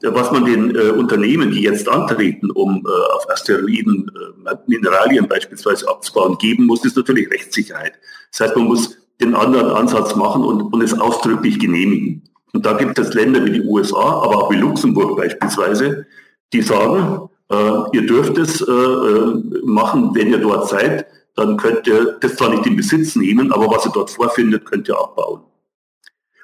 was 0.03 0.31
man 0.31 0.45
den 0.45 0.75
äh, 0.75 0.91
Unternehmen, 0.91 1.51
die 1.51 1.63
jetzt 1.63 1.89
antreten, 1.89 2.51
um 2.51 2.85
äh, 2.87 3.15
auf 3.15 3.29
Asteroiden 3.31 4.11
äh, 4.47 4.55
Mineralien 4.67 5.27
beispielsweise 5.27 5.89
abzubauen, 5.89 6.39
geben 6.39 6.67
muss, 6.67 6.85
ist 6.85 6.97
natürlich 6.97 7.31
Rechtssicherheit. 7.31 7.95
Das 8.31 8.41
heißt, 8.41 8.57
man 8.57 8.67
muss 8.67 8.97
den 9.21 9.35
anderen 9.35 9.71
Ansatz 9.71 10.15
machen 10.15 10.45
und, 10.45 10.73
und 10.73 10.83
es 10.83 10.99
ausdrücklich 10.99 11.59
genehmigen. 11.59 12.23
Und 12.53 12.65
da 12.65 12.75
gibt 12.75 12.99
es 12.99 13.15
Länder 13.15 13.45
wie 13.45 13.53
die 13.53 13.63
USA, 13.63 14.23
aber 14.23 14.45
auch 14.45 14.51
wie 14.51 14.57
Luxemburg 14.57 15.17
beispielsweise, 15.17 16.07
die 16.53 16.63
sagen, 16.63 17.29
äh, 17.51 17.97
ihr 17.97 18.07
dürft 18.07 18.39
es 18.39 18.61
äh, 18.61 18.73
äh, 18.73 19.43
machen, 19.65 20.15
wenn 20.15 20.31
ihr 20.31 20.39
dort 20.39 20.69
seid, 20.69 21.07
dann 21.39 21.57
könnt 21.57 21.87
ihr 21.87 22.17
das 22.21 22.35
zwar 22.35 22.51
nicht 22.51 22.67
in 22.67 22.75
Besitz 22.75 23.15
nehmen, 23.15 23.53
aber 23.53 23.71
was 23.71 23.87
ihr 23.87 23.93
dort 23.93 24.11
vorfindet, 24.11 24.65
könnt 24.65 24.89
ihr 24.89 24.99
abbauen. 24.99 25.43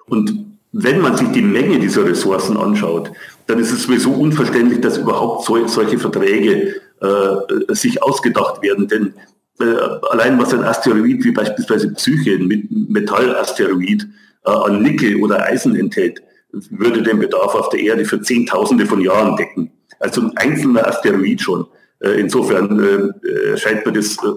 Und 0.07 0.57
wenn 0.71 1.01
man 1.01 1.17
sich 1.17 1.29
die 1.33 1.43
Menge 1.43 1.81
dieser 1.81 2.05
Ressourcen 2.05 2.57
anschaut, 2.57 3.11
dann 3.47 3.59
ist 3.59 3.73
es 3.73 3.85
sowieso 3.85 4.13
unverständlich, 4.13 4.81
dass 4.81 4.99
überhaupt 4.99 5.47
so, 5.47 5.67
solche 5.67 5.99
Verträge 5.99 6.77
äh, 7.01 7.75
sich 7.75 8.03
ausgedacht 8.05 8.63
werden. 8.63 8.87
Denn 8.87 9.15
äh, 9.61 9.65
allein 10.11 10.39
was 10.39 10.55
ein 10.55 10.63
Asteroid 10.63 11.25
wie 11.25 11.33
beispielsweise 11.33 11.93
Psyche, 11.95 12.37
ein 12.37 12.87
Metallasteroid, 12.89 14.07
äh, 14.45 14.51
an 14.51 14.83
Nickel 14.83 15.17
oder 15.17 15.45
Eisen 15.45 15.75
enthält, 15.75 16.23
würde 16.53 17.03
den 17.03 17.19
Bedarf 17.19 17.55
auf 17.57 17.69
der 17.71 17.81
Erde 17.81 18.05
für 18.05 18.21
Zehntausende 18.21 18.87
von 18.87 19.01
Jahren 19.01 19.35
decken. 19.37 19.73
Also 19.99 20.21
ein 20.21 20.37
einzelner 20.37 20.87
Asteroid 20.87 21.41
schon. 21.41 21.67
Äh, 21.99 22.21
insofern 22.21 22.81
äh, 23.25 23.57
scheint 23.57 23.85
mir 23.87 23.93
das 23.93 24.17
äh, 24.19 24.35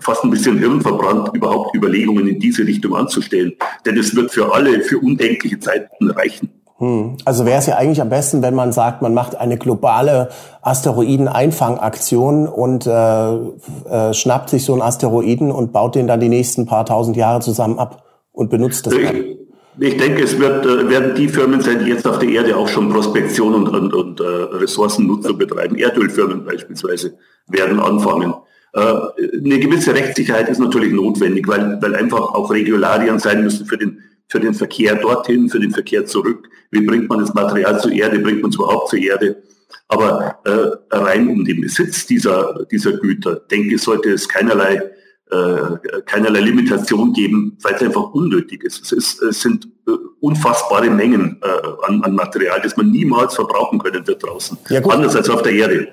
fast 0.00 0.24
ein 0.24 0.30
bisschen 0.30 0.58
hirnverbrannt, 0.58 1.30
überhaupt 1.34 1.74
Überlegungen 1.74 2.26
in 2.26 2.40
diese 2.40 2.66
Richtung 2.66 2.96
anzustellen. 2.96 3.52
Denn 3.86 3.98
es 3.98 4.14
wird 4.16 4.30
für 4.30 4.52
alle, 4.52 4.80
für 4.82 4.98
undenkliche 4.98 5.58
Zeiten 5.60 6.10
reichen. 6.10 6.50
Hm. 6.78 7.18
Also 7.26 7.44
wäre 7.44 7.58
es 7.58 7.66
ja 7.66 7.76
eigentlich 7.76 8.00
am 8.00 8.08
besten, 8.08 8.40
wenn 8.40 8.54
man 8.54 8.72
sagt, 8.72 9.02
man 9.02 9.12
macht 9.12 9.36
eine 9.36 9.58
globale 9.58 10.30
Asteroiden-Einfangaktion 10.62 12.48
und 12.48 12.86
äh, 12.86 13.34
äh, 13.34 14.14
schnappt 14.14 14.48
sich 14.48 14.64
so 14.64 14.72
einen 14.72 14.80
Asteroiden 14.82 15.52
und 15.52 15.72
baut 15.72 15.94
den 15.94 16.06
dann 16.06 16.20
die 16.20 16.30
nächsten 16.30 16.64
paar 16.64 16.86
tausend 16.86 17.18
Jahre 17.18 17.40
zusammen 17.40 17.78
ab 17.78 18.02
und 18.32 18.48
benutzt 18.48 18.86
das 18.86 18.94
dann. 18.94 19.24
Ich 19.78 19.96
denke, 19.98 20.22
es 20.22 20.38
wird, 20.38 20.64
äh, 20.64 20.88
werden 20.88 21.14
die 21.14 21.28
Firmen 21.28 21.60
sein, 21.60 21.80
die 21.84 21.90
jetzt 21.90 22.06
auf 22.06 22.18
der 22.18 22.30
Erde 22.30 22.56
auch 22.56 22.68
schon 22.68 22.88
Prospektion 22.88 23.54
und, 23.54 23.68
und, 23.68 23.92
und 23.92 24.20
äh, 24.20 24.24
Ressourcennutzung 24.24 25.36
betreiben. 25.36 25.76
Erdölfirmen 25.76 26.46
beispielsweise 26.46 27.14
werden 27.46 27.78
anfangen. 27.78 28.34
Äh, 28.72 28.80
eine 29.44 29.58
gewisse 29.58 29.94
Rechtssicherheit 29.94 30.48
ist 30.48 30.58
natürlich 30.58 30.92
notwendig, 30.92 31.48
weil, 31.48 31.80
weil 31.80 31.94
einfach 31.94 32.20
auch 32.20 32.50
Regularien 32.50 33.18
sein 33.18 33.42
müssen 33.42 33.66
für 33.66 33.78
den 33.78 34.02
für 34.30 34.40
den 34.40 34.54
Verkehr 34.54 34.94
dorthin, 34.94 35.48
für 35.48 35.58
den 35.58 35.72
Verkehr 35.72 36.06
zurück. 36.06 36.48
Wie 36.70 36.86
bringt 36.86 37.08
man 37.08 37.18
das 37.18 37.34
Material 37.34 37.80
zur 37.80 37.90
Erde? 37.90 38.20
Bringt 38.20 38.42
man 38.42 38.50
es 38.50 38.56
überhaupt 38.56 38.88
zur 38.88 39.00
Erde? 39.00 39.42
Aber 39.88 40.38
äh, 40.44 40.96
rein 40.96 41.28
um 41.28 41.44
den 41.44 41.60
Besitz 41.60 42.06
dieser, 42.06 42.64
dieser 42.70 42.92
Güter, 42.92 43.40
denke 43.50 43.74
ich, 43.74 43.82
sollte 43.82 44.10
es 44.10 44.28
keinerlei, 44.28 44.80
äh, 45.30 46.00
keinerlei 46.06 46.40
Limitation 46.40 47.12
geben, 47.12 47.58
weil 47.62 47.74
es 47.74 47.82
einfach 47.82 48.12
unnötig 48.12 48.62
ist. 48.62 48.84
Es, 48.84 48.92
ist, 48.92 49.20
es 49.20 49.40
sind 49.40 49.66
äh, 49.88 49.92
unfassbare 50.20 50.90
Mengen 50.90 51.40
äh, 51.42 51.86
an, 51.88 52.00
an 52.02 52.14
Material, 52.14 52.60
das 52.62 52.76
man 52.76 52.92
niemals 52.92 53.34
verbrauchen 53.34 53.80
können 53.80 54.06
wird 54.06 54.22
draußen. 54.22 54.56
Ja, 54.68 54.80
Anders 54.80 55.16
als 55.16 55.28
auf 55.28 55.42
der 55.42 55.52
Erde. 55.52 55.88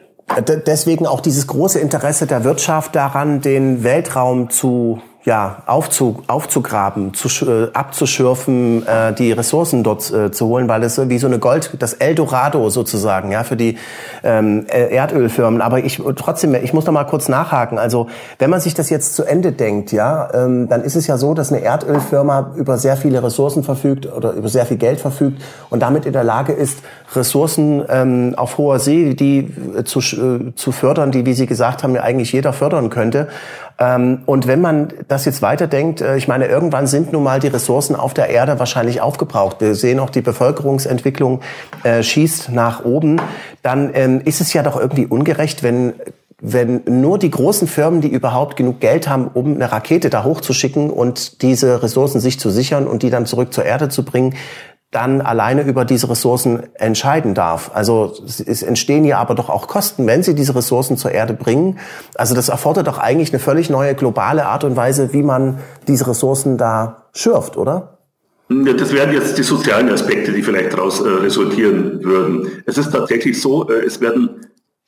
Deswegen 0.65 1.07
auch 1.07 1.21
dieses 1.21 1.47
große 1.47 1.79
Interesse 1.79 2.27
der 2.27 2.43
Wirtschaft 2.43 2.95
daran, 2.95 3.41
den 3.41 3.83
Weltraum 3.83 4.49
zu 4.49 5.01
ja, 5.27 5.57
aufzu, 5.65 6.23
aufzugraben, 6.27 7.13
zu, 7.13 7.27
äh, 7.45 7.67
abzuschürfen, 7.73 8.87
äh, 8.87 9.11
die 9.11 9.33
Ressourcen 9.33 9.83
dort 9.83 10.09
äh, 10.09 10.31
zu 10.31 10.47
holen, 10.47 10.69
weil 10.69 10.81
es 10.83 10.97
wie 11.09 11.17
so 11.17 11.27
eine 11.27 11.37
Gold, 11.37 11.71
das 11.79 11.95
Eldorado 11.95 12.69
sozusagen, 12.69 13.33
ja, 13.33 13.43
für 13.43 13.57
die 13.57 13.77
ähm, 14.23 14.67
äh, 14.69 14.95
Erdölfirmen. 14.95 15.61
Aber 15.61 15.79
ich 15.79 16.01
trotzdem, 16.15 16.55
ich 16.55 16.71
muss 16.71 16.85
noch 16.85 16.93
mal 16.93 17.03
kurz 17.03 17.27
nachhaken. 17.27 17.77
Also 17.77 18.07
wenn 18.39 18.49
man 18.49 18.61
sich 18.61 18.73
das 18.73 18.89
jetzt 18.89 19.17
zu 19.17 19.25
Ende 19.25 19.51
denkt, 19.51 19.91
ja, 19.91 20.29
ähm, 20.33 20.69
dann 20.69 20.81
ist 20.81 20.95
es 20.95 21.07
ja 21.07 21.17
so, 21.17 21.33
dass 21.33 21.51
eine 21.51 21.61
Erdölfirma 21.61 22.53
über 22.55 22.77
sehr 22.77 22.95
viele 22.95 23.21
Ressourcen 23.21 23.65
verfügt 23.65 24.05
oder 24.05 24.31
über 24.31 24.47
sehr 24.47 24.65
viel 24.65 24.77
Geld 24.77 25.01
verfügt 25.01 25.41
und 25.69 25.81
damit 25.81 26.05
in 26.05 26.13
der 26.13 26.23
Lage 26.23 26.53
ist, 26.53 26.79
Ressourcen 27.13 27.83
ähm, 27.89 28.33
auf 28.37 28.57
hoher 28.57 28.79
See, 28.79 29.13
die 29.13 29.53
äh, 29.77 29.83
zu, 29.83 29.99
äh, 29.99 30.53
zu 30.55 30.71
fördern, 30.71 31.11
die, 31.11 31.25
wie 31.25 31.33
Sie 31.33 31.47
gesagt 31.47 31.83
haben, 31.83 31.95
ja 31.95 32.03
eigentlich 32.03 32.31
jeder 32.31 32.53
fördern 32.53 32.89
könnte. 32.89 33.27
Ähm, 33.79 34.23
und 34.25 34.47
wenn 34.47 34.61
man 34.61 34.89
das 35.07 35.25
jetzt 35.25 35.41
weiterdenkt, 35.41 36.01
äh, 36.01 36.17
ich 36.17 36.27
meine, 36.27 36.47
irgendwann 36.47 36.87
sind 36.87 37.13
nun 37.13 37.23
mal 37.23 37.39
die 37.39 37.47
Ressourcen 37.47 37.95
auf 37.95 38.13
der 38.13 38.29
Erde 38.29 38.59
wahrscheinlich 38.59 39.01
aufgebraucht. 39.01 39.61
Wir 39.61 39.75
sehen 39.75 39.99
auch, 39.99 40.09
die 40.09 40.21
Bevölkerungsentwicklung 40.21 41.41
äh, 41.83 42.01
schießt 42.01 42.51
nach 42.51 42.83
oben. 42.83 43.21
Dann 43.61 43.91
ähm, 43.93 44.21
ist 44.23 44.41
es 44.41 44.53
ja 44.53 44.63
doch 44.63 44.79
irgendwie 44.79 45.05
ungerecht, 45.05 45.63
wenn 45.63 45.93
wenn 46.39 46.83
nur 46.85 47.17
die 47.17 47.31
großen 47.31 47.67
Firmen, 47.67 47.99
die 47.99 48.09
überhaupt 48.09 48.57
genug 48.57 48.79
Geld 48.79 49.09
haben, 49.09 49.27
um 49.33 49.55
eine 49.55 49.71
Rakete 49.71 50.11
da 50.11 50.23
hochzuschicken 50.23 50.91
und 50.91 51.41
diese 51.41 51.81
Ressourcen 51.81 52.19
sich 52.19 52.39
zu 52.39 52.51
sichern 52.51 52.85
und 52.85 53.01
die 53.01 53.09
dann 53.09 53.25
zurück 53.25 53.53
zur 53.53 53.65
Erde 53.65 53.89
zu 53.89 54.05
bringen, 54.05 54.35
dann 54.97 55.21
alleine 55.21 55.61
über 55.61 55.85
diese 55.85 56.09
Ressourcen 56.09 56.63
entscheiden 56.73 57.35
darf. 57.35 57.69
Also 57.73 58.15
es 58.25 58.63
entstehen 58.63 59.05
ja 59.05 59.19
aber 59.19 59.35
doch 59.35 59.47
auch 59.47 59.67
Kosten, 59.67 60.07
wenn 60.07 60.23
sie 60.23 60.33
diese 60.33 60.55
Ressourcen 60.55 60.97
zur 60.97 61.11
Erde 61.11 61.35
bringen. 61.35 61.77
Also 62.15 62.33
das 62.33 62.49
erfordert 62.49 62.87
doch 62.87 62.97
eigentlich 62.97 63.31
eine 63.31 63.39
völlig 63.39 63.69
neue 63.69 63.93
globale 63.93 64.47
Art 64.47 64.63
und 64.63 64.75
Weise, 64.75 65.13
wie 65.13 65.21
man 65.21 65.59
diese 65.87 66.07
Ressourcen 66.07 66.57
da 66.57 67.03
schürft, 67.13 67.57
oder? 67.57 67.99
Das 68.49 68.91
wären 68.91 69.13
jetzt 69.13 69.37
die 69.37 69.43
sozialen 69.43 69.89
Aspekte, 69.89 70.31
die 70.31 70.41
vielleicht 70.41 70.73
daraus 70.73 70.99
äh, 71.01 71.09
resultieren 71.09 72.03
würden. 72.03 72.63
Es 72.65 72.79
ist 72.79 72.91
tatsächlich 72.91 73.39
so, 73.39 73.69
äh, 73.69 73.85
es 73.85 74.01
werden 74.01 74.47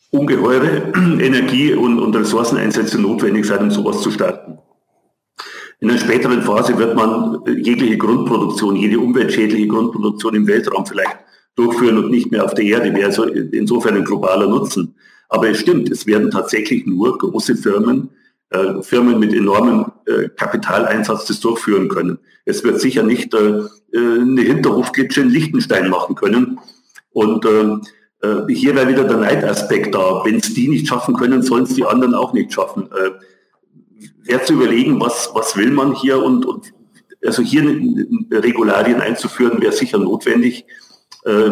ungeheure 0.10 0.92
Energie- 1.20 1.76
und, 1.76 2.00
und 2.00 2.16
Ressourceneinsätze 2.16 3.00
notwendig 3.00 3.46
sein, 3.46 3.60
um 3.60 3.70
sowas 3.70 4.02
zu 4.02 4.10
starten. 4.10 4.58
In 5.82 5.90
einer 5.90 6.00
späteren 6.00 6.42
Phase 6.42 6.78
wird 6.78 6.96
man 6.96 7.42
jegliche 7.46 7.98
Grundproduktion, 7.98 8.76
jede 8.76 9.00
umweltschädliche 9.00 9.68
Grundproduktion 9.68 10.36
im 10.36 10.48
Weltraum 10.48 10.86
vielleicht 10.86 11.18
durchführen 11.56 11.98
und 11.98 12.12
nicht 12.12 12.32
mehr 12.32 12.44
auf 12.44 12.54
der 12.54 12.66
Erde. 12.66 12.94
Wäre 12.94 13.08
also 13.08 13.24
insofern 13.24 13.96
ein 13.96 14.04
globaler 14.04 14.48
Nutzen. 14.48 14.96
Aber 15.30 15.50
es 15.50 15.60
stimmt, 15.60 15.90
es 15.90 16.06
werden 16.06 16.32
tatsächlich 16.32 16.86
nur 16.86 17.18
große 17.18 17.56
Firmen, 17.56 18.10
äh, 18.50 18.82
Firmen 18.82 19.20
mit 19.20 19.34
enormem 19.34 19.86
äh, 20.06 20.28
Kapitaleinsatz 20.30 21.28
das 21.28 21.40
durchführen 21.40 21.88
können. 21.88 22.20
Es 22.46 22.64
wird 22.64 22.82
sicher 22.82 23.04
nicht 23.04 23.34
äh, 23.34 23.60
äh 23.94 24.22
eine 24.22 24.42
Hinterhofklitsche 24.42 25.22
in 25.22 25.30
Liechtenstein 25.30 25.90
machen 25.90 26.16
können. 26.16 26.60
Und 27.12 27.46
äh, 27.46 28.28
äh, 28.28 28.54
hier 28.54 28.76
wäre 28.76 28.90
wieder 28.90 29.06
der 29.06 29.18
Neidaspekt 29.18 29.96
da. 29.96 30.24
Wenn 30.26 30.38
es 30.38 30.54
die 30.54 30.68
nicht 30.68 30.88
schaffen 30.88 31.16
können, 31.16 31.42
sollen 31.42 31.64
es 31.64 31.76
die 31.76 31.86
anderen 31.86 32.16
auch 32.16 32.34
nicht 32.34 32.52
schaffen. 32.52 32.90
Sehr 34.30 34.46
zu 34.46 34.54
überlegen, 34.54 35.02
was, 35.02 35.32
was 35.34 35.58
will 35.58 35.72
man 35.72 35.96
hier 35.96 36.22
und, 36.22 36.46
und 36.46 36.72
also 37.26 37.42
hier 37.42 37.64
Regularien 38.32 39.02
einzuführen, 39.02 39.60
wäre 39.60 39.72
sicher 39.72 39.98
notwendig. 39.98 40.66
Äh, 41.26 41.50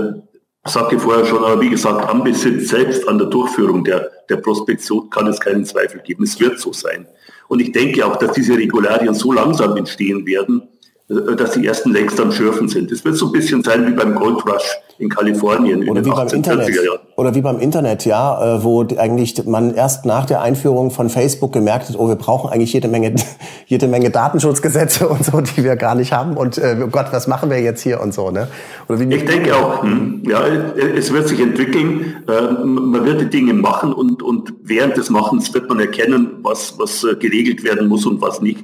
sagte 0.64 1.00
vorher 1.00 1.26
schon, 1.26 1.44
aber 1.44 1.60
wie 1.60 1.72
gesagt, 1.72 2.08
am 2.08 2.24
Besitz 2.24 2.70
selbst, 2.70 3.08
an 3.08 3.18
der 3.18 3.28
Durchführung 3.28 3.84
der, 3.84 4.12
der 4.30 4.38
Prospektion 4.38 5.10
kann 5.10 5.26
es 5.26 5.40
keinen 5.40 5.66
Zweifel 5.66 6.02
geben. 6.02 6.24
Es 6.24 6.40
wird 6.40 6.60
so 6.60 6.72
sein. 6.72 7.08
Und 7.48 7.62
ich 7.62 7.72
denke 7.72 8.06
auch, 8.06 8.18
dass 8.18 8.34
diese 8.34 8.56
Regularien 8.56 9.16
so 9.16 9.32
langsam 9.32 9.76
entstehen 9.76 10.28
werden, 10.28 10.68
äh, 11.10 11.36
dass 11.36 11.54
die 11.54 11.66
ersten 11.66 11.92
längst 11.92 12.20
am 12.20 12.32
Schürfen 12.32 12.68
sind. 12.68 12.92
Es 12.92 13.04
wird 13.04 13.16
so 13.16 13.28
ein 13.28 13.32
bisschen 13.32 13.64
sein 13.64 13.88
wie 13.88 13.96
beim 13.96 14.14
Gold 14.14 14.46
Rush 14.46 14.70
in 15.00 15.10
Kalifornien 15.10 15.90
oder 15.90 16.00
in 16.00 16.04
den 16.04 16.06
wie 16.06 16.10
1840er 16.10 16.28
beim 16.28 16.36
Internet. 16.36 16.86
Jahren. 16.86 17.00
Oder 17.16 17.36
wie 17.36 17.42
beim 17.42 17.60
Internet, 17.60 18.06
ja, 18.06 18.58
äh, 18.58 18.64
wo 18.64 18.86
eigentlich 18.98 19.46
man 19.46 19.74
erst 19.74 20.06
nach 20.06 20.26
der 20.26 20.42
Einführung 20.42 20.92
von 20.92 21.10
Facebook 21.10 21.54
gemerkt 21.54 21.90
hat, 21.90 21.96
oh, 21.98 22.08
wir 22.08 22.16
brauchen 22.16 22.50
eigentlich 22.50 22.74
jede 22.74 22.88
Menge, 22.88 23.16
jede 23.66 23.88
Menge 23.88 24.10
Datenschutzgesetze 24.10 25.08
und 25.10 25.24
so, 25.24 25.42
die 25.42 25.64
wir 25.64 25.76
gar 25.76 25.96
nicht 25.96 26.14
haben. 26.14 26.38
Und 26.38 26.58
äh, 26.58 26.78
oh 26.84 26.88
Gott, 26.88 27.08
was 27.12 27.28
machen 27.28 27.50
wir 27.50 27.62
jetzt 27.62 27.82
hier 27.82 28.02
und 28.02 28.14
so, 28.14 28.32
ne? 28.32 28.48
Oder 28.88 29.00
wie 29.00 29.16
ich 29.16 29.26
denke 29.26 29.56
auch, 29.56 29.84
hm, 29.84 30.24
ja, 30.28 30.46
es 30.46 31.12
wird 31.14 31.28
sich 31.28 31.40
entwickeln. 31.40 32.24
Äh, 32.28 32.64
man 32.64 33.06
wird 33.06 33.22
die 33.22 33.30
Dinge 33.30 33.54
machen 33.54 33.94
und, 33.94 34.24
und 34.24 34.54
während 34.64 34.98
des 34.98 35.10
Machens 35.10 35.54
wird 35.54 35.70
man 35.70 35.80
erkennen, 35.80 36.40
was, 36.42 36.78
was 36.78 37.06
geregelt 37.20 37.64
werden 37.64 37.88
muss 37.88 38.06
und 38.06 38.22
was 38.22 38.42
nicht 38.42 38.64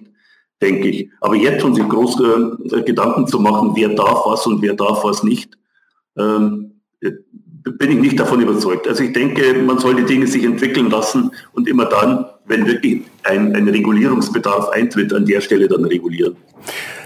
denke 0.64 0.88
ich. 0.88 1.10
Aber 1.22 1.36
jetzt 1.36 1.62
schon 1.62 1.76
sich 1.76 1.88
groß 1.88 2.22
äh, 2.22 2.82
Gedanken 2.84 3.28
zu 3.28 3.40
machen, 3.40 3.74
wer 3.76 3.90
darf 3.90 4.26
was 4.26 4.48
und 4.48 4.62
wer 4.62 4.74
darf 4.74 5.04
was 5.04 5.24
nicht, 5.24 5.58
ähm, 6.18 6.74
bin 6.99 7.91
ich 7.91 7.99
nicht 7.99 8.20
davon 8.20 8.41
überzeugt. 8.41 8.88
Also 8.88 9.03
ich 9.03 9.14
denke, 9.14 9.53
man 9.66 9.80
soll 9.80 9.95
die 9.95 10.03
Dinge 10.03 10.28
sich 10.28 10.43
entwickeln 10.43 10.89
lassen 10.89 11.32
und 11.53 11.68
immer 11.68 11.86
dann, 11.86 12.26
wenn 12.45 12.68
wirklich 12.68 13.03
ein, 13.24 13.55
ein 13.55 13.68
Regulierungsbedarf 13.68 14.70
eintritt, 14.70 15.14
an 15.14 15.26
der 15.26 15.39
Stelle 15.39 15.68
dann 15.68 15.86
regulieren. 15.86 16.36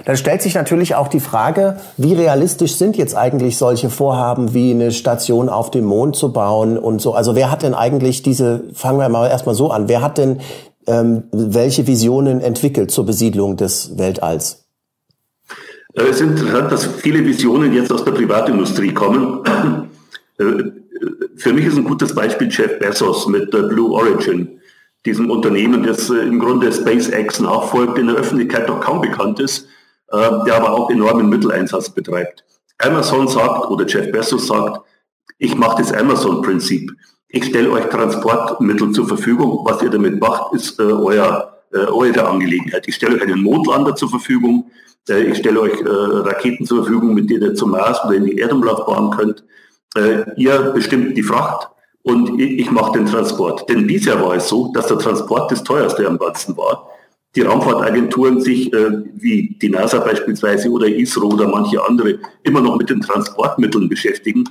Dann 0.06 0.18
stellt 0.18 0.42
sich 0.42 0.56
natürlich 0.56 0.96
auch 0.96 1.10
die 1.10 1.20
Frage, 1.20 1.80
wie 1.98 2.14
realistisch 2.14 2.76
sind 2.76 2.98
jetzt 2.98 3.16
eigentlich 3.16 3.58
solche 3.58 3.90
Vorhaben 3.90 4.54
wie 4.54 4.72
eine 4.72 4.92
Station 4.92 5.50
auf 5.50 5.70
dem 5.70 5.86
Mond 5.86 6.16
zu 6.16 6.32
bauen 6.32 6.78
und 6.78 7.02
so. 7.02 7.14
Also 7.14 7.36
wer 7.36 7.52
hat 7.52 7.64
denn 7.64 7.74
eigentlich 7.74 8.24
diese, 8.24 8.64
fangen 8.74 9.00
wir 9.00 9.10
mal 9.10 9.28
erstmal 9.28 9.56
so 9.56 9.70
an, 9.70 9.90
wer 9.90 10.02
hat 10.02 10.18
denn 10.18 10.40
ähm, 10.88 11.24
welche 11.32 11.86
Visionen 11.86 12.40
entwickelt 12.40 12.90
zur 12.90 13.06
Besiedlung 13.06 13.58
des 13.58 13.98
Weltalls? 13.98 14.67
Äh, 15.98 16.04
es 16.04 16.22
ist 16.22 16.22
interessant, 16.22 16.72
dass 16.72 16.86
viele 16.86 17.26
Visionen 17.26 17.74
jetzt 17.74 17.92
aus 17.92 18.06
der 18.06 18.12
Privatindustrie 18.12 18.94
kommen. 18.94 19.44
Äh, 20.38 20.44
für 21.36 21.54
mich 21.54 21.66
ist 21.66 21.78
ein 21.78 21.84
gutes 21.84 22.14
Beispiel 22.16 22.50
Jeff 22.50 22.80
Bezos 22.80 23.28
mit 23.28 23.52
Blue 23.52 23.92
Origin, 23.92 24.60
diesem 25.06 25.30
Unternehmen, 25.30 25.84
das 25.84 26.10
äh, 26.10 26.20
im 26.20 26.40
Grunde 26.40 26.72
SpaceX 26.72 27.40
nachfolgt, 27.40 27.98
in 27.98 28.08
der 28.08 28.16
Öffentlichkeit 28.16 28.68
noch 28.68 28.80
kaum 28.80 29.02
bekannt 29.02 29.40
ist, 29.40 29.68
der 30.10 30.56
aber 30.56 30.72
auch 30.72 30.90
enormen 30.90 31.28
Mitteleinsatz 31.28 31.90
betreibt. 31.90 32.46
Amazon 32.78 33.28
sagt, 33.28 33.70
oder 33.70 33.86
Jeff 33.86 34.10
Bezos 34.10 34.48
sagt, 34.48 34.80
ich 35.38 35.54
mache 35.56 35.82
das 35.82 35.92
Amazon-Prinzip. 35.92 36.94
Ich 37.28 37.46
stelle 37.46 37.72
euch 37.72 37.86
Transportmittel 37.88 38.92
zur 38.92 39.06
Verfügung. 39.06 39.66
Was 39.66 39.82
ihr 39.82 39.90
damit 39.90 40.22
macht, 40.22 40.54
ist 40.54 40.80
äh, 40.80 40.84
euer, 40.84 41.62
äh, 41.74 41.80
eure 41.80 42.26
Angelegenheit. 42.26 42.88
Ich 42.88 42.96
stelle 42.96 43.16
euch 43.16 43.24
einen 43.24 43.44
Mondlander 43.44 43.96
zur 43.96 44.10
Verfügung. 44.10 44.72
Äh, 45.10 45.24
ich 45.24 45.38
stelle 45.38 45.62
euch 45.62 45.80
äh, 45.82 45.88
Raketen 45.88 46.66
zur 46.66 46.84
Verfügung, 46.84 47.14
mit 47.14 47.30
denen 47.30 47.44
ihr 47.44 47.56
zum 47.56 47.72
Mars 47.72 48.00
oder 48.06 48.16
in 48.16 48.26
die 48.26 48.38
Erdumlaufbahn 48.38 49.12
könnt. 49.12 49.44
Äh, 49.96 50.26
ihr 50.36 50.72
bestimmt 50.74 51.18
die 51.18 51.24
Fracht 51.24 51.70
und 52.04 52.40
ich, 52.40 52.60
ich 52.60 52.72
mache 52.72 52.94
den 52.94 53.06
Transport. 53.06 53.70
Denn 53.70 53.88
bisher 53.88 54.22
war 54.22 54.36
es 54.36 54.48
so, 54.48 54.72
dass 54.74 54.88
der 54.88 55.00
Transport 55.00 55.52
das 55.52 55.64
teuerste 55.64 56.08
am 56.08 56.18
Ganzen 56.18 56.56
war. 56.58 56.90
Die 57.36 57.42
Raumfahrtagenturen 57.42 58.42
sich, 58.42 58.74
äh, 58.74 59.04
wie 59.16 59.58
die 59.62 59.70
NASA 59.70 60.00
beispielsweise 60.00 60.70
oder 60.70 60.88
ISRO 60.88 61.28
oder 61.28 61.48
manche 61.48 61.84
andere, 61.84 62.20
immer 62.44 62.62
noch 62.62 62.78
mit 62.78 62.90
den 62.90 63.02
Transportmitteln 63.02 63.90
beschäftigen 63.90 64.46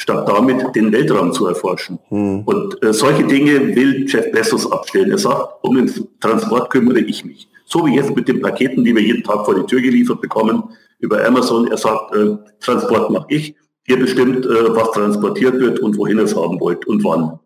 statt 0.00 0.26
damit 0.26 0.74
den 0.74 0.90
Weltraum 0.92 1.30
zu 1.30 1.46
erforschen. 1.46 1.98
Hm. 2.08 2.42
Und 2.46 2.82
äh, 2.82 2.94
solche 2.94 3.24
Dinge 3.24 3.76
will 3.76 4.06
Jeff 4.08 4.32
Bezos 4.32 4.70
abstellen. 4.72 5.10
Er 5.10 5.18
sagt, 5.18 5.62
um 5.62 5.76
den 5.76 5.92
Transport 6.20 6.70
kümmere 6.70 7.00
ich 7.00 7.22
mich. 7.22 7.49
So 7.70 7.86
wie 7.86 7.94
jetzt 7.94 8.14
mit 8.14 8.26
den 8.26 8.40
Paketen, 8.40 8.84
die 8.84 8.94
wir 8.94 9.02
jeden 9.02 9.22
Tag 9.22 9.44
vor 9.44 9.54
die 9.54 9.64
Tür 9.64 9.80
geliefert 9.80 10.20
bekommen 10.20 10.64
über 10.98 11.24
Amazon. 11.24 11.68
Er 11.68 11.78
sagt, 11.78 12.14
äh, 12.14 12.36
Transport 12.60 13.10
mache 13.10 13.26
ich. 13.28 13.54
Ihr 13.86 13.98
bestimmt, 13.98 14.44
äh, 14.44 14.74
was 14.74 14.90
transportiert 14.90 15.54
wird 15.60 15.78
und 15.80 15.96
wohin 15.96 16.18
ihr 16.18 16.24
es 16.24 16.36
haben 16.36 16.60
wollt 16.60 16.86
und 16.86 17.04
wann. 17.04 17.38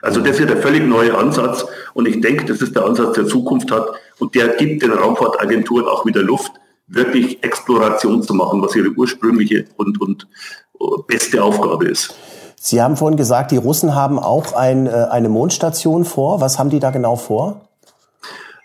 Also 0.00 0.20
das 0.20 0.40
ist 0.40 0.48
der 0.48 0.56
völlig 0.56 0.84
neue 0.84 1.16
Ansatz 1.16 1.64
und 1.94 2.08
ich 2.08 2.20
denke, 2.20 2.44
das 2.44 2.60
ist 2.60 2.74
der 2.74 2.84
Ansatz, 2.84 3.14
der 3.14 3.26
Zukunft 3.26 3.70
hat 3.70 3.88
und 4.18 4.34
der 4.34 4.48
gibt 4.56 4.82
den 4.82 4.92
Raumfahrtagenturen 4.92 5.86
auch 5.86 6.04
wieder 6.04 6.22
Luft, 6.22 6.50
wirklich 6.88 7.42
Exploration 7.44 8.22
zu 8.22 8.34
machen, 8.34 8.60
was 8.62 8.74
ihre 8.74 8.88
ursprüngliche 8.90 9.66
und, 9.76 10.00
und 10.00 10.26
beste 11.06 11.42
Aufgabe 11.42 11.86
ist. 11.86 12.14
Sie 12.56 12.82
haben 12.82 12.96
vorhin 12.96 13.16
gesagt, 13.16 13.52
die 13.52 13.56
Russen 13.56 13.94
haben 13.94 14.18
auch 14.18 14.54
ein, 14.54 14.86
äh, 14.86 14.90
eine 15.10 15.28
Mondstation 15.28 16.04
vor. 16.04 16.40
Was 16.40 16.58
haben 16.58 16.70
die 16.70 16.80
da 16.80 16.90
genau 16.90 17.16
vor? 17.16 17.68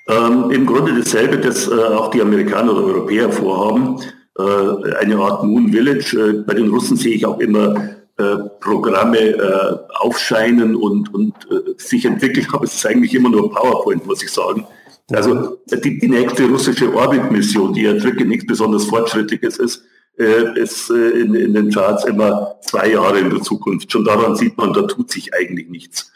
Ähm, 0.09 0.51
Im 0.51 0.65
Grunde 0.65 0.93
dasselbe, 0.95 1.37
das 1.37 1.67
äh, 1.67 1.73
auch 1.73 2.09
die 2.11 2.21
Amerikaner 2.21 2.73
oder 2.73 2.85
Europäer 2.85 3.31
vorhaben. 3.31 3.99
Äh, 4.37 4.95
eine 4.95 5.17
Art 5.17 5.43
Moon 5.43 5.71
Village. 5.71 6.15
Äh, 6.17 6.43
bei 6.43 6.53
den 6.53 6.69
Russen 6.69 6.95
sehe 6.95 7.13
ich 7.13 7.25
auch 7.25 7.39
immer 7.39 7.75
äh, 8.17 8.37
Programme 8.61 9.19
äh, 9.19 9.77
aufscheinen 9.99 10.75
und, 10.75 11.13
und 11.13 11.33
sich 11.77 12.05
entwickeln, 12.05 12.47
aber 12.53 12.63
es 12.63 12.75
ist 12.75 12.85
eigentlich 12.85 13.13
immer 13.13 13.29
nur 13.29 13.51
PowerPoint, 13.51 14.05
muss 14.05 14.23
ich 14.23 14.31
sagen. 14.31 14.65
Also 15.11 15.57
die, 15.71 15.99
die 15.99 16.07
nächste 16.07 16.45
russische 16.49 16.93
Orbit-Mission, 16.93 17.73
die 17.73 17.83
ja 17.83 18.01
wirklich 18.03 18.27
nichts 18.27 18.45
besonders 18.45 18.85
Fortschrittliches 18.85 19.57
ist, 19.57 19.83
äh, 20.17 20.59
ist 20.59 20.89
äh, 20.89 21.09
in, 21.11 21.35
in 21.35 21.53
den 21.53 21.69
Charts 21.71 22.05
immer 22.05 22.55
zwei 22.61 22.91
Jahre 22.91 23.19
in 23.19 23.29
der 23.29 23.41
Zukunft. 23.41 23.91
Schon 23.91 24.03
daran 24.03 24.35
sieht 24.35 24.57
man, 24.57 24.73
da 24.73 24.81
tut 24.83 25.11
sich 25.11 25.33
eigentlich 25.33 25.69
nichts. 25.69 26.11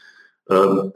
Ähm, 0.49 0.91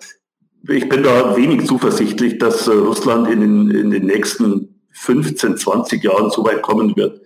ich 0.67 0.89
bin 0.89 1.03
da 1.03 1.35
wenig 1.35 1.65
zuversichtlich, 1.65 2.37
dass 2.37 2.67
äh, 2.67 2.71
Russland 2.71 3.27
in 3.29 3.41
den, 3.41 3.71
in 3.71 3.91
den 3.91 4.05
nächsten 4.05 4.81
15, 4.91 5.57
20 5.57 6.03
Jahren 6.03 6.29
so 6.31 6.45
weit 6.45 6.61
kommen 6.61 6.95
wird, 6.95 7.21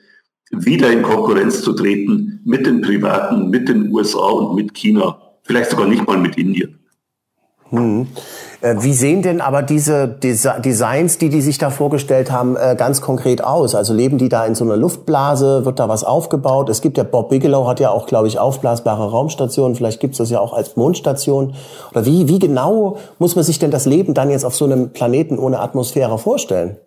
wieder 0.52 0.92
in 0.92 1.04
Konkurrenz 1.04 1.62
zu 1.62 1.74
treten 1.74 2.42
mit 2.44 2.66
den 2.66 2.82
Privaten, 2.82 3.50
mit 3.50 3.70
den 3.70 3.92
USA 3.94 4.30
und 4.30 4.56
mit 4.56 4.74
China, 4.74 5.22
vielleicht 5.44 5.72
sogar 5.72 5.88
nicht 5.88 6.06
mal 6.08 6.18
mit 6.18 6.38
Indien. 6.38 6.79
Hm. 7.72 8.08
Äh, 8.62 8.76
wie 8.80 8.94
sehen 8.94 9.22
denn 9.22 9.42
aber 9.42 9.62
diese 9.62 10.08
Designs, 10.08 11.18
die 11.18 11.30
die 11.30 11.42
sich 11.42 11.60
da 11.60 11.70
vorgestellt 11.70 12.32
haben, 12.32 12.58
äh, 12.58 12.76
ganz 12.78 13.00
konkret 13.00 13.44
aus? 13.44 13.76
Also 13.76 13.94
leben 13.94 14.18
die 14.18 14.28
da 14.28 14.46
in 14.46 14.56
so 14.56 14.66
einer 14.66 14.76
Luftblase? 14.76 15.66
Wird 15.66 15.80
da 15.80 15.88
was 15.88 16.04
aufgebaut? 16.04 16.70
Es 16.70 16.82
gibt 16.82 16.98
ja, 16.98 17.04
Bob 17.04 17.30
Bigelow 17.30 17.68
hat 17.68 17.80
ja 17.80 17.92
auch, 17.92 18.08
glaube 18.08 18.28
ich, 18.28 18.40
aufblasbare 18.40 19.12
Raumstationen. 19.12 19.76
Vielleicht 19.76 20.00
gibt 20.00 20.14
es 20.14 20.18
das 20.18 20.30
ja 20.32 20.40
auch 20.40 20.54
als 20.54 20.76
Mondstation. 20.76 21.54
Oder 21.92 22.06
wie, 22.06 22.28
wie 22.28 22.40
genau 22.40 22.98
muss 23.20 23.36
man 23.36 23.46
sich 23.46 23.60
denn 23.60 23.72
das 23.72 23.86
Leben 23.86 24.14
dann 24.14 24.32
jetzt 24.32 24.46
auf 24.46 24.56
so 24.56 24.66
einem 24.66 24.92
Planeten 24.92 25.38
ohne 25.38 25.60
Atmosphäre 25.60 26.18
vorstellen? 26.18 26.78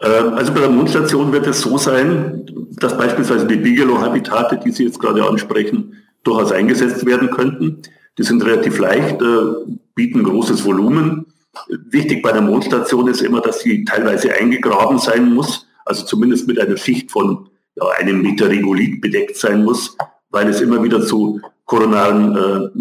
Ähm, 0.00 0.34
also 0.34 0.52
bei 0.52 0.60
der 0.60 0.70
Mondstation 0.70 1.32
wird 1.32 1.46
es 1.46 1.60
so 1.60 1.76
sein, 1.76 2.46
dass 2.80 2.96
beispielsweise 2.96 3.46
die 3.46 3.56
Bigelow-Habitate, 3.56 4.58
die 4.64 4.70
Sie 4.70 4.84
jetzt 4.84 4.98
gerade 4.98 5.22
ansprechen, 5.22 5.94
durchaus 6.24 6.50
eingesetzt 6.50 7.04
werden 7.06 7.30
könnten. 7.30 7.82
Die 8.18 8.22
sind 8.22 8.44
relativ 8.44 8.78
leicht, 8.78 9.20
äh, 9.20 9.74
bieten 9.94 10.24
großes 10.24 10.64
Volumen. 10.64 11.26
Wichtig 11.68 12.22
bei 12.22 12.32
der 12.32 12.42
Mondstation 12.42 13.08
ist 13.08 13.22
immer, 13.22 13.40
dass 13.40 13.60
sie 13.60 13.84
teilweise 13.84 14.32
eingegraben 14.32 14.98
sein 14.98 15.34
muss, 15.34 15.66
also 15.84 16.04
zumindest 16.04 16.46
mit 16.46 16.58
einer 16.58 16.76
Schicht 16.76 17.10
von 17.10 17.48
ja, 17.74 17.84
einem 17.98 18.22
Meter 18.22 18.48
Regolith 18.48 19.00
bedeckt 19.00 19.36
sein 19.36 19.64
muss, 19.64 19.96
weil 20.30 20.48
es 20.48 20.60
immer 20.60 20.82
wieder 20.82 21.04
zu 21.04 21.40
koronaren 21.64 22.36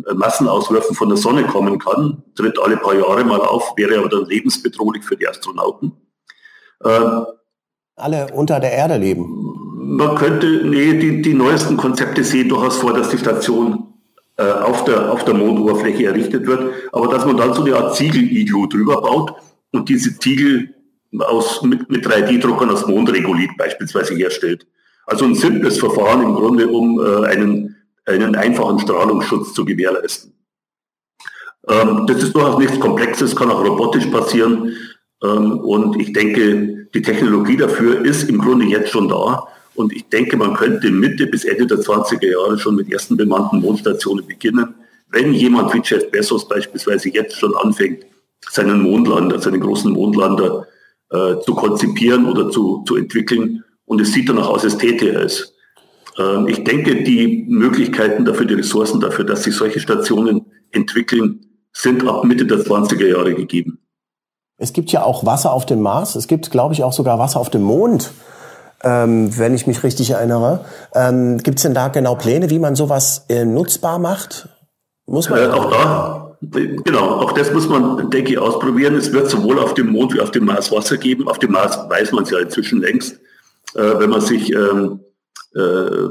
äh, 0.06 0.14
Massenauswürfen 0.14 0.96
von 0.96 1.10
der 1.10 1.18
Sonne 1.18 1.44
kommen 1.44 1.80
kann. 1.80 2.24
Tritt 2.36 2.60
alle 2.60 2.78
paar 2.78 2.96
Jahre 2.96 3.24
mal 3.24 3.42
auf, 3.42 3.74
wäre 3.76 3.98
aber 3.98 4.10
dann 4.10 4.26
lebensbedrohlich 4.26 5.04
für 5.04 5.18
die 5.18 5.28
Astronauten. 5.28 5.94
Äh, 6.84 7.22
alle 7.98 8.28
unter 8.34 8.60
der 8.60 8.74
Erde 8.74 8.98
leben? 8.98 9.52
Man 9.98 10.16
könnte, 10.16 10.64
nee, 10.66 10.98
die, 10.98 11.22
die 11.22 11.34
neuesten 11.34 11.78
Konzepte 11.78 12.24
sehen 12.24 12.50
durchaus 12.50 12.78
vor, 12.78 12.94
dass 12.94 13.10
die 13.10 13.18
Station 13.18 13.95
auf, 14.38 14.84
der, 14.84 15.12
auf 15.12 15.24
der 15.24 15.34
Mondoberfläche 15.34 16.08
errichtet 16.08 16.46
wird, 16.46 16.74
aber 16.92 17.08
dass 17.08 17.26
man 17.26 17.38
dann 17.38 17.54
so 17.54 17.64
eine 17.64 17.76
Art 17.76 17.96
Ziegel-Iglu 17.96 18.68
drüber 18.68 19.02
baut 19.02 19.34
und 19.72 19.88
diese 19.88 20.18
Ziegel 20.20 20.74
aus, 21.20 21.62
mit, 21.62 21.90
mit 21.90 22.06
3D-Druckern 22.06 22.70
aus 22.70 22.88
Mondregolith 22.88 23.56
beispielsweise 23.58 24.14
herstellt. 24.16 24.68
Also 25.06 25.26
ein 25.26 25.36
simples 25.36 25.78
Verfahren 25.78 26.24
im 26.24 26.36
Grunde, 26.36 26.68
um 26.68 27.00
äh, 27.00 27.28
einen, 27.28 27.76
einen 28.06 28.36
einfachen 28.36 28.80
Strahlungsschutz 28.80 29.54
zu 29.54 29.64
gewährleisten. 29.64 30.34
Ähm, 31.68 32.06
das 32.08 32.24
ist 32.24 32.36
durchaus 32.36 32.58
nichts 32.58 32.80
Komplexes, 32.80 33.36
kann 33.36 33.52
auch 33.52 33.64
robotisch 33.64 34.08
passieren. 34.08 34.74
Ähm, 35.24 35.60
und 35.60 36.00
ich 36.00 36.14
denke, 36.14 36.88
die 36.94 37.02
Technologie 37.02 37.58
dafür 37.58 38.04
ist 38.04 38.30
im 38.30 38.40
Grunde 38.40 38.66
jetzt 38.66 38.90
schon 38.92 39.10
da. 39.10 39.48
Und 39.76 39.94
ich 39.94 40.08
denke, 40.10 40.38
man 40.38 40.56
könnte 40.56 40.90
Mitte 40.90 41.28
bis 41.28 41.44
Ende 41.44 41.68
der 41.68 41.80
20er 41.80 42.32
Jahre 42.32 42.58
schon 42.58 42.76
mit 42.76 42.92
ersten 42.92 43.18
bemannten 43.18 43.60
Mondstationen 43.60 44.26
beginnen. 44.26 44.76
Wenn 45.10 45.34
jemand 45.34 45.74
wie 45.74 45.82
Jeff 45.84 46.10
Bezos 46.12 46.48
beispielsweise 46.48 47.10
jetzt 47.10 47.38
schon 47.38 47.56
anfängt, 47.56 48.06
seinen 48.50 48.82
Mondlander, 48.82 49.40
seinen 49.40 49.60
großen 49.60 49.92
Mondlander 49.92 50.68
äh, 51.10 51.40
zu 51.40 51.54
konzipieren 51.56 52.26
oder 52.26 52.50
zu, 52.50 52.84
zu 52.88 52.96
entwickeln 52.96 53.64
und 53.86 54.02
es 54.02 54.14
sieht 54.14 54.30
danach 54.30 54.48
aus, 54.48 54.64
als 54.64 54.78
täte 54.78 55.10
er 55.10 55.22
es. 55.22 55.54
Ähm, 56.18 56.48
ich 56.48 56.64
denke, 56.64 57.04
die 57.04 57.46
Möglichkeiten 57.48 58.26
dafür, 58.26 58.46
die 58.46 58.56
Ressourcen 58.56 59.00
dafür, 59.00 59.26
dass 59.26 59.44
sich 59.44 59.56
solche 59.56 59.80
Stationen 59.80 60.46
entwickeln, 60.72 61.46
sind 61.74 62.08
ab 62.08 62.24
Mitte 62.24 62.46
der 62.46 62.60
20er 62.60 63.08
Jahre 63.08 63.36
gegeben. 63.36 63.80
Es 64.58 64.72
gibt 64.72 64.92
ja 64.92 65.04
auch 65.04 65.26
Wasser 65.26 65.52
auf 65.52 65.66
dem 65.66 65.82
Mars. 65.82 66.16
Es 66.16 66.28
gibt, 66.28 66.50
glaube 66.50 66.74
ich, 66.74 66.84
auch 66.84 66.94
sogar 66.94 67.20
Wasser 67.20 67.40
auf 67.40 67.50
dem 67.50 67.64
Mond 67.64 68.12
ähm, 68.84 69.38
wenn 69.38 69.54
ich 69.54 69.68
mich 69.68 69.84
richtig 69.84 70.12
erinnere. 70.12 70.66
Ähm, 70.94 71.38
Gibt 71.40 71.58
es 71.58 71.64
denn 71.64 71.74
da 71.74 71.88
genau 71.88 72.16
Pläne, 72.16 72.50
wie 72.50 72.60
man 72.60 72.76
sowas 72.76 73.26
äh, 73.30 73.46
nutzbar 73.46 74.00
macht? 74.00 74.50
Muss 75.06 75.30
man 75.30 75.40
äh, 75.40 75.48
auch 75.48 75.72
da, 75.72 76.38
genau, 76.42 77.22
auch 77.22 77.32
das 77.34 77.52
muss 77.54 77.68
man, 77.68 78.10
denke 78.10 78.34
ich, 78.34 78.38
ausprobieren. 78.38 78.96
Es 78.96 79.12
wird 79.12 79.30
sowohl 79.30 79.60
auf 79.60 79.74
dem 79.74 79.92
Mond 79.92 80.14
wie 80.14 80.20
auf 80.20 80.32
dem 80.32 80.46
Mars 80.46 80.72
Wasser 80.72 80.98
geben. 80.98 81.28
Auf 81.28 81.40
dem 81.40 81.52
Mars 81.52 81.78
weiß 81.90 82.12
man 82.12 82.24
es 82.24 82.32
ja 82.32 82.40
inzwischen 82.40 82.82
längst. 82.82 83.20
Äh, 83.76 84.00
wenn 84.00 84.10
man 84.10 84.22
sich 84.22 84.52
ähm, 84.54 85.00
äh, 85.54 86.10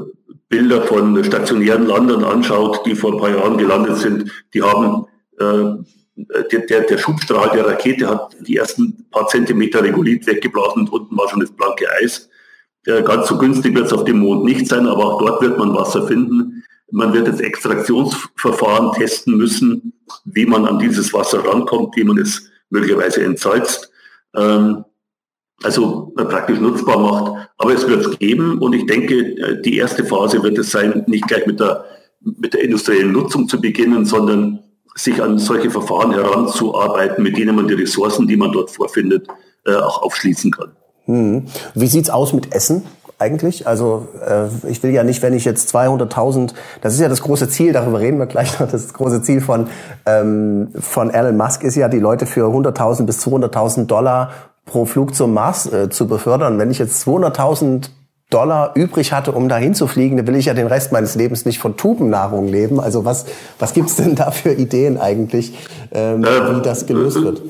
Bilder 0.49 0.83
von 0.83 1.23
stationären 1.23 1.87
Landern 1.87 2.23
anschaut, 2.23 2.85
die 2.85 2.95
vor 2.95 3.13
ein 3.13 3.19
paar 3.19 3.31
Jahren 3.31 3.57
gelandet 3.57 3.97
sind, 3.97 4.31
die 4.53 4.61
haben 4.61 5.05
äh, 5.39 5.83
der, 6.51 6.59
der, 6.61 6.81
der, 6.81 6.97
Schubstrahl 6.97 7.49
der 7.53 7.67
Rakete 7.67 8.07
hat 8.07 8.35
die 8.39 8.55
ersten 8.55 9.05
paar 9.11 9.27
Zentimeter 9.27 9.83
Regolith 9.83 10.25
weggeblasen 10.27 10.83
und 10.83 10.93
unten 10.93 11.17
war 11.17 11.27
schon 11.27 11.41
das 11.41 11.51
blanke 11.51 11.85
Eis. 12.01 12.29
Äh, 12.85 13.01
ganz 13.03 13.27
so 13.27 13.37
günstig 13.37 13.75
wird 13.75 13.87
es 13.87 13.93
auf 13.93 14.05
dem 14.05 14.19
Mond 14.19 14.43
nicht 14.43 14.67
sein, 14.67 14.87
aber 14.87 15.05
auch 15.05 15.19
dort 15.19 15.41
wird 15.41 15.57
man 15.57 15.75
Wasser 15.75 16.07
finden. 16.07 16.63
Man 16.91 17.13
wird 17.13 17.27
das 17.27 17.39
Extraktionsverfahren 17.39 18.93
testen 18.93 19.37
müssen, 19.37 19.93
wie 20.25 20.45
man 20.45 20.65
an 20.65 20.79
dieses 20.79 21.13
Wasser 21.13 21.43
rankommt, 21.43 21.95
wie 21.95 22.03
man 22.03 22.17
es 22.19 22.49
möglicherweise 22.69 23.23
entsalzt. 23.23 23.91
Ähm, 24.35 24.85
also 25.63 26.13
praktisch 26.15 26.59
nutzbar 26.59 26.99
macht. 26.99 27.49
Aber 27.57 27.73
es 27.73 27.87
wird 27.87 28.05
es 28.05 28.19
geben 28.19 28.59
und 28.59 28.73
ich 28.73 28.85
denke, 28.85 29.15
äh, 29.15 29.61
die 29.61 29.77
erste 29.77 30.05
Phase 30.05 30.43
wird 30.43 30.57
es 30.57 30.71
sein, 30.71 31.03
nicht 31.07 31.27
gleich 31.27 31.45
mit 31.47 31.59
der, 31.59 31.85
mit 32.21 32.53
der 32.53 32.61
industriellen 32.61 33.11
Nutzung 33.11 33.47
zu 33.47 33.59
beginnen, 33.59 34.05
sondern 34.05 34.59
sich 34.95 35.21
an 35.21 35.37
solche 35.37 35.71
Verfahren 35.71 36.11
heranzuarbeiten, 36.11 37.23
mit 37.23 37.37
denen 37.37 37.55
man 37.55 37.67
die 37.67 37.73
Ressourcen, 37.73 38.27
die 38.27 38.37
man 38.37 38.51
dort 38.51 38.71
vorfindet, 38.71 39.27
äh, 39.65 39.75
auch 39.75 40.03
aufschließen 40.03 40.51
kann. 40.51 40.71
Hm. 41.05 41.45
Wie 41.73 41.87
sieht's 41.87 42.09
aus 42.09 42.33
mit 42.33 42.53
Essen? 42.53 42.83
eigentlich. 43.19 43.67
Also 43.67 44.07
äh, 44.25 44.69
ich 44.69 44.81
will 44.83 44.91
ja 44.91 45.03
nicht, 45.03 45.21
wenn 45.21 45.33
ich 45.33 45.45
jetzt 45.45 45.73
200.000, 45.75 46.53
das 46.81 46.93
ist 46.93 46.99
ja 46.99 47.09
das 47.09 47.21
große 47.21 47.47
Ziel, 47.49 47.73
darüber 47.73 47.99
reden 47.99 48.19
wir 48.19 48.25
gleich 48.25 48.59
noch, 48.59 48.69
das 48.69 48.93
große 48.93 49.21
Ziel 49.21 49.41
von, 49.41 49.67
ähm, 50.05 50.69
von 50.77 51.09
Elon 51.13 51.37
Musk 51.37 51.63
ist 51.63 51.75
ja, 51.75 51.87
die 51.87 51.99
Leute 51.99 52.25
für 52.25 52.47
100.000 52.47 53.05
bis 53.05 53.25
200.000 53.25 53.85
Dollar 53.85 54.31
pro 54.65 54.85
Flug 54.85 55.15
zum 55.15 55.33
Mars 55.33 55.71
äh, 55.71 55.89
zu 55.89 56.07
befördern. 56.07 56.59
Wenn 56.59 56.71
ich 56.71 56.79
jetzt 56.79 57.07
200.000 57.07 57.89
Dollar 58.31 58.71
übrig 58.73 59.13
hatte, 59.13 59.31
um 59.31 59.47
dahin 59.47 59.75
zu 59.75 59.85
fliegen, 59.85 60.17
dann 60.17 60.25
will 60.25 60.35
ich 60.35 60.45
ja 60.45 60.55
den 60.55 60.65
Rest 60.65 60.91
meines 60.91 61.15
Lebens 61.15 61.45
nicht 61.45 61.59
von 61.59 61.77
Tubennahrung 61.77 62.47
leben. 62.47 62.79
Also 62.79 63.05
was, 63.05 63.25
was 63.59 63.73
gibt's 63.73 63.95
denn 63.97 64.15
da 64.15 64.31
für 64.31 64.51
Ideen 64.51 64.97
eigentlich, 64.97 65.53
ähm, 65.91 66.23
wie 66.23 66.61
das 66.61 66.87
gelöst 66.87 67.21
wird? 67.21 67.43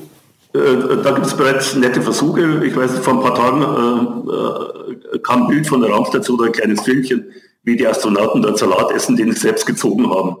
Äh, 0.56 1.02
da 1.02 1.10
gibt 1.12 1.26
es 1.26 1.36
bereits 1.36 1.74
nette 1.74 2.00
Versuche. 2.00 2.64
Ich 2.64 2.76
weiß, 2.76 2.98
vor 2.98 3.14
ein 3.14 3.20
paar 3.20 3.34
Tagen 3.34 3.62
äh, 3.62 5.14
äh, 5.14 5.18
kam 5.20 5.42
ein 5.42 5.48
Bild 5.48 5.66
von 5.66 5.80
der 5.80 5.90
Raumstation 5.90 6.38
oder 6.38 6.46
ein 6.46 6.52
kleines 6.52 6.82
Filmchen, 6.82 7.30
wie 7.62 7.76
die 7.76 7.86
Astronauten 7.86 8.42
dort 8.42 8.58
Salat 8.58 8.90
essen, 8.92 9.16
den 9.16 9.32
sie 9.32 9.40
selbst 9.40 9.66
gezogen 9.66 10.08
haben. 10.10 10.36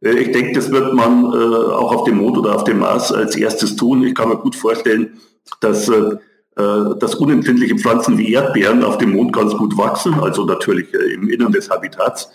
Äh, 0.00 0.18
ich 0.18 0.32
denke, 0.32 0.52
das 0.52 0.70
wird 0.70 0.94
man 0.94 1.24
äh, 1.24 1.36
auch 1.36 1.94
auf 1.94 2.04
dem 2.04 2.18
Mond 2.18 2.38
oder 2.38 2.54
auf 2.54 2.64
dem 2.64 2.78
Mars 2.78 3.12
als 3.12 3.36
erstes 3.36 3.76
tun. 3.76 4.02
Ich 4.04 4.14
kann 4.14 4.28
mir 4.28 4.36
gut 4.36 4.56
vorstellen, 4.56 5.20
dass, 5.60 5.88
äh, 5.88 6.16
dass 6.56 7.14
unempfindliche 7.16 7.76
Pflanzen 7.76 8.16
wie 8.18 8.32
Erdbeeren 8.32 8.82
auf 8.82 8.98
dem 8.98 9.12
Mond 9.12 9.32
ganz 9.32 9.54
gut 9.54 9.76
wachsen, 9.76 10.14
also 10.14 10.44
natürlich 10.44 10.92
im 10.94 11.28
Innern 11.28 11.52
des 11.52 11.68
Habitats 11.68 12.30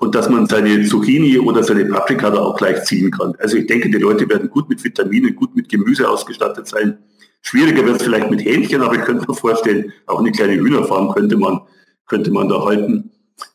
und 0.00 0.14
dass 0.14 0.30
man 0.30 0.46
seine 0.46 0.82
Zucchini 0.84 1.38
oder 1.38 1.62
seine 1.62 1.84
Paprika 1.84 2.30
da 2.30 2.40
auch 2.40 2.56
gleich 2.56 2.84
ziehen 2.84 3.10
kann. 3.10 3.34
Also 3.38 3.58
ich 3.58 3.66
denke, 3.66 3.90
die 3.90 3.98
Leute 3.98 4.28
werden 4.28 4.48
gut 4.48 4.68
mit 4.68 4.82
Vitaminen, 4.82 5.36
gut 5.36 5.54
mit 5.54 5.68
Gemüse 5.68 6.08
ausgestattet 6.08 6.66
sein. 6.66 6.98
Schwieriger 7.42 7.84
wird 7.84 7.96
es 7.96 8.02
vielleicht 8.02 8.30
mit 8.30 8.42
Hähnchen, 8.42 8.82
aber 8.82 8.94
ich 8.94 9.02
könnte 9.02 9.26
mir 9.28 9.34
vorstellen, 9.34 9.92
auch 10.06 10.20
eine 10.20 10.32
kleine 10.32 10.54
Hühnerfarm 10.54 11.12
könnte 11.12 11.36
man, 11.36 11.60
könnte 12.06 12.30
man 12.30 12.48
da 12.48 12.64
halten. 12.64 13.10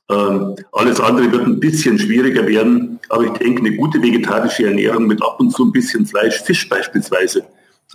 Ähm, 0.10 0.56
alles 0.72 1.00
andere 1.00 1.32
wird 1.32 1.48
ein 1.48 1.60
bisschen 1.60 1.98
schwieriger 1.98 2.48
werden, 2.48 3.00
aber 3.10 3.26
ich 3.26 3.32
denke, 3.32 3.62
eine 3.62 3.76
gute 3.76 4.02
vegetarische 4.02 4.68
Ernährung 4.68 5.08
mit 5.08 5.24
ab 5.24 5.39
und 5.39 5.50
zu 5.50 5.66
ein 5.66 5.72
bisschen 5.72 6.06
Fleisch, 6.06 6.43
Fisch 6.43 6.70
beispielsweise, 6.70 7.43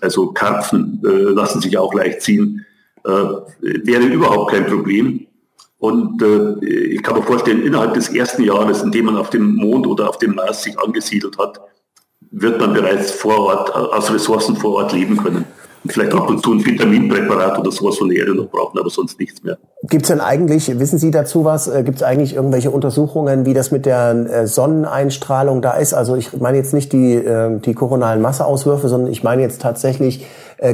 also 0.00 0.32
Karpfen 0.32 1.00
äh, 1.04 1.08
lassen 1.08 1.60
sich 1.60 1.78
auch 1.78 1.94
leicht 1.94 2.22
ziehen, 2.22 2.66
äh, 3.04 3.10
wäre 3.60 4.06
überhaupt 4.06 4.50
kein 4.50 4.66
Problem. 4.66 5.28
Und 5.80 6.22
äh, 6.22 6.62
ich 6.64 7.02
kann 7.02 7.16
mir 7.16 7.22
vorstellen, 7.22 7.62
innerhalb 7.62 7.94
des 7.94 8.10
ersten 8.10 8.44
Jahres, 8.44 8.82
in 8.82 8.92
dem 8.92 9.06
man 9.06 9.16
auf 9.16 9.30
dem 9.30 9.56
Mond 9.56 9.86
oder 9.86 10.10
auf 10.10 10.18
dem 10.18 10.34
Mars 10.34 10.62
sich 10.62 10.78
angesiedelt 10.78 11.38
hat, 11.38 11.58
wird 12.30 12.60
man 12.60 12.74
bereits 12.74 13.10
vor 13.10 13.38
Ort, 13.38 13.74
aus 13.74 14.12
Ressourcen 14.12 14.56
vor 14.56 14.74
Ort 14.74 14.92
leben 14.92 15.16
können. 15.16 15.46
Und 15.82 15.94
vielleicht 15.94 16.12
ab 16.12 16.28
und 16.28 16.44
zu 16.44 16.52
ein 16.52 16.62
Vitaminpräparat 16.62 17.58
oder 17.58 17.70
sowas 17.72 17.96
von 17.96 18.10
der 18.10 18.18
Erde 18.18 18.34
noch 18.34 18.50
brauchen, 18.50 18.78
aber 18.78 18.90
sonst 18.90 19.18
nichts 19.18 19.42
mehr. 19.42 19.56
Gibt 19.84 20.02
es 20.02 20.08
denn 20.08 20.20
eigentlich, 20.20 20.78
wissen 20.78 20.98
Sie 20.98 21.10
dazu 21.10 21.46
was, 21.46 21.68
äh, 21.68 21.82
gibt 21.82 21.96
es 21.96 22.02
eigentlich 22.02 22.34
irgendwelche 22.34 22.70
Untersuchungen, 22.70 23.46
wie 23.46 23.54
das 23.54 23.70
mit 23.70 23.86
der 23.86 24.10
äh, 24.10 24.46
Sonneneinstrahlung 24.46 25.62
da 25.62 25.72
ist? 25.72 25.94
Also 25.94 26.16
ich 26.16 26.38
meine 26.38 26.58
jetzt 26.58 26.74
nicht 26.74 26.92
die, 26.92 27.14
äh, 27.14 27.58
die 27.60 27.72
koronalen 27.72 28.20
Masseauswürfe, 28.20 28.88
sondern 28.90 29.10
ich 29.10 29.22
meine 29.22 29.40
jetzt 29.40 29.62
tatsächlich 29.62 30.20
äh, 30.20 30.24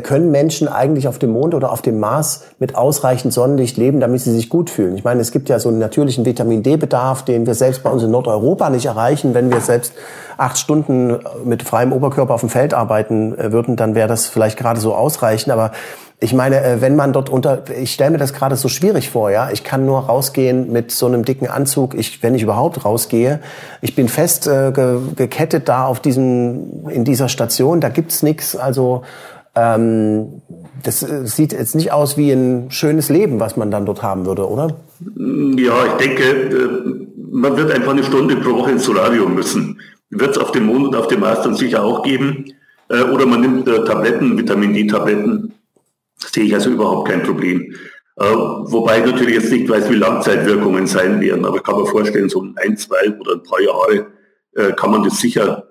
können 0.03 0.33
Menschen 0.33 0.67
eigentlich 0.67 1.07
auf 1.07 1.19
dem 1.19 1.31
Mond 1.31 1.55
oder 1.55 1.71
auf 1.71 1.81
dem 1.81 2.01
Mars 2.01 2.43
mit 2.59 2.75
ausreichend 2.75 3.33
Sonnenlicht 3.33 3.77
leben, 3.77 4.01
damit 4.01 4.21
sie 4.21 4.33
sich 4.33 4.49
gut 4.49 4.69
fühlen? 4.69 4.97
Ich 4.97 5.05
meine, 5.05 5.21
es 5.21 5.31
gibt 5.31 5.49
ja 5.49 5.61
so 5.61 5.69
einen 5.69 5.79
natürlichen 5.79 6.25
Vitamin 6.25 6.63
D-Bedarf, 6.63 7.25
den 7.25 7.47
wir 7.47 7.55
selbst 7.55 7.83
bei 7.85 7.91
uns 7.91 8.03
in 8.03 8.11
Nordeuropa 8.11 8.69
nicht 8.71 8.87
erreichen. 8.87 9.33
Wenn 9.35 9.51
wir 9.51 9.61
selbst 9.61 9.93
acht 10.37 10.59
Stunden 10.59 11.19
mit 11.45 11.63
freiem 11.63 11.93
Oberkörper 11.93 12.35
auf 12.35 12.41
dem 12.41 12.51
Feld 12.51 12.75
arbeiten 12.75 13.39
äh, 13.39 13.53
würden, 13.53 13.77
dann 13.77 13.95
wäre 13.95 14.09
das 14.09 14.27
vielleicht 14.27 14.59
gerade 14.59 14.81
so 14.81 14.95
ausreichend. 14.95 15.53
Aber 15.53 15.73
ich 16.19 16.33
meine, 16.33 16.63
äh, 16.63 16.81
wenn 16.81 16.97
man 16.97 17.13
dort 17.13 17.29
unter, 17.29 17.65
ich 17.71 17.93
stelle 17.93 18.13
mir 18.13 18.19
das 18.19 18.33
gerade 18.33 18.57
so 18.57 18.69
schwierig 18.69 19.11
vor, 19.11 19.31
ja. 19.31 19.51
Ich 19.51 19.65
kann 19.65 19.87
nur 19.87 20.01
rausgehen 20.01 20.73
mit 20.73 20.91
so 20.91 21.07
einem 21.07 21.25
dicken 21.25 21.49
Anzug, 21.49 21.95
ich, 21.95 22.23
wenn 22.23 22.35
ich 22.35 22.43
überhaupt 22.43 22.85
rausgehe. 22.85 23.41
Ich 23.83 23.95
bin 23.95 24.09
fest 24.09 24.47
äh, 24.47 24.73
ge, 24.73 24.99
gekettet 25.15 25.69
da 25.69 25.87
auf 25.87 26.01
diesem, 26.01 26.89
in 26.89 27.05
dieser 27.05 27.29
Station, 27.29 27.81
da 27.81 27.89
gibt's 27.89 28.23
nichts. 28.23 28.57
Also 28.57 29.03
ähm, 29.57 30.43
das 30.83 31.03
äh, 31.03 31.27
sieht 31.27 31.53
jetzt 31.53 31.75
nicht 31.75 31.93
aus 31.93 32.17
wie 32.17 32.31
ein 32.31 32.71
schönes 32.71 33.09
Leben, 33.09 33.41
was 33.41 33.57
man 33.57 33.71
dann 33.71 33.87
dort 33.87 34.03
haben 34.03 34.27
würde, 34.27 34.49
oder? 34.49 34.77
Ja, 35.17 35.87
ich 35.87 36.07
denke, 36.07 36.23
äh, 36.23 37.07
man 37.31 37.57
wird 37.57 37.73
einfach 37.73 37.93
eine 37.93 38.05
Stunde 38.05 38.37
pro 38.37 38.59
Woche 38.59 38.73
ins 38.73 38.85
Solarium 38.85 39.35
müssen. 39.35 39.81
Wird 40.11 40.37
es 40.37 40.39
auf 40.39 40.53
dem 40.53 40.67
Mond 40.67 40.89
und 40.89 40.97
auf 40.97 41.09
dem 41.09 41.21
Mars 41.21 41.43
dann 41.43 41.55
sicher 41.55 41.83
auch 41.83 42.03
geben. 42.03 42.53
Oder 42.89 43.27
man 43.27 43.41
nimmt 43.41 43.67
Tabletten, 43.67 44.39
Vitamin 44.39 44.73
D-Tabletten 44.73 45.53
sehe 46.17 46.45
ich 46.45 46.55
also 46.55 46.71
überhaupt 46.71 47.09
kein 47.09 47.25
Problem. 47.25 47.75
Äh, 48.17 48.25
wobei 48.25 49.01
ich 49.01 49.07
natürlich 49.07 49.35
jetzt 49.35 49.53
nicht 49.53 49.69
weiß, 49.69 49.91
wie 49.91 49.97
Langzeitwirkungen 49.97 50.87
sein 50.87 51.21
werden, 51.21 51.45
aber 51.45 51.57
ich 51.57 51.63
kann 51.63 51.77
mir 51.77 51.87
vorstellen, 51.87 52.29
so 52.29 52.47
ein, 52.57 52.77
zwei 52.77 53.11
oder 53.21 53.35
ein 53.35 53.43
paar 53.43 53.61
Jahre 53.61 54.07
äh, 54.55 54.73
kann 54.73 54.91
man 54.91 55.05
das 55.05 55.19
sicher 55.19 55.65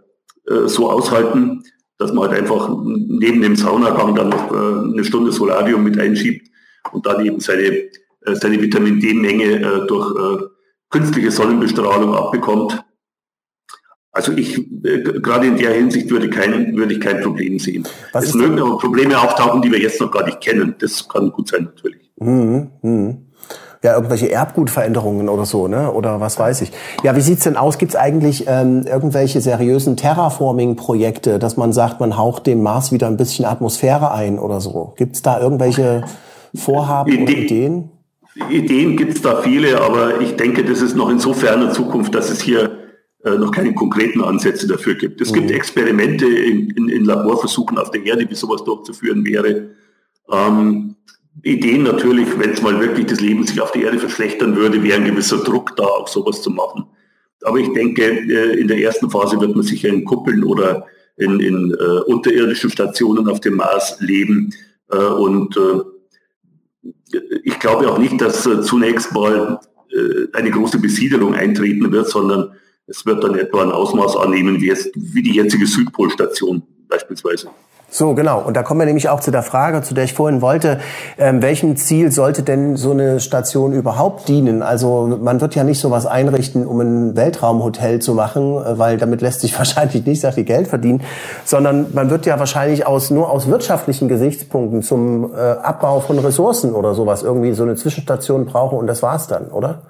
äh, 0.47 0.67
so 0.67 0.89
aushalten, 0.89 1.63
dass 1.97 2.13
man 2.13 2.29
halt 2.29 2.41
einfach 2.41 2.69
neben 2.83 3.41
dem 3.41 3.55
Saunagang 3.55 4.15
dann 4.15 4.29
noch 4.29 4.51
äh, 4.51 4.93
eine 4.93 5.03
Stunde 5.03 5.31
Solarium 5.31 5.83
mit 5.83 5.99
einschiebt 5.99 6.49
und 6.91 7.05
dann 7.05 7.25
eben 7.25 7.39
seine, 7.39 7.63
äh, 7.63 7.89
seine 8.33 8.61
Vitamin 8.61 8.99
D-Menge 8.99 9.61
äh, 9.61 9.87
durch 9.87 10.51
künstliche 10.89 11.31
Sonnenbestrahlung 11.31 12.15
abbekommt. 12.15 12.83
Also 14.11 14.31
ich, 14.31 14.65
gerade 14.81 15.47
in 15.47 15.57
der 15.57 15.73
Hinsicht 15.73 16.09
würde, 16.09 16.29
kein, 16.29 16.77
würde 16.77 16.93
ich 16.93 17.01
kein 17.01 17.21
Problem 17.21 17.59
sehen. 17.59 17.85
Was 18.13 18.27
es 18.27 18.33
mögen 18.33 18.59
aber 18.59 18.77
Probleme 18.77 19.19
auftauchen, 19.19 19.61
die 19.61 19.69
wir 19.69 19.79
jetzt 19.79 19.99
noch 19.99 20.09
gar 20.09 20.23
nicht 20.23 20.39
kennen. 20.39 20.75
Das 20.79 21.05
kann 21.09 21.31
gut 21.33 21.49
sein, 21.49 21.65
natürlich. 21.65 22.09
Mhm, 22.17 22.71
mh. 22.81 23.17
Ja, 23.85 23.93
irgendwelche 23.93 24.31
Erbgutveränderungen 24.31 25.29
oder 25.29 25.45
so, 25.45 25.67
ne? 25.67 25.91
Oder 25.91 26.19
was 26.19 26.39
weiß 26.39 26.61
ich. 26.61 26.71
Ja, 27.03 27.15
wie 27.15 27.21
sieht's 27.21 27.43
denn 27.43 27.55
aus? 27.55 27.77
Gibt's 27.77 27.95
eigentlich 27.95 28.45
ähm, 28.47 28.87
irgendwelche 28.87 29.41
seriösen 29.41 29.95
Terraforming-Projekte, 29.95 31.37
dass 31.37 31.55
man 31.55 31.71
sagt, 31.71 31.99
man 31.99 32.17
haucht 32.17 32.47
dem 32.47 32.63
Mars 32.63 32.91
wieder 32.91 33.05
ein 33.05 33.15
bisschen 33.15 33.45
Atmosphäre 33.45 34.11
ein 34.11 34.39
oder 34.39 34.59
so? 34.59 34.95
Gibt's 34.97 35.21
da 35.21 35.39
irgendwelche 35.39 36.03
Vorhaben 36.55 37.11
Ide 37.11 37.21
oder 37.21 37.31
Ideen? 37.33 37.91
Ideen 38.49 38.97
gibt's 38.97 39.21
da 39.21 39.43
viele, 39.43 39.79
aber 39.79 40.19
ich 40.19 40.35
denke, 40.35 40.65
das 40.65 40.81
ist 40.81 40.95
noch 40.95 41.11
in 41.11 41.19
so 41.19 41.33
ferner 41.33 41.71
Zukunft, 41.71 42.15
dass 42.15 42.31
es 42.31 42.41
hier 42.41 42.79
äh, 43.23 43.37
noch 43.37 43.51
keine 43.51 43.75
konkreten 43.75 44.23
Ansätze 44.23 44.65
dafür 44.67 44.95
gibt. 44.95 45.21
Es 45.21 45.29
mhm. 45.29 45.35
gibt 45.35 45.51
Experimente 45.51 46.25
in, 46.25 46.71
in, 46.71 46.89
in, 46.89 47.05
Laborversuchen 47.05 47.77
auf 47.77 47.91
der 47.91 48.03
Erde, 48.03 48.27
wie 48.27 48.35
sowas 48.35 48.63
durchzuführen 48.63 49.23
wäre. 49.23 49.67
Ähm, 50.31 50.95
Ideen 51.43 51.83
natürlich, 51.83 52.27
wenn 52.39 52.51
es 52.51 52.61
mal 52.61 52.79
wirklich 52.79 53.07
das 53.07 53.19
Leben 53.19 53.45
sich 53.45 53.59
auf 53.61 53.71
der 53.71 53.83
Erde 53.83 53.99
verschlechtern 53.99 54.55
würde, 54.55 54.81
wäre 54.83 54.97
ein 54.97 55.05
gewisser 55.05 55.37
Druck 55.43 55.75
da, 55.75 55.83
auch 55.83 56.07
sowas 56.07 56.41
zu 56.41 56.49
machen. 56.49 56.85
Aber 57.43 57.59
ich 57.59 57.71
denke, 57.73 58.03
äh, 58.03 58.59
in 58.59 58.67
der 58.67 58.79
ersten 58.79 59.09
Phase 59.09 59.39
wird 59.39 59.55
man 59.55 59.63
sicher 59.63 59.89
in 59.89 60.05
Kuppeln 60.05 60.43
oder 60.43 60.87
in, 61.17 61.39
in 61.39 61.73
uh, 61.73 62.01
unterirdischen 62.07 62.69
Stationen 62.69 63.29
auf 63.29 63.39
dem 63.39 63.55
Mars 63.55 63.97
leben. 63.99 64.53
Uh, 64.93 65.23
und 65.23 65.55
uh, 65.57 65.83
ich 67.43 67.59
glaube 67.59 67.89
auch 67.89 67.97
nicht, 67.97 68.19
dass 68.19 68.43
zunächst 68.43 69.13
mal 69.13 69.59
eine 70.33 70.51
große 70.51 70.77
Besiedelung 70.77 71.35
eintreten 71.35 71.89
wird, 71.89 72.09
sondern 72.09 72.51
es 72.85 73.05
wird 73.05 73.23
dann 73.23 73.35
etwa 73.35 73.63
ein 73.63 73.71
Ausmaß 73.71 74.17
annehmen 74.17 74.59
wie, 74.59 74.67
jetzt, 74.67 74.91
wie 74.93 75.23
die 75.23 75.35
jetzige 75.35 75.65
Südpolstation 75.65 76.63
beispielsweise. 76.89 77.49
So, 77.89 78.13
genau. 78.13 78.41
Und 78.41 78.57
da 78.57 78.63
kommen 78.63 78.81
wir 78.81 78.85
nämlich 78.85 79.09
auch 79.09 79.21
zu 79.21 79.31
der 79.31 79.43
Frage, 79.43 79.81
zu 79.81 79.93
der 79.93 80.03
ich 80.03 80.13
vorhin 80.13 80.41
wollte, 80.41 80.79
ähm, 81.17 81.41
welchem 81.41 81.77
Ziel 81.77 82.11
sollte 82.11 82.43
denn 82.43 82.75
so 82.75 82.91
eine 82.91 83.19
Station 83.19 83.71
überhaupt 83.71 84.27
dienen? 84.27 84.63
Also 84.63 85.17
man 85.21 85.39
wird 85.39 85.55
ja 85.55 85.63
nicht 85.63 85.79
sowas 85.79 86.05
einrichten, 86.05 86.65
um 86.65 86.81
ein 86.81 87.15
Weltraumhotel 87.15 87.99
zu 87.99 88.13
machen, 88.13 88.57
äh, 88.57 88.77
weil 88.77 88.97
damit 88.97 89.21
lässt 89.21 89.41
sich 89.41 89.57
wahrscheinlich 89.57 90.05
nicht 90.05 90.21
sehr 90.21 90.33
viel 90.33 90.43
Geld 90.43 90.67
verdienen, 90.67 91.01
sondern 91.45 91.87
man 91.93 92.09
wird 92.09 92.25
ja 92.25 92.37
wahrscheinlich 92.37 92.85
aus 92.85 93.11
nur 93.11 93.29
aus 93.29 93.47
wirtschaftlichen 93.47 94.07
Gesichtspunkten 94.09 94.81
zum 94.81 95.31
äh, 95.33 95.37
Abbau 95.37 96.01
von 96.01 96.19
Ressourcen 96.19 96.73
oder 96.73 96.95
sowas 96.95 97.23
irgendwie 97.23 97.53
so 97.53 97.63
eine 97.63 97.75
Zwischenstation 97.75 98.45
brauchen 98.45 98.77
und 98.77 98.87
das 98.87 99.03
war's 99.03 99.27
dann, 99.27 99.47
oder? 99.47 99.83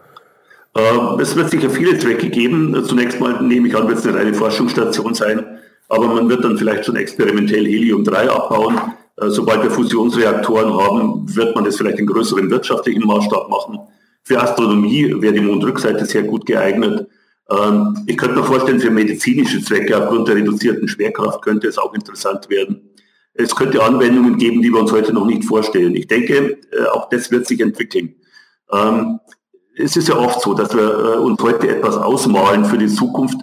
Äh, 0.75 1.21
es 1.21 1.35
wird 1.35 1.49
sicher 1.49 1.69
viele 1.69 1.97
Zwecke 1.97 2.29
geben. 2.29 2.83
Zunächst 2.85 3.19
mal 3.19 3.41
nehme 3.41 3.67
ich 3.67 3.75
an, 3.75 3.87
wird 3.87 3.99
es 3.99 4.05
eine 4.05 4.17
reine 4.17 4.33
Forschungsstation 4.33 5.13
sein, 5.13 5.43
aber 5.87 6.07
man 6.07 6.29
wird 6.29 6.43
dann 6.43 6.57
vielleicht 6.57 6.85
schon 6.85 6.95
experimentell 6.95 7.65
Helium-3 7.65 8.27
abbauen. 8.27 8.79
Äh, 9.17 9.29
sobald 9.29 9.63
wir 9.63 9.71
Fusionsreaktoren 9.71 10.73
haben, 10.73 11.35
wird 11.35 11.55
man 11.55 11.63
das 11.65 11.77
vielleicht 11.77 11.99
in 11.99 12.07
größeren 12.07 12.49
wirtschaftlichen 12.49 13.05
Maßstab 13.05 13.49
machen. 13.49 13.79
Für 14.23 14.41
Astronomie 14.41 15.13
wäre 15.21 15.33
die 15.33 15.41
Mondrückseite 15.41 16.05
sehr 16.05 16.23
gut 16.23 16.45
geeignet. 16.45 17.07
Ähm, 17.49 18.03
ich 18.07 18.17
könnte 18.17 18.39
mir 18.39 18.43
vorstellen, 18.43 18.79
für 18.79 18.89
medizinische 18.89 19.61
Zwecke 19.61 19.97
aufgrund 19.97 20.27
der 20.27 20.35
reduzierten 20.35 20.87
Schwerkraft 20.87 21.41
könnte 21.41 21.67
es 21.67 21.77
auch 21.77 21.93
interessant 21.93 22.49
werden. 22.49 22.89
Es 23.33 23.55
könnte 23.55 23.83
Anwendungen 23.83 24.37
geben, 24.37 24.61
die 24.61 24.71
wir 24.71 24.79
uns 24.79 24.91
heute 24.91 25.13
noch 25.13 25.25
nicht 25.25 25.43
vorstellen. 25.43 25.95
Ich 25.95 26.07
denke, 26.07 26.57
äh, 26.71 26.85
auch 26.91 27.09
das 27.09 27.31
wird 27.31 27.45
sich 27.45 27.59
entwickeln. 27.59 28.15
Ähm, 28.71 29.19
es 29.77 29.95
ist 29.95 30.07
ja 30.07 30.17
oft 30.17 30.41
so, 30.41 30.53
dass 30.53 30.73
wir 30.73 30.83
äh, 30.83 31.17
uns 31.17 31.41
heute 31.41 31.67
etwas 31.67 31.97
ausmalen 31.97 32.65
für 32.65 32.77
die 32.77 32.87
Zukunft, 32.87 33.37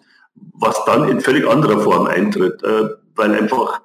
was 0.53 0.85
dann 0.85 1.09
in 1.09 1.21
völlig 1.21 1.49
anderer 1.49 1.81
Form 1.81 2.07
eintritt, 2.07 2.63
äh, 2.63 2.89
weil 3.15 3.35
einfach 3.35 3.81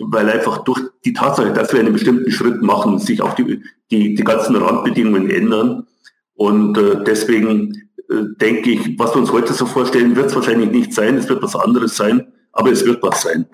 weil 0.00 0.30
einfach 0.30 0.58
durch 0.58 0.80
die 1.04 1.12
Tatsache, 1.12 1.52
dass 1.52 1.72
wir 1.72 1.80
einen 1.80 1.92
bestimmten 1.92 2.30
Schritt 2.30 2.62
machen, 2.62 2.98
sich 2.98 3.22
auch 3.22 3.34
die, 3.34 3.62
die, 3.90 4.14
die 4.14 4.24
ganzen 4.24 4.56
Randbedingungen 4.56 5.28
ändern. 5.28 5.86
Und 6.34 6.78
äh, 6.78 7.02
deswegen 7.04 7.90
äh, 8.08 8.14
denke 8.40 8.70
ich, 8.70 8.98
was 8.98 9.14
wir 9.14 9.20
uns 9.20 9.32
heute 9.32 9.52
so 9.52 9.66
vorstellen, 9.66 10.14
wird 10.14 10.26
es 10.26 10.36
wahrscheinlich 10.36 10.70
nicht 10.70 10.94
sein, 10.94 11.16
es 11.16 11.28
wird 11.28 11.42
was 11.42 11.56
anderes 11.56 11.96
sein, 11.96 12.28
aber 12.52 12.70
es 12.70 12.84
wird 12.84 13.02
was 13.02 13.22
sein. 13.22 13.46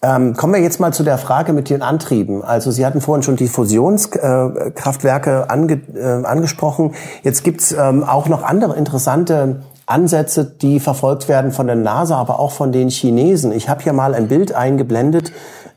Ähm, 0.00 0.34
kommen 0.34 0.54
wir 0.54 0.60
jetzt 0.60 0.78
mal 0.78 0.92
zu 0.92 1.02
der 1.02 1.18
Frage 1.18 1.52
mit 1.52 1.70
den 1.70 1.82
Antrieben. 1.82 2.42
Also 2.42 2.70
Sie 2.70 2.86
hatten 2.86 3.00
vorhin 3.00 3.24
schon 3.24 3.34
die 3.34 3.48
Fusionskraftwerke 3.48 5.50
ange, 5.50 5.82
äh, 5.92 6.24
angesprochen. 6.24 6.94
Jetzt 7.24 7.42
gibt's 7.42 7.72
ähm, 7.72 8.04
auch 8.04 8.28
noch 8.28 8.44
andere 8.44 8.76
interessante 8.76 9.64
Ansätze, 9.88 10.44
die 10.44 10.80
verfolgt 10.80 11.28
werden 11.28 11.50
von 11.50 11.66
der 11.66 11.76
NASA, 11.76 12.16
aber 12.16 12.38
auch 12.38 12.52
von 12.52 12.72
den 12.72 12.90
Chinesen. 12.90 13.52
Ich 13.52 13.68
habe 13.68 13.82
hier 13.82 13.92
mal 13.92 14.14
ein 14.14 14.28
Bild 14.28 14.52
eingeblendet. 14.52 15.32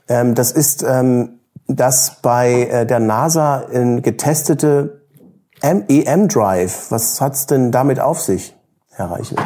Ähm, 0.08 0.36
das 0.36 0.52
ist 0.52 0.84
ähm, 0.84 1.40
das 1.68 2.22
bei 2.22 2.64
äh, 2.64 2.86
der 2.86 3.00
NASA 3.00 3.60
in 3.60 4.02
getestete 4.02 5.02
EM-Drive. 5.62 6.92
Was 6.92 7.22
hat's 7.22 7.46
denn 7.46 7.72
damit 7.72 8.00
auf 8.00 8.20
sich, 8.20 8.54
Herr 8.90 9.12
Reichel? 9.12 9.38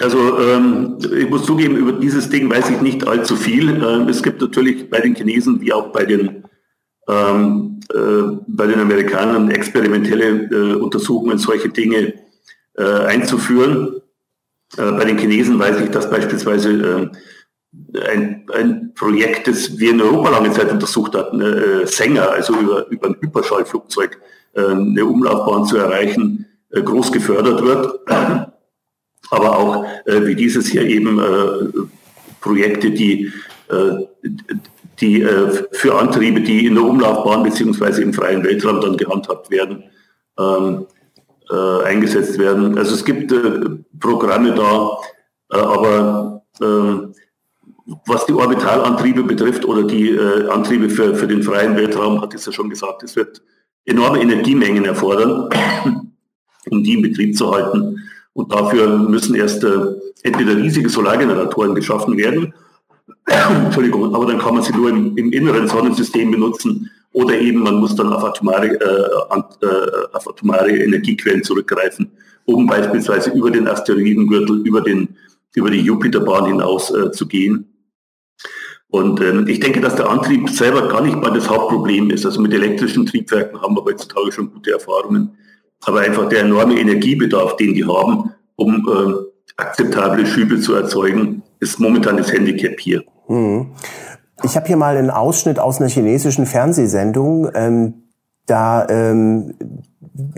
Also 0.00 0.40
ähm, 0.40 0.98
ich 1.16 1.30
muss 1.30 1.44
zugeben, 1.44 1.76
über 1.76 1.92
dieses 1.92 2.28
Ding 2.28 2.50
weiß 2.50 2.70
ich 2.70 2.80
nicht 2.80 3.06
allzu 3.06 3.36
viel. 3.36 3.70
Ähm, 3.82 4.08
es 4.08 4.22
gibt 4.22 4.40
natürlich 4.40 4.90
bei 4.90 5.00
den 5.00 5.14
Chinesen 5.14 5.60
wie 5.60 5.72
auch 5.72 5.92
bei 5.92 6.04
den, 6.04 6.44
ähm, 7.08 7.80
äh, 7.94 8.38
bei 8.48 8.66
den 8.66 8.80
Amerikanern 8.80 9.50
experimentelle 9.52 10.48
äh, 10.50 10.74
Untersuchungen, 10.74 11.38
solche 11.38 11.68
Dinge 11.68 12.14
einzuführen. 12.82 14.00
Äh, 14.76 14.92
bei 14.92 15.04
den 15.04 15.18
Chinesen 15.18 15.58
weiß 15.58 15.80
ich, 15.80 15.90
dass 15.90 16.10
beispielsweise 16.10 17.10
äh, 17.92 18.00
ein, 18.00 18.46
ein 18.52 18.92
Projekt, 18.94 19.48
das 19.48 19.78
wir 19.78 19.90
in 19.90 20.00
Europa 20.00 20.30
lange 20.30 20.52
Zeit 20.52 20.70
untersucht 20.70 21.14
hatten, 21.14 21.40
äh, 21.40 21.86
Sänger, 21.86 22.30
also 22.30 22.54
über, 22.54 22.86
über 22.88 23.08
ein 23.08 23.16
Hyperschallflugzeug 23.20 24.18
äh, 24.54 24.64
eine 24.64 25.04
Umlaufbahn 25.04 25.64
zu 25.64 25.76
erreichen, 25.76 26.46
äh, 26.70 26.82
groß 26.82 27.12
gefördert 27.12 27.64
wird 27.64 28.00
aber 29.30 29.58
auch 29.58 29.84
äh, 30.06 30.26
wie 30.26 30.34
dieses 30.34 30.68
hier 30.68 30.82
eben 30.82 31.18
äh, 31.18 31.86
Projekte, 32.40 32.90
die, 32.90 33.32
äh, 33.68 34.28
die 35.00 35.22
äh, 35.22 35.64
für 35.72 35.98
Antriebe, 35.98 36.40
die 36.40 36.66
in 36.66 36.74
der 36.74 36.84
Umlaufbahn 36.84 37.42
beziehungsweise 37.42 38.02
im 38.02 38.12
freien 38.12 38.44
Weltraum 38.44 38.80
dann 38.80 38.96
gehandhabt 38.96 39.50
werden, 39.50 39.84
ähm, 40.38 40.86
äh, 41.50 41.84
eingesetzt 41.84 42.38
werden. 42.38 42.78
Also 42.78 42.94
es 42.94 43.04
gibt 43.04 43.32
äh, 43.32 43.60
Programme 44.00 44.54
da, 44.54 44.98
aber 45.48 46.42
ähm, 46.60 47.14
was 48.06 48.26
die 48.26 48.32
Orbitalantriebe 48.32 49.24
betrifft 49.24 49.64
oder 49.66 49.82
die 49.82 50.18
Antriebe 50.48 50.88
für, 50.88 51.14
für 51.14 51.26
den 51.26 51.42
freien 51.42 51.76
Weltraum, 51.76 52.22
hat 52.22 52.32
es 52.32 52.46
ja 52.46 52.52
schon 52.52 52.70
gesagt, 52.70 53.02
es 53.02 53.14
wird 53.14 53.42
enorme 53.84 54.22
Energiemengen 54.22 54.86
erfordern, 54.86 55.50
um 56.70 56.82
die 56.82 56.94
in 56.94 57.02
Betrieb 57.02 57.36
zu 57.36 57.52
halten. 57.52 57.98
Und 58.32 58.52
dafür 58.52 58.98
müssen 58.98 59.34
erst 59.34 59.64
äh, 59.64 59.76
entweder 60.22 60.56
riesige 60.56 60.88
Solargeneratoren 60.88 61.74
geschaffen 61.74 62.16
werden 62.16 62.54
Entschuldigung, 63.64 64.14
aber 64.14 64.26
dann 64.26 64.38
kann 64.38 64.54
man 64.54 64.62
sie 64.62 64.72
nur 64.72 64.90
im, 64.90 65.16
im, 65.16 65.32
inneren 65.32 65.68
Sonnensystem 65.68 66.30
benutzen 66.30 66.90
oder 67.14 67.38
eben 67.40 67.60
man 67.60 67.76
muss 67.76 67.94
dann 67.94 68.12
auf 68.12 68.24
atomare, 68.24 68.66
äh, 68.66 69.66
äh, 69.66 70.06
auf 70.12 70.28
atomare 70.28 70.70
Energiequellen 70.70 71.44
zurückgreifen, 71.44 72.10
um 72.44 72.66
beispielsweise 72.66 73.30
über 73.30 73.50
den 73.50 73.68
Asteroidengürtel, 73.68 74.66
über, 74.66 74.80
den, 74.80 75.16
über 75.54 75.70
die 75.70 75.80
Jupiterbahn 75.80 76.46
hinaus 76.46 76.90
äh, 76.90 77.12
zu 77.12 77.26
gehen. 77.26 77.72
Und 78.88 79.20
ähm, 79.20 79.46
ich 79.46 79.60
denke, 79.60 79.80
dass 79.80 79.94
der 79.94 80.10
Antrieb 80.10 80.50
selber 80.50 80.88
gar 80.88 81.02
nicht 81.02 81.16
mal 81.16 81.32
das 81.32 81.48
Hauptproblem 81.48 82.10
ist. 82.10 82.26
Also 82.26 82.40
mit 82.40 82.52
elektrischen 82.52 83.06
Triebwerken 83.06 83.60
haben 83.62 83.76
wir 83.76 83.84
heutzutage 83.84 84.32
schon 84.32 84.52
gute 84.52 84.72
Erfahrungen. 84.72 85.36
Aber 85.84 86.00
einfach 86.00 86.28
der 86.28 86.40
enorme 86.40 86.78
Energiebedarf, 86.78 87.56
den 87.56 87.74
die 87.74 87.84
haben, 87.84 88.32
um 88.56 88.88
äh, 88.88 89.52
akzeptable 89.56 90.26
Schübe 90.26 90.58
zu 90.60 90.74
erzeugen, 90.74 91.42
ist 91.60 91.78
momentan 91.78 92.16
das 92.16 92.32
Handicap 92.32 92.78
hier. 92.80 93.04
Mhm. 93.28 93.70
Ich 94.42 94.56
habe 94.56 94.66
hier 94.66 94.76
mal 94.76 94.96
einen 94.96 95.10
Ausschnitt 95.10 95.58
aus 95.58 95.80
einer 95.80 95.88
chinesischen 95.88 96.46
Fernsehsendung. 96.46 97.48
Ähm, 97.54 97.94
da, 98.46 98.86
ähm, 98.88 99.54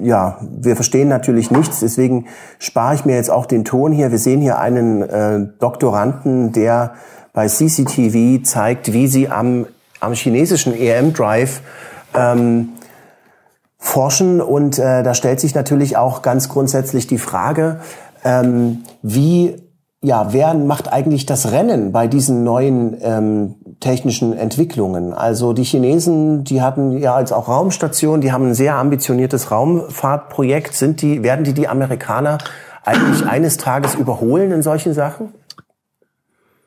ja, 0.01 0.39
wir 0.43 0.77
verstehen 0.77 1.09
natürlich 1.09 1.51
nichts, 1.51 1.81
deswegen 1.81 2.27
spare 2.59 2.95
ich 2.95 3.05
mir 3.05 3.17
jetzt 3.17 3.31
auch 3.31 3.47
den 3.47 3.65
Ton 3.65 3.93
hier. 3.93 4.11
Wir 4.11 4.19
sehen 4.19 4.41
hier 4.41 4.59
einen 4.59 5.03
äh, 5.03 5.49
Doktoranden, 5.59 6.53
der 6.53 6.95
bei 7.33 7.49
CCTV 7.49 8.43
zeigt, 8.45 8.93
wie 8.93 9.07
sie 9.09 9.29
am, 9.29 9.67
am 10.01 10.13
chinesischen 10.13 10.75
EM-Drive 10.75 11.61
ähm, 12.15 12.71
forschen. 13.79 14.41
Und 14.41 14.79
äh, 14.79 15.03
da 15.03 15.15
stellt 15.15 15.41
sich 15.41 15.55
natürlich 15.55 15.97
auch 15.97 16.23
ganz 16.23 16.49
grundsätzlich 16.49 17.07
die 17.07 17.19
Frage, 17.19 17.81
ähm, 18.25 18.85
wie 19.03 19.57
ja, 20.03 20.33
wer 20.33 20.55
macht 20.55 20.93
eigentlich 20.93 21.27
das 21.27 21.51
Rennen 21.51 21.91
bei 21.91 22.07
diesen 22.07 22.45
neuen 22.45 22.97
ähm, 23.01 23.55
technischen 23.81 24.33
Entwicklungen? 24.33 25.13
Also 25.13 25.53
die 25.53 25.65
Chinesen, 25.65 26.45
die 26.45 26.63
hatten 26.63 26.99
ja 26.99 27.15
als 27.15 27.33
auch 27.33 27.49
Raumstation, 27.49 28.21
die 28.21 28.33
haben 28.33 28.49
ein 28.49 28.55
sehr 28.55 28.77
ambitioniertes 28.77 29.51
Raumfahrtprojekt. 29.51 30.75
Sind 30.75 31.03
die, 31.03 31.23
werden 31.23 31.45
die 31.45 31.55
die 31.55 31.69
Amerikaner 31.69 32.39
eigentlich 32.85 33.27
eines 33.29 33.57
Tages 33.57 33.95
überholen 33.95 34.53
in 34.53 34.63
solchen 34.63 34.95
Sachen? 34.95 35.35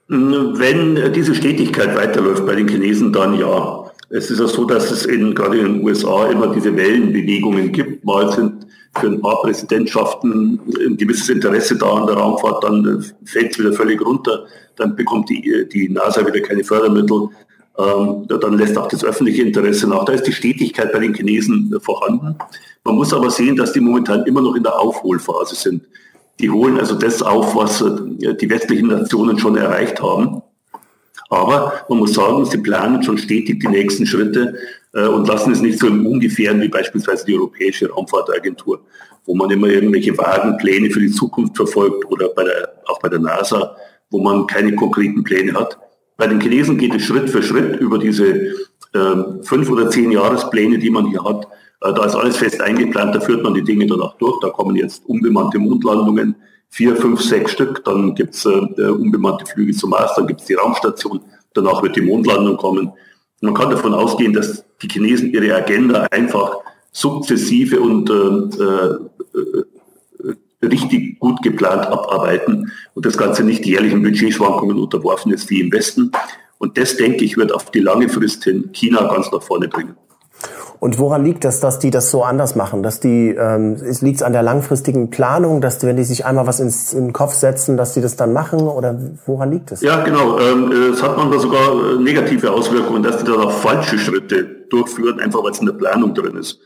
Wenn 0.07 1.13
diese 1.13 1.35
Stetigkeit 1.35 1.95
weiterläuft 1.95 2.45
bei 2.45 2.55
den 2.55 2.67
Chinesen, 2.67 3.13
dann 3.13 3.37
ja. 3.37 3.85
Es 4.09 4.31
ist 4.31 4.39
ja 4.39 4.47
so, 4.47 4.65
dass 4.65 4.89
es 4.89 5.05
in, 5.05 5.35
gerade 5.35 5.59
in 5.59 5.65
den 5.65 5.83
USA 5.83 6.27
immer 6.31 6.51
diese 6.51 6.75
Wellenbewegungen 6.75 7.71
gibt. 7.71 8.03
Mal 8.03 8.31
sind 8.31 8.65
für 8.99 9.07
ein 9.07 9.21
paar 9.21 9.41
Präsidentschaften 9.41 10.59
ein 10.85 10.97
gewisses 10.97 11.29
Interesse 11.29 11.77
da 11.77 11.91
an 11.93 12.07
der 12.07 12.15
Raumfahrt, 12.15 12.63
dann 12.63 13.05
fällt 13.25 13.51
es 13.51 13.59
wieder 13.59 13.73
völlig 13.73 14.01
runter, 14.01 14.45
dann 14.75 14.95
bekommt 14.95 15.29
die, 15.29 15.67
die 15.71 15.89
NASA 15.89 16.25
wieder 16.25 16.41
keine 16.41 16.63
Fördermittel, 16.63 17.29
ähm, 17.77 18.27
dann 18.27 18.57
lässt 18.57 18.77
auch 18.77 18.87
das 18.87 19.03
öffentliche 19.03 19.43
Interesse 19.43 19.87
nach. 19.87 20.05
Da 20.05 20.13
ist 20.13 20.27
die 20.27 20.33
Stetigkeit 20.33 20.91
bei 20.91 20.99
den 20.99 21.13
Chinesen 21.13 21.73
vorhanden. 21.81 22.35
Man 22.83 22.95
muss 22.95 23.13
aber 23.13 23.29
sehen, 23.29 23.55
dass 23.55 23.73
die 23.73 23.79
momentan 23.79 24.25
immer 24.25 24.41
noch 24.41 24.55
in 24.55 24.63
der 24.63 24.77
Aufholphase 24.79 25.55
sind. 25.55 25.83
Die 26.39 26.49
holen 26.49 26.79
also 26.79 26.95
das 26.95 27.21
auf, 27.21 27.55
was 27.55 27.81
äh, 27.81 28.35
die 28.35 28.49
westlichen 28.49 28.87
Nationen 28.87 29.37
schon 29.39 29.55
erreicht 29.55 30.01
haben. 30.01 30.41
Aber 31.29 31.73
man 31.87 31.99
muss 31.99 32.13
sagen, 32.13 32.43
sie 32.45 32.57
planen 32.57 33.03
schon 33.03 33.17
stetig 33.17 33.59
die 33.59 33.67
nächsten 33.67 34.05
Schritte 34.05 34.55
äh, 34.93 35.05
und 35.07 35.27
lassen 35.27 35.51
es 35.51 35.61
nicht 35.61 35.79
so 35.79 35.87
im 35.87 36.05
Ungefähren 36.05 36.59
wie 36.61 36.67
beispielsweise 36.67 37.25
die 37.25 37.35
Europäische 37.35 37.89
Raumfahrtagentur, 37.89 38.81
wo 39.25 39.35
man 39.35 39.51
immer 39.51 39.67
irgendwelche 39.67 40.17
vagen 40.17 40.57
Pläne 40.57 40.89
für 40.89 40.99
die 40.99 41.11
Zukunft 41.11 41.55
verfolgt 41.55 42.05
oder 42.05 42.29
bei 42.29 42.43
der, 42.43 42.73
auch 42.87 42.99
bei 42.99 43.09
der 43.09 43.19
NASA, 43.19 43.75
wo 44.09 44.19
man 44.19 44.47
keine 44.47 44.75
konkreten 44.75 45.23
Pläne 45.23 45.53
hat. 45.53 45.77
Bei 46.17 46.27
den 46.27 46.41
Chinesen 46.41 46.77
geht 46.77 46.95
es 46.95 47.03
Schritt 47.03 47.29
für 47.29 47.43
Schritt 47.43 47.79
über 47.79 47.99
diese 47.99 48.27
äh, 48.93 49.15
fünf 49.43 49.69
oder 49.69 49.89
zehn 49.89 50.11
Jahrespläne, 50.11 50.79
die 50.79 50.89
man 50.89 51.07
hier 51.07 51.23
hat. 51.23 51.45
Äh, 51.81 51.93
da 51.93 52.05
ist 52.05 52.15
alles 52.15 52.37
fest 52.37 52.59
eingeplant, 52.59 53.13
da 53.13 53.19
führt 53.19 53.43
man 53.43 53.53
die 53.53 53.63
Dinge 53.63 53.85
danach 53.85 54.17
durch. 54.17 54.39
Da 54.41 54.49
kommen 54.49 54.75
jetzt 54.75 55.05
unbemannte 55.05 55.59
Mondlandungen, 55.59 56.35
vier, 56.69 56.95
fünf, 56.95 57.21
sechs 57.21 57.51
Stück. 57.51 57.83
Dann 57.85 58.15
gibt's 58.15 58.45
äh, 58.45 58.49
unbemannte 58.49 59.45
Flüge 59.45 59.73
zum 59.73 59.91
Mars, 59.91 60.13
dann 60.15 60.27
gibt's 60.27 60.45
die 60.45 60.53
Raumstation. 60.53 61.21
Danach 61.53 61.81
wird 61.83 61.95
die 61.95 62.01
Mondlandung 62.01 62.57
kommen. 62.57 62.91
Man 63.41 63.53
kann 63.53 63.69
davon 63.69 63.93
ausgehen, 63.93 64.33
dass 64.33 64.63
die 64.81 64.87
Chinesen 64.87 65.31
ihre 65.33 65.55
Agenda 65.55 66.07
einfach 66.11 66.57
sukzessive 66.91 67.79
und 67.79 68.09
äh, 68.09 68.59
äh, 69.37 69.65
richtig 70.65 71.19
gut 71.19 71.41
geplant 71.41 71.85
abarbeiten 71.87 72.71
und 72.93 73.05
das 73.05 73.17
Ganze 73.17 73.43
nicht 73.43 73.65
jährlichen 73.65 74.03
Budgetschwankungen 74.03 74.77
unterworfen 74.77 75.31
ist 75.31 75.49
wie 75.49 75.61
im 75.61 75.71
Westen. 75.71 76.11
Und 76.57 76.77
das, 76.77 76.97
denke 76.97 77.23
ich, 77.23 77.37
wird 77.37 77.53
auf 77.53 77.71
die 77.71 77.79
lange 77.79 78.09
Frist 78.09 78.43
hin 78.43 78.69
China 78.73 79.07
ganz 79.07 79.31
nach 79.31 79.41
vorne 79.41 79.69
bringen. 79.69 79.95
Und 80.79 80.97
woran 80.97 81.25
liegt 81.25 81.43
das, 81.43 81.59
dass 81.59 81.79
die 81.79 81.91
das 81.91 82.09
so 82.09 82.23
anders 82.23 82.55
machen? 82.55 82.83
Dass 82.83 83.01
die, 83.01 83.29
ähm, 83.29 83.73
es 83.73 84.23
an 84.23 84.31
der 84.31 84.43
langfristigen 84.43 85.09
Planung, 85.09 85.59
dass 85.59 85.83
wenn 85.83 85.97
die 85.97 86.05
sich 86.05 86.25
einmal 86.25 86.47
was 86.47 86.61
ins, 86.61 86.93
in 86.93 87.07
den 87.07 87.13
Kopf 87.13 87.33
setzen, 87.33 87.75
dass 87.75 87.93
die 87.93 88.01
das 88.01 88.15
dann 88.15 88.31
machen? 88.31 88.61
Oder 88.61 88.97
woran 89.25 89.51
liegt 89.51 89.71
das? 89.71 89.81
Ja, 89.81 90.03
genau. 90.03 90.39
Ähm, 90.39 90.71
es 90.93 91.03
hat 91.03 91.17
manchmal 91.17 91.39
sogar 91.39 91.73
äh, 91.73 92.01
negative 92.01 92.51
Auswirkungen, 92.51 93.03
dass 93.03 93.17
die 93.17 93.25
dann 93.25 93.41
auch 93.41 93.51
falsche 93.51 93.99
Schritte 93.99 94.45
durchführen, 94.69 95.19
einfach 95.19 95.43
weil 95.43 95.51
es 95.51 95.59
in 95.59 95.65
der 95.65 95.73
Planung 95.73 96.13
drin 96.13 96.37
ist. 96.37 96.59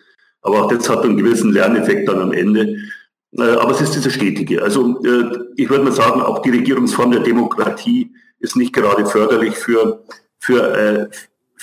Aber 0.43 0.63
auch 0.63 0.67
das 0.67 0.87
hat 0.89 1.03
einen 1.03 1.17
gewissen 1.17 1.51
Lerneffekt 1.51 2.07
dann 2.07 2.21
am 2.21 2.33
Ende. 2.33 2.75
Äh, 3.35 3.41
aber 3.41 3.71
es 3.71 3.81
ist 3.81 3.95
diese 3.95 4.11
stetige. 4.11 4.61
Also 4.61 5.03
äh, 5.03 5.39
ich 5.55 5.69
würde 5.71 5.85
mal 5.85 5.91
sagen, 5.91 6.21
auch 6.21 6.43
die 6.43 6.51
Regierungsform 6.51 7.11
der 7.11 7.21
Demokratie 7.21 8.13
ist 8.39 8.55
nicht 8.57 8.73
gerade 8.73 9.07
förderlich 9.07 9.55
für, 9.55 10.03
für, 10.37 10.77
äh, 10.77 11.07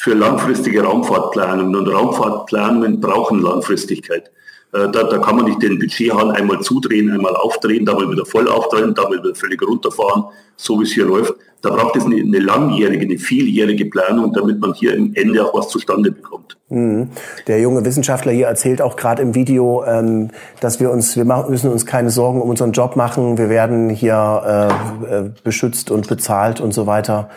für 0.00 0.14
langfristige 0.14 0.82
Raumfahrtplanungen. 0.82 1.76
Und 1.76 1.88
Raumfahrtplanungen 1.88 3.00
brauchen 3.00 3.42
Langfristigkeit. 3.42 4.30
Äh, 4.72 4.88
da, 4.90 5.04
da 5.04 5.18
kann 5.18 5.36
man 5.36 5.44
nicht 5.44 5.62
den 5.62 5.78
Budgethahn 5.78 6.30
einmal 6.30 6.60
zudrehen, 6.60 7.10
einmal 7.10 7.36
aufdrehen, 7.36 7.84
da 7.84 7.92
mal 7.92 8.10
wieder 8.10 8.24
voll 8.24 8.48
aufdrehen, 8.48 8.94
da 8.94 9.02
mal 9.02 9.18
wieder 9.18 9.34
völlig 9.34 9.60
runterfahren, 9.60 10.24
so 10.56 10.80
wie 10.80 10.84
es 10.84 10.92
hier 10.92 11.04
läuft. 11.04 11.34
Da 11.60 11.68
braucht 11.68 11.96
es 11.96 12.06
eine, 12.06 12.16
eine 12.16 12.38
langjährige, 12.38 13.04
eine 13.04 13.18
vieljährige 13.18 13.86
Planung, 13.86 14.32
damit 14.32 14.58
man 14.58 14.72
hier 14.72 14.94
im 14.94 15.12
Ende 15.14 15.44
auch 15.44 15.52
was 15.52 15.68
zustande 15.68 16.10
bekommt. 16.10 16.56
Mhm. 16.70 17.10
Der 17.46 17.60
junge 17.60 17.84
Wissenschaftler 17.84 18.32
hier 18.32 18.46
erzählt 18.46 18.80
auch 18.80 18.96
gerade 18.96 19.20
im 19.20 19.34
Video, 19.34 19.84
ähm, 19.84 20.30
dass 20.60 20.80
wir 20.80 20.90
uns, 20.90 21.14
wir 21.14 21.24
müssen 21.24 21.70
uns 21.70 21.84
keine 21.84 22.08
Sorgen 22.08 22.40
um 22.40 22.48
unseren 22.48 22.72
Job 22.72 22.96
machen, 22.96 23.36
wir 23.36 23.50
werden 23.50 23.90
hier 23.90 24.70
äh, 25.10 25.14
äh, 25.14 25.30
beschützt 25.44 25.90
und 25.90 26.08
bezahlt 26.08 26.62
und 26.62 26.72
so 26.72 26.86
weiter. 26.86 27.28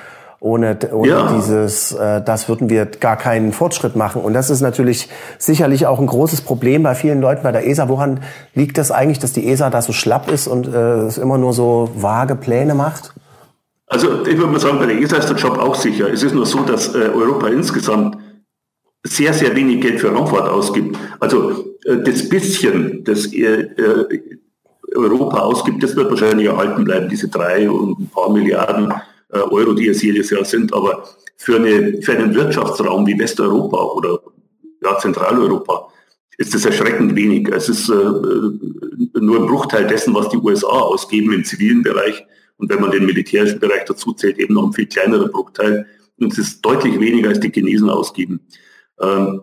Ohne, 0.43 0.77
ohne 0.91 1.07
ja. 1.07 1.33
dieses, 1.33 1.93
äh, 1.93 2.21
das 2.21 2.49
würden 2.49 2.69
wir 2.69 2.85
gar 2.85 3.15
keinen 3.15 3.53
Fortschritt 3.53 3.95
machen. 3.95 4.21
Und 4.21 4.33
das 4.33 4.49
ist 4.49 4.59
natürlich 4.59 5.07
sicherlich 5.37 5.87
auch 5.87 6.01
ein 6.01 6.05
großes 6.05 6.41
Problem 6.41 6.83
bei 6.83 6.95
vielen 6.95 7.21
Leuten 7.21 7.43
bei 7.43 7.53
der 7.53 7.65
ESA. 7.65 7.87
Woran 7.87 8.19
liegt 8.53 8.77
das 8.77 8.91
eigentlich, 8.91 9.19
dass 9.19 9.31
die 9.31 9.47
ESA 9.47 9.69
da 9.69 9.81
so 9.81 9.93
schlapp 9.93 10.29
ist 10.29 10.47
und 10.47 10.67
äh, 10.67 11.03
es 11.03 11.17
immer 11.17 11.37
nur 11.37 11.53
so 11.53 11.91
vage 11.95 12.35
Pläne 12.35 12.75
macht? 12.75 13.13
Also 13.87 14.25
ich 14.25 14.37
würde 14.37 14.51
mal 14.51 14.59
sagen, 14.59 14.79
bei 14.79 14.87
der 14.87 14.99
ESA 14.99 15.15
ist 15.15 15.29
der 15.29 15.37
Job 15.37 15.57
auch 15.59 15.75
sicher. 15.75 16.11
Es 16.11 16.23
ist 16.23 16.35
nur 16.35 16.45
so, 16.45 16.63
dass 16.63 16.93
äh, 16.93 17.09
Europa 17.15 17.47
insgesamt 17.47 18.17
sehr, 19.01 19.33
sehr 19.33 19.55
wenig 19.55 19.79
Geld 19.79 20.01
für 20.01 20.13
Raumfahrt 20.13 20.49
ausgibt. 20.49 20.97
Also 21.21 21.51
äh, 21.85 21.99
das 22.03 22.27
bisschen, 22.27 23.05
das 23.05 23.31
äh, 23.31 23.61
äh 23.61 24.19
Europa 24.93 25.39
ausgibt, 25.39 25.81
das 25.81 25.95
wird 25.95 26.09
wahrscheinlich 26.09 26.47
erhalten 26.47 26.83
bleiben, 26.83 27.07
diese 27.07 27.29
drei 27.29 27.69
und 27.69 27.97
ein 27.97 28.09
paar 28.13 28.29
Milliarden 28.29 28.93
Euro, 29.39 29.73
die 29.73 29.87
es 29.87 30.01
jedes 30.01 30.29
Jahr 30.29 30.45
sind. 30.45 30.73
Aber 30.73 31.07
für, 31.37 31.57
eine, 31.57 32.01
für 32.01 32.13
einen 32.13 32.33
Wirtschaftsraum 32.33 33.05
wie 33.07 33.17
Westeuropa 33.17 33.77
oder 33.77 34.19
ja, 34.83 34.97
Zentraleuropa 34.97 35.89
ist 36.37 36.53
das 36.53 36.65
erschreckend 36.65 37.15
wenig. 37.15 37.47
Es 37.49 37.69
ist 37.69 37.89
äh, 37.89 37.93
nur 37.93 39.39
ein 39.39 39.47
Bruchteil 39.47 39.87
dessen, 39.87 40.13
was 40.13 40.29
die 40.29 40.37
USA 40.37 40.67
ausgeben 40.67 41.33
im 41.33 41.43
zivilen 41.43 41.83
Bereich. 41.83 42.25
Und 42.57 42.69
wenn 42.69 42.81
man 42.81 42.91
den 42.91 43.05
militärischen 43.05 43.59
Bereich 43.59 43.85
dazu 43.85 44.13
zählt, 44.13 44.39
eben 44.39 44.53
noch 44.53 44.67
ein 44.67 44.73
viel 44.73 44.87
kleinerer 44.87 45.27
Bruchteil. 45.27 45.85
Und 46.19 46.31
es 46.31 46.39
ist 46.39 46.61
deutlich 46.61 46.99
weniger, 46.99 47.29
als 47.29 47.39
die 47.39 47.51
Chinesen 47.51 47.89
ausgeben. 47.89 48.41
Ähm, 48.99 49.41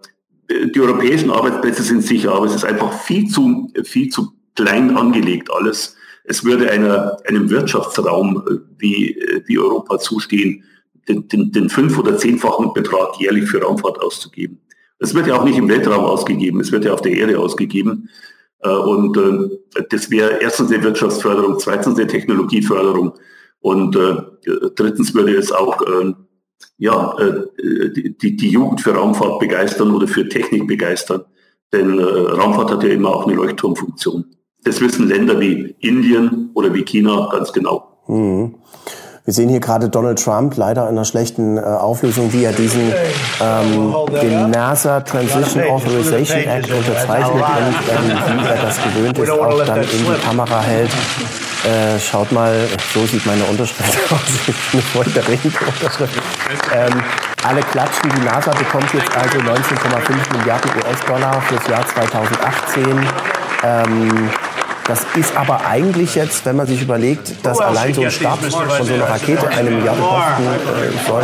die 0.51 0.80
europäischen 0.80 1.30
Arbeitsplätze 1.30 1.82
sind 1.82 2.03
sicher, 2.03 2.32
aber 2.32 2.47
es 2.47 2.55
ist 2.55 2.64
einfach 2.64 2.93
viel 3.03 3.28
zu, 3.28 3.72
viel 3.84 4.09
zu 4.09 4.32
klein 4.57 4.97
angelegt 4.97 5.49
alles 5.51 5.97
es 6.31 6.45
würde 6.45 6.70
einer, 6.70 7.16
einem 7.26 7.51
Wirtschaftsraum 7.51 8.45
äh, 8.49 8.59
wie, 8.78 9.18
äh, 9.18 9.43
wie 9.47 9.59
Europa 9.59 9.99
zustehen, 9.99 10.62
den, 11.09 11.26
den, 11.26 11.51
den 11.51 11.68
fünf- 11.68 11.99
oder 11.99 12.16
zehnfachen 12.16 12.72
Betrag 12.72 13.20
jährlich 13.20 13.51
für 13.51 13.61
Raumfahrt 13.61 14.01
auszugeben. 14.01 14.61
Es 15.01 15.12
wird 15.12 15.26
ja 15.26 15.37
auch 15.37 15.45
nicht 15.45 15.59
im 15.59 15.68
Weltraum 15.68 16.05
ausgegeben, 16.05 16.61
es 16.61 16.70
wird 16.70 16.85
ja 16.85 16.93
auf 16.93 17.01
der 17.01 17.12
Erde 17.12 17.37
ausgegeben. 17.41 18.09
Äh, 18.61 18.68
und 18.70 19.18
das 19.91 20.11
wäre 20.12 20.41
erstens 20.41 20.70
eine 20.70 20.85
Wirtschaftsförderung, 20.85 21.59
zweitens 21.59 21.99
eine 21.99 22.07
Technologieförderung 22.07 23.14
und 23.59 23.99
drittens 24.76 25.12
würde 25.14 25.37
es 25.37 25.53
auch 25.53 25.85
ja, 26.78 27.16
die, 27.59 28.37
die 28.37 28.49
Jugend 28.49 28.81
für 28.81 28.95
Raumfahrt 28.95 29.39
begeistern 29.39 29.95
oder 29.95 30.09
für 30.09 30.28
Technik 30.28 30.66
begeistern. 30.66 31.24
Denn 31.72 31.99
Raumfahrt 31.99 32.70
hat 32.70 32.85
ja 32.85 32.91
immer 32.91 33.11
auch 33.11 33.26
eine 33.26 33.37
Leuchtturmfunktion. 33.37 34.24
Das 34.64 34.80
wissen 34.80 35.08
Länder 35.08 35.40
wie 35.40 35.74
Indien 35.80 36.50
oder 36.54 36.72
wie 36.74 36.82
China 36.82 37.28
ganz 37.32 37.52
genau. 37.52 37.88
Mhm. 38.06 38.54
Wir 39.24 39.34
sehen 39.34 39.48
hier 39.48 39.61
gerade 39.61 39.88
Donald 39.88 40.22
Trump, 40.22 40.56
leider 40.56 40.84
in 40.84 40.96
einer 40.96 41.04
schlechten 41.04 41.56
äh, 41.56 41.61
Auflösung, 41.61 42.32
wie 42.32 42.44
er 42.44 42.52
diesen 42.52 42.92
ähm, 43.40 43.94
den 44.20 44.50
NASA 44.50 45.00
Transition 45.00 45.62
Authorization 45.64 46.38
Act 46.38 46.70
unterzeichnet 46.70 47.30
und 47.30 47.42
ähm, 47.42 48.40
wie 48.40 48.48
er 48.48 48.62
das 48.62 48.82
gewöhnt 48.82 49.18
ist, 49.18 49.30
auch 49.30 49.64
dann 49.64 49.82
in 49.82 49.88
die 49.88 50.26
Kamera 50.26 50.61
hält. 50.62 50.90
Äh, 50.90 52.00
schaut 52.00 52.32
mal, 52.32 52.66
so 52.94 53.04
sieht 53.04 53.24
meine 53.26 53.44
Unterschrift 53.44 53.98
aus. 54.12 54.54
eine 54.72 54.82
feuchterregende 54.82 55.58
Unterschrift. 55.66 56.14
Ähm, 56.74 57.02
alle 57.46 57.61
klatschen. 57.61 58.11
Die 58.16 58.24
NASA 58.24 58.50
bekommt 58.52 58.92
jetzt 58.94 59.16
also 59.16 59.38
19,5 59.38 60.38
Milliarden 60.38 60.70
US-Dollar 60.82 61.40
fürs 61.42 61.66
Jahr 61.68 61.86
2018. 61.86 62.84
Ähm, 63.62 64.30
das 64.87 65.07
ist 65.16 65.37
aber 65.37 65.66
eigentlich 65.66 66.14
jetzt, 66.14 66.45
wenn 66.47 66.57
man 66.57 66.66
sich 66.66 66.83
überlegt, 66.83 67.45
dass 67.45 67.59
allein 67.61 67.95
so 67.95 68.03
ein 68.03 68.11
Start 68.11 68.41
von 68.41 68.87
so 68.87 68.95
einer 68.95 69.09
Rakete 69.09 69.49
eine 69.49 69.70
Milliarde 69.70 70.01
kosten 70.01 70.43
äh, 70.45 71.09
soll, 71.09 71.22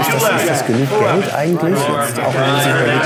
ist 0.00 0.12
das, 0.14 0.42
ist 0.42 0.50
das 0.50 0.66
genug 0.66 0.88
Geld 0.98 1.34
eigentlich? 1.34 1.78
Jetzt 1.78 2.20
auch 2.20 2.34
wenn 2.34 2.46
man 2.46 2.60
sich 2.60 2.72
überlegt, 2.72 3.04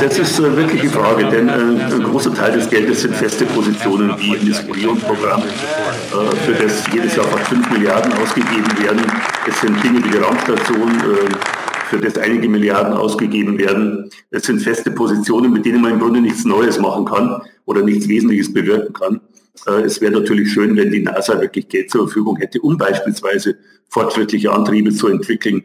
Das 0.00 0.18
ist? 0.18 0.38
Äh, 0.38 0.56
wirklich 0.56 0.82
die 0.82 0.88
Frage, 0.88 1.24
denn 1.26 1.48
äh, 1.48 1.52
ein 1.52 2.02
großer 2.02 2.34
Teil 2.34 2.52
des 2.52 2.68
Geldes 2.68 3.02
sind 3.02 3.14
feste 3.14 3.44
Positionen 3.46 4.14
wie 4.18 4.34
in 4.34 4.48
das 4.48 4.66
Orion-Programm, 4.68 5.42
äh, 5.42 6.36
für 6.46 6.52
das 6.52 6.84
jedes 6.92 7.16
Jahr 7.16 7.26
fast 7.26 7.48
5 7.48 7.70
Milliarden 7.70 8.12
ausgegeben 8.22 8.68
werden. 8.82 9.02
Es 9.48 9.60
sind 9.60 9.82
Dinge 9.82 10.04
wie 10.04 10.10
die 10.10 10.18
Raumstation, 10.18 10.90
äh, 10.90 11.67
für 11.88 11.98
das 11.98 12.18
einige 12.18 12.48
Milliarden 12.48 12.94
ausgegeben 12.94 13.58
werden. 13.58 14.10
Es 14.30 14.44
sind 14.44 14.60
feste 14.60 14.90
Positionen, 14.90 15.52
mit 15.52 15.64
denen 15.64 15.80
man 15.80 15.92
im 15.92 15.98
Grunde 16.00 16.20
nichts 16.20 16.44
Neues 16.44 16.78
machen 16.78 17.04
kann 17.04 17.42
oder 17.64 17.82
nichts 17.82 18.08
Wesentliches 18.08 18.52
bewirken 18.52 18.92
kann. 18.92 19.20
Äh, 19.66 19.82
es 19.82 20.00
wäre 20.00 20.12
natürlich 20.12 20.52
schön, 20.52 20.76
wenn 20.76 20.90
die 20.90 21.02
NASA 21.02 21.40
wirklich 21.40 21.68
Geld 21.68 21.90
zur 21.90 22.06
Verfügung 22.06 22.36
hätte, 22.36 22.60
um 22.60 22.76
beispielsweise 22.76 23.56
fortschrittliche 23.88 24.52
Antriebe 24.52 24.92
zu 24.92 25.08
entwickeln, 25.08 25.64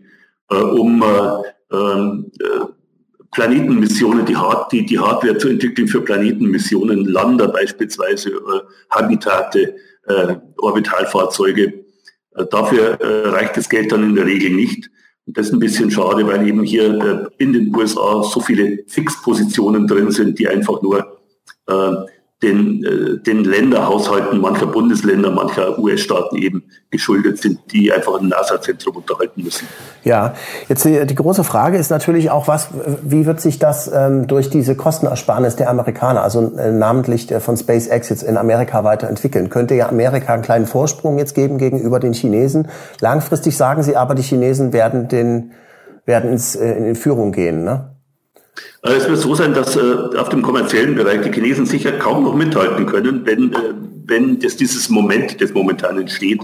äh, 0.49 0.55
um 0.55 1.03
äh, 1.03 1.75
ähm, 1.75 2.31
Planetenmissionen, 3.31 4.25
die, 4.25 4.85
die 4.85 4.99
Hardware 4.99 5.37
zu 5.37 5.49
entwickeln 5.49 5.87
für 5.87 6.01
Planetenmissionen, 6.01 7.05
Lander 7.05 7.47
beispielsweise, 7.47 8.31
Habitate, 8.91 9.73
Orbitalfahrzeuge. 10.59 11.83
Dafür 12.51 12.99
reicht 13.01 13.57
das 13.57 13.69
Geld 13.69 13.91
dann 13.91 14.03
in 14.03 14.13
der 14.13 14.27
Regel 14.27 14.51
nicht. 14.51 14.87
Das 15.25 15.47
ist 15.47 15.53
ein 15.53 15.59
bisschen 15.59 15.89
schade, 15.89 16.27
weil 16.27 16.47
eben 16.47 16.63
hier 16.63 17.29
äh, 17.37 17.43
in 17.43 17.53
den 17.53 17.75
USA 17.75 18.23
so 18.23 18.41
viele 18.41 18.83
Fixpositionen 18.87 19.87
drin 19.87 20.11
sind, 20.11 20.37
die 20.37 20.47
einfach 20.47 20.81
nur 20.81 21.21
äh, 21.67 21.91
den, 22.43 22.83
äh, 22.83 23.17
den 23.19 23.43
Länderhaushalten 23.43 24.39
mancher 24.39 24.67
Bundesländer, 24.67 25.31
mancher 25.31 25.79
US-Staaten 25.79 26.35
eben 26.35 26.63
geschuldet 26.91 27.41
sind, 27.41 27.59
die 27.71 27.91
einfach 27.91 28.19
ein 28.19 28.27
NASA-Zentrum 28.27 28.97
unterhalten 28.97 29.43
müssen. 29.43 29.67
Ja, 30.03 30.33
jetzt 30.67 30.85
die, 30.85 31.05
die, 31.05 31.15
große 31.15 31.43
Frage 31.43 31.77
ist 31.77 31.89
natürlich 31.89 32.29
auch, 32.29 32.47
was, 32.47 32.69
wie 33.01 33.25
wird 33.25 33.41
sich 33.41 33.57
das 33.57 33.89
ähm, 33.91 34.27
durch 34.27 34.49
diese 34.49 34.75
Kostenersparnis 34.75 35.55
der 35.55 35.69
Amerikaner, 35.69 36.21
also 36.21 36.53
äh, 36.57 36.71
namentlich 36.71 37.27
der 37.27 37.39
von 37.39 37.57
SpaceX 37.57 38.09
jetzt 38.09 38.23
in 38.23 38.37
Amerika 38.37 38.83
weiterentwickeln? 38.83 39.49
Könnte 39.49 39.75
ja 39.75 39.87
Amerika 39.87 40.33
einen 40.33 40.43
kleinen 40.43 40.67
Vorsprung 40.67 41.17
jetzt 41.17 41.33
geben 41.33 41.57
gegenüber 41.57 41.99
den 41.99 42.13
Chinesen? 42.13 42.67
Langfristig 42.99 43.57
sagen 43.57 43.81
Sie 43.81 43.95
aber, 43.95 44.13
die 44.13 44.23
Chinesen 44.23 44.73
werden 44.73 45.07
den 45.07 45.53
werden 46.05 46.31
ins, 46.31 46.55
äh, 46.55 46.73
in 46.73 46.95
Führung 46.95 47.31
gehen, 47.31 47.63
ne? 47.63 47.89
Es 48.81 49.07
wird 49.07 49.17
so 49.17 49.33
sein, 49.35 49.53
dass 49.53 49.75
äh, 49.75 50.17
auf 50.17 50.29
dem 50.29 50.41
kommerziellen 50.41 50.95
Bereich 50.95 51.21
die 51.21 51.31
Chinesen 51.31 51.65
sicher 51.65 51.93
kaum 51.93 52.23
noch 52.23 52.35
mithalten 52.35 52.85
können, 52.85 53.25
wenn, 53.25 53.53
äh, 53.53 53.73
wenn 54.05 54.39
das, 54.39 54.57
dieses 54.57 54.89
Moment, 54.89 55.41
das 55.41 55.53
momentan 55.53 55.99
entsteht, 55.99 56.41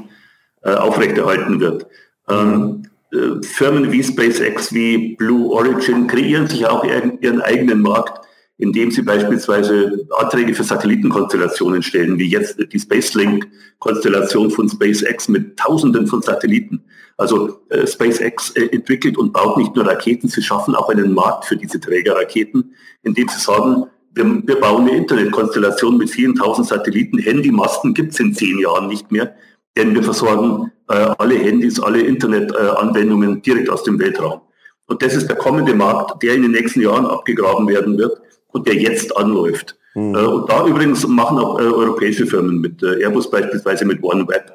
äh, 0.63 0.71
aufrechterhalten 0.71 1.59
wird. 1.59 1.85
Ähm, 2.29 2.83
äh, 3.11 3.43
Firmen 3.43 3.91
wie 3.91 4.03
SpaceX, 4.03 4.73
wie 4.73 5.15
Blue 5.15 5.51
Origin 5.51 6.07
kreieren 6.07 6.47
sich 6.47 6.65
auch 6.65 6.83
ihren, 6.83 7.19
ihren 7.21 7.41
eigenen 7.41 7.81
Markt 7.81 8.25
indem 8.59 8.91
sie 8.91 9.01
beispielsweise 9.01 10.05
Anträge 10.17 10.53
für 10.53 10.65
Satellitenkonstellationen 10.65 11.81
stellen, 11.81 12.19
wie 12.19 12.27
jetzt 12.27 12.57
die 12.59 12.79
Spacelink-Konstellation 12.79 14.51
von 14.51 14.67
SpaceX 14.67 15.29
mit 15.29 15.57
Tausenden 15.57 16.07
von 16.07 16.21
Satelliten. 16.21 16.83
Also 17.15 17.61
äh, 17.69 17.87
SpaceX 17.87 18.51
äh, 18.51 18.65
entwickelt 18.65 19.17
und 19.17 19.31
baut 19.31 19.57
nicht 19.57 19.75
nur 19.75 19.87
Raketen, 19.87 20.27
sie 20.27 20.41
schaffen 20.41 20.75
auch 20.75 20.89
einen 20.89 21.13
Markt 21.13 21.45
für 21.45 21.55
diese 21.55 21.79
Trägerraketen, 21.79 22.75
indem 23.01 23.29
sie 23.29 23.39
sagen, 23.39 23.85
wir, 24.13 24.25
wir 24.25 24.59
bauen 24.59 24.89
eine 24.89 24.97
Internetkonstellation 24.97 25.97
mit 25.97 26.09
vielen 26.09 26.35
tausend 26.35 26.67
Satelliten. 26.67 27.17
Handymasten 27.17 27.93
gibt 27.93 28.11
es 28.11 28.19
in 28.19 28.33
zehn 28.33 28.59
Jahren 28.59 28.87
nicht 28.89 29.09
mehr, 29.09 29.35
denn 29.77 29.95
wir 29.95 30.03
versorgen 30.03 30.69
äh, 30.89 31.07
alle 31.17 31.35
Handys, 31.35 31.79
alle 31.79 32.01
Internetanwendungen 32.01 33.41
direkt 33.41 33.69
aus 33.69 33.83
dem 33.83 33.99
Weltraum. 33.99 34.41
Und 34.87 35.01
das 35.01 35.15
ist 35.15 35.29
der 35.29 35.37
kommende 35.37 35.73
Markt, 35.75 36.21
der 36.23 36.33
in 36.33 36.41
den 36.41 36.51
nächsten 36.51 36.81
Jahren 36.81 37.05
abgegraben 37.05 37.65
werden 37.69 37.97
wird 37.97 38.19
der 38.53 38.75
jetzt 38.75 39.15
anläuft. 39.15 39.75
Mhm. 39.95 40.15
und 40.15 40.49
da 40.49 40.67
übrigens 40.67 41.07
machen 41.07 41.39
auch 41.39 41.59
äh, 41.59 41.63
europäische 41.63 42.27
Firmen 42.27 42.61
mit, 42.61 42.83
äh, 42.83 43.01
Airbus 43.03 43.29
beispielsweise 43.29 43.85
mit 43.85 44.03
OneWeb. 44.03 44.53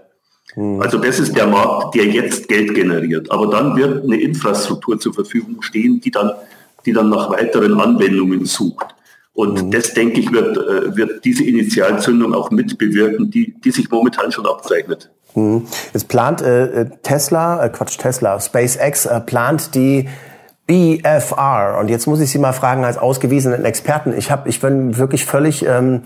Mhm. 0.54 0.80
Also 0.80 0.98
das 0.98 1.18
ist 1.18 1.36
der 1.36 1.48
Markt, 1.48 1.96
der 1.96 2.06
jetzt 2.06 2.48
Geld 2.48 2.72
generiert. 2.72 3.30
Aber 3.32 3.48
dann 3.48 3.76
wird 3.76 4.04
eine 4.04 4.20
Infrastruktur 4.20 4.98
zur 5.00 5.12
Verfügung 5.12 5.60
stehen, 5.62 6.00
die 6.00 6.12
dann, 6.12 6.30
die 6.86 6.92
dann 6.92 7.10
nach 7.10 7.30
weiteren 7.30 7.80
Anwendungen 7.80 8.44
sucht. 8.44 8.94
Und 9.32 9.64
mhm. 9.64 9.70
das, 9.72 9.92
denke 9.92 10.20
ich, 10.20 10.30
wird, 10.30 10.56
wird 10.96 11.24
diese 11.24 11.42
Initialzündung 11.42 12.32
auch 12.32 12.52
mitbewirken, 12.52 13.32
die, 13.32 13.54
die 13.60 13.70
sich 13.72 13.90
momentan 13.90 14.30
schon 14.30 14.46
abzeichnet. 14.46 15.10
Mhm. 15.34 15.66
Jetzt 15.92 16.08
plant 16.08 16.42
äh, 16.42 16.86
Tesla, 17.02 17.64
äh, 17.64 17.68
Quatsch, 17.68 17.98
Tesla, 17.98 18.40
SpaceX 18.40 19.06
äh, 19.06 19.20
plant 19.20 19.74
die 19.74 20.08
BFR. 20.66 21.78
Und 21.78 21.88
jetzt 21.88 22.06
muss 22.06 22.20
ich 22.20 22.30
Sie 22.30 22.38
mal 22.38 22.52
fragen 22.52 22.84
als 22.84 22.98
ausgewiesenen 22.98 23.64
Experten. 23.64 24.14
Ich 24.16 24.30
habe, 24.30 24.48
ich 24.48 24.60
bin 24.60 24.96
wirklich 24.96 25.26
völlig 25.26 25.64
ähm, 25.66 26.02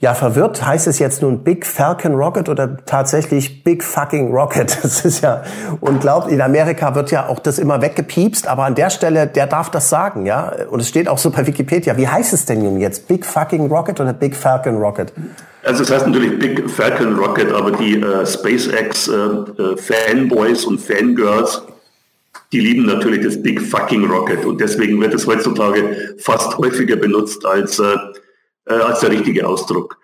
ja 0.00 0.14
verwirrt. 0.14 0.64
Heißt 0.64 0.86
es 0.86 0.98
jetzt 0.98 1.22
nun 1.22 1.44
Big 1.44 1.66
Falcon 1.66 2.14
Rocket 2.14 2.48
oder 2.48 2.78
tatsächlich 2.86 3.62
Big 3.62 3.84
Fucking 3.84 4.32
Rocket? 4.32 4.78
Das 4.82 5.04
ist 5.04 5.22
ja 5.22 5.42
unglaublich. 5.80 6.34
In 6.34 6.40
Amerika 6.40 6.94
wird 6.94 7.10
ja 7.10 7.28
auch 7.28 7.38
das 7.38 7.58
immer 7.58 7.82
weggepiepst, 7.82 8.46
aber 8.46 8.64
an 8.64 8.74
der 8.74 8.90
Stelle, 8.90 9.26
der 9.26 9.46
darf 9.46 9.70
das 9.70 9.88
sagen, 9.88 10.24
ja. 10.24 10.52
Und 10.70 10.80
es 10.80 10.88
steht 10.88 11.08
auch 11.08 11.18
so 11.18 11.30
bei 11.30 11.46
Wikipedia. 11.46 11.96
Wie 11.96 12.08
heißt 12.08 12.32
es 12.32 12.46
denn 12.46 12.62
nun 12.62 12.80
jetzt? 12.80 13.08
Big 13.08 13.26
Fucking 13.26 13.68
Rocket 13.68 14.00
oder 14.00 14.12
Big 14.12 14.34
Falcon 14.34 14.78
Rocket? 14.78 15.12
Also 15.62 15.82
es 15.82 15.90
heißt 15.90 16.06
natürlich 16.06 16.38
Big 16.38 16.70
Falcon 16.70 17.18
Rocket, 17.18 17.52
aber 17.52 17.72
die 17.72 18.00
äh, 18.00 18.24
SpaceX 18.24 19.08
äh, 19.08 19.12
äh, 19.12 19.76
Fanboys 19.76 20.64
und 20.64 20.80
Fangirls 20.80 21.62
die 22.52 22.60
lieben 22.60 22.84
natürlich 22.84 23.24
das 23.24 23.40
Big 23.42 23.60
Fucking 23.60 24.04
Rocket 24.04 24.44
und 24.44 24.60
deswegen 24.60 25.00
wird 25.00 25.14
es 25.14 25.26
heutzutage 25.26 26.16
fast 26.18 26.58
häufiger 26.58 26.96
benutzt 26.96 27.46
als, 27.46 27.78
äh, 27.78 27.96
äh, 28.66 28.72
als 28.72 29.00
der 29.00 29.10
richtige 29.10 29.46
Ausdruck. 29.46 29.98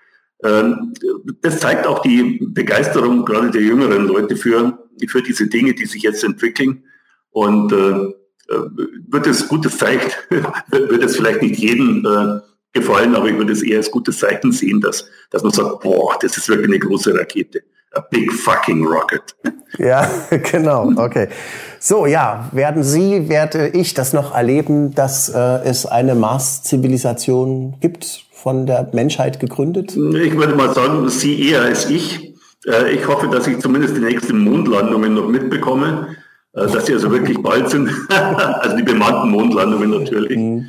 Ähm, 0.44 0.92
das 1.40 1.60
zeigt 1.60 1.86
auch 1.86 2.02
die 2.02 2.38
Begeisterung 2.40 3.24
gerade 3.24 3.50
der 3.50 3.62
jüngeren 3.62 4.06
Leute 4.06 4.36
für, 4.36 4.78
für 5.08 5.22
diese 5.22 5.48
Dinge, 5.48 5.74
die 5.74 5.86
sich 5.86 6.02
jetzt 6.02 6.22
entwickeln. 6.22 6.84
Und 7.30 7.72
äh, 7.72 7.76
äh 7.76 8.70
wird 9.08 9.26
es 9.26 9.48
gutes 9.48 9.78
Zeichen, 9.78 10.12
wird 10.70 11.02
es 11.02 11.16
vielleicht 11.16 11.42
nicht 11.42 11.58
jedem 11.58 12.06
äh, 12.06 12.40
gefallen, 12.72 13.14
aber 13.16 13.28
ich 13.28 13.36
würde 13.36 13.52
es 13.52 13.62
eher 13.62 13.78
als 13.78 13.90
gutes 13.90 14.18
Zeichen 14.18 14.52
sehen, 14.52 14.80
dass, 14.80 15.08
dass 15.30 15.42
man 15.42 15.52
sagt, 15.52 15.80
boah, 15.80 16.16
das 16.20 16.36
ist 16.36 16.48
wirklich 16.48 16.68
eine 16.68 16.78
große 16.78 17.14
Rakete. 17.14 17.62
A 17.96 18.00
big 18.10 18.30
fucking 18.30 18.86
rocket. 18.86 19.22
Ja, 19.78 20.06
genau. 20.50 20.92
Okay. 20.96 21.28
So, 21.80 22.04
ja, 22.04 22.50
werden 22.52 22.82
Sie, 22.82 23.30
werde 23.30 23.68
ich 23.68 23.94
das 23.94 24.12
noch 24.12 24.34
erleben, 24.34 24.94
dass 24.94 25.30
äh, 25.30 25.38
es 25.64 25.86
eine 25.86 26.14
Mars-Zivilisation 26.14 27.76
gibt, 27.80 28.26
von 28.32 28.66
der 28.66 28.90
Menschheit 28.92 29.40
gegründet? 29.40 29.92
Ich 29.96 30.36
würde 30.36 30.54
mal 30.54 30.74
sagen, 30.74 31.08
Sie 31.08 31.48
eher 31.48 31.62
als 31.62 31.88
ich. 31.88 32.34
Äh, 32.66 32.90
ich 32.90 33.06
hoffe, 33.08 33.28
dass 33.28 33.46
ich 33.46 33.60
zumindest 33.60 33.96
die 33.96 34.00
nächsten 34.00 34.38
Mondlandungen 34.40 35.14
noch 35.14 35.28
mitbekomme, 35.28 36.16
äh, 36.52 36.66
dass 36.66 36.84
sie 36.84 36.92
also 36.92 37.10
wirklich 37.10 37.40
bald 37.40 37.70
sind. 37.70 37.90
also 38.10 38.76
die 38.76 38.82
bemannten 38.82 39.30
Mondlandungen 39.30 39.90
natürlich. 39.90 40.36
Mhm. 40.36 40.66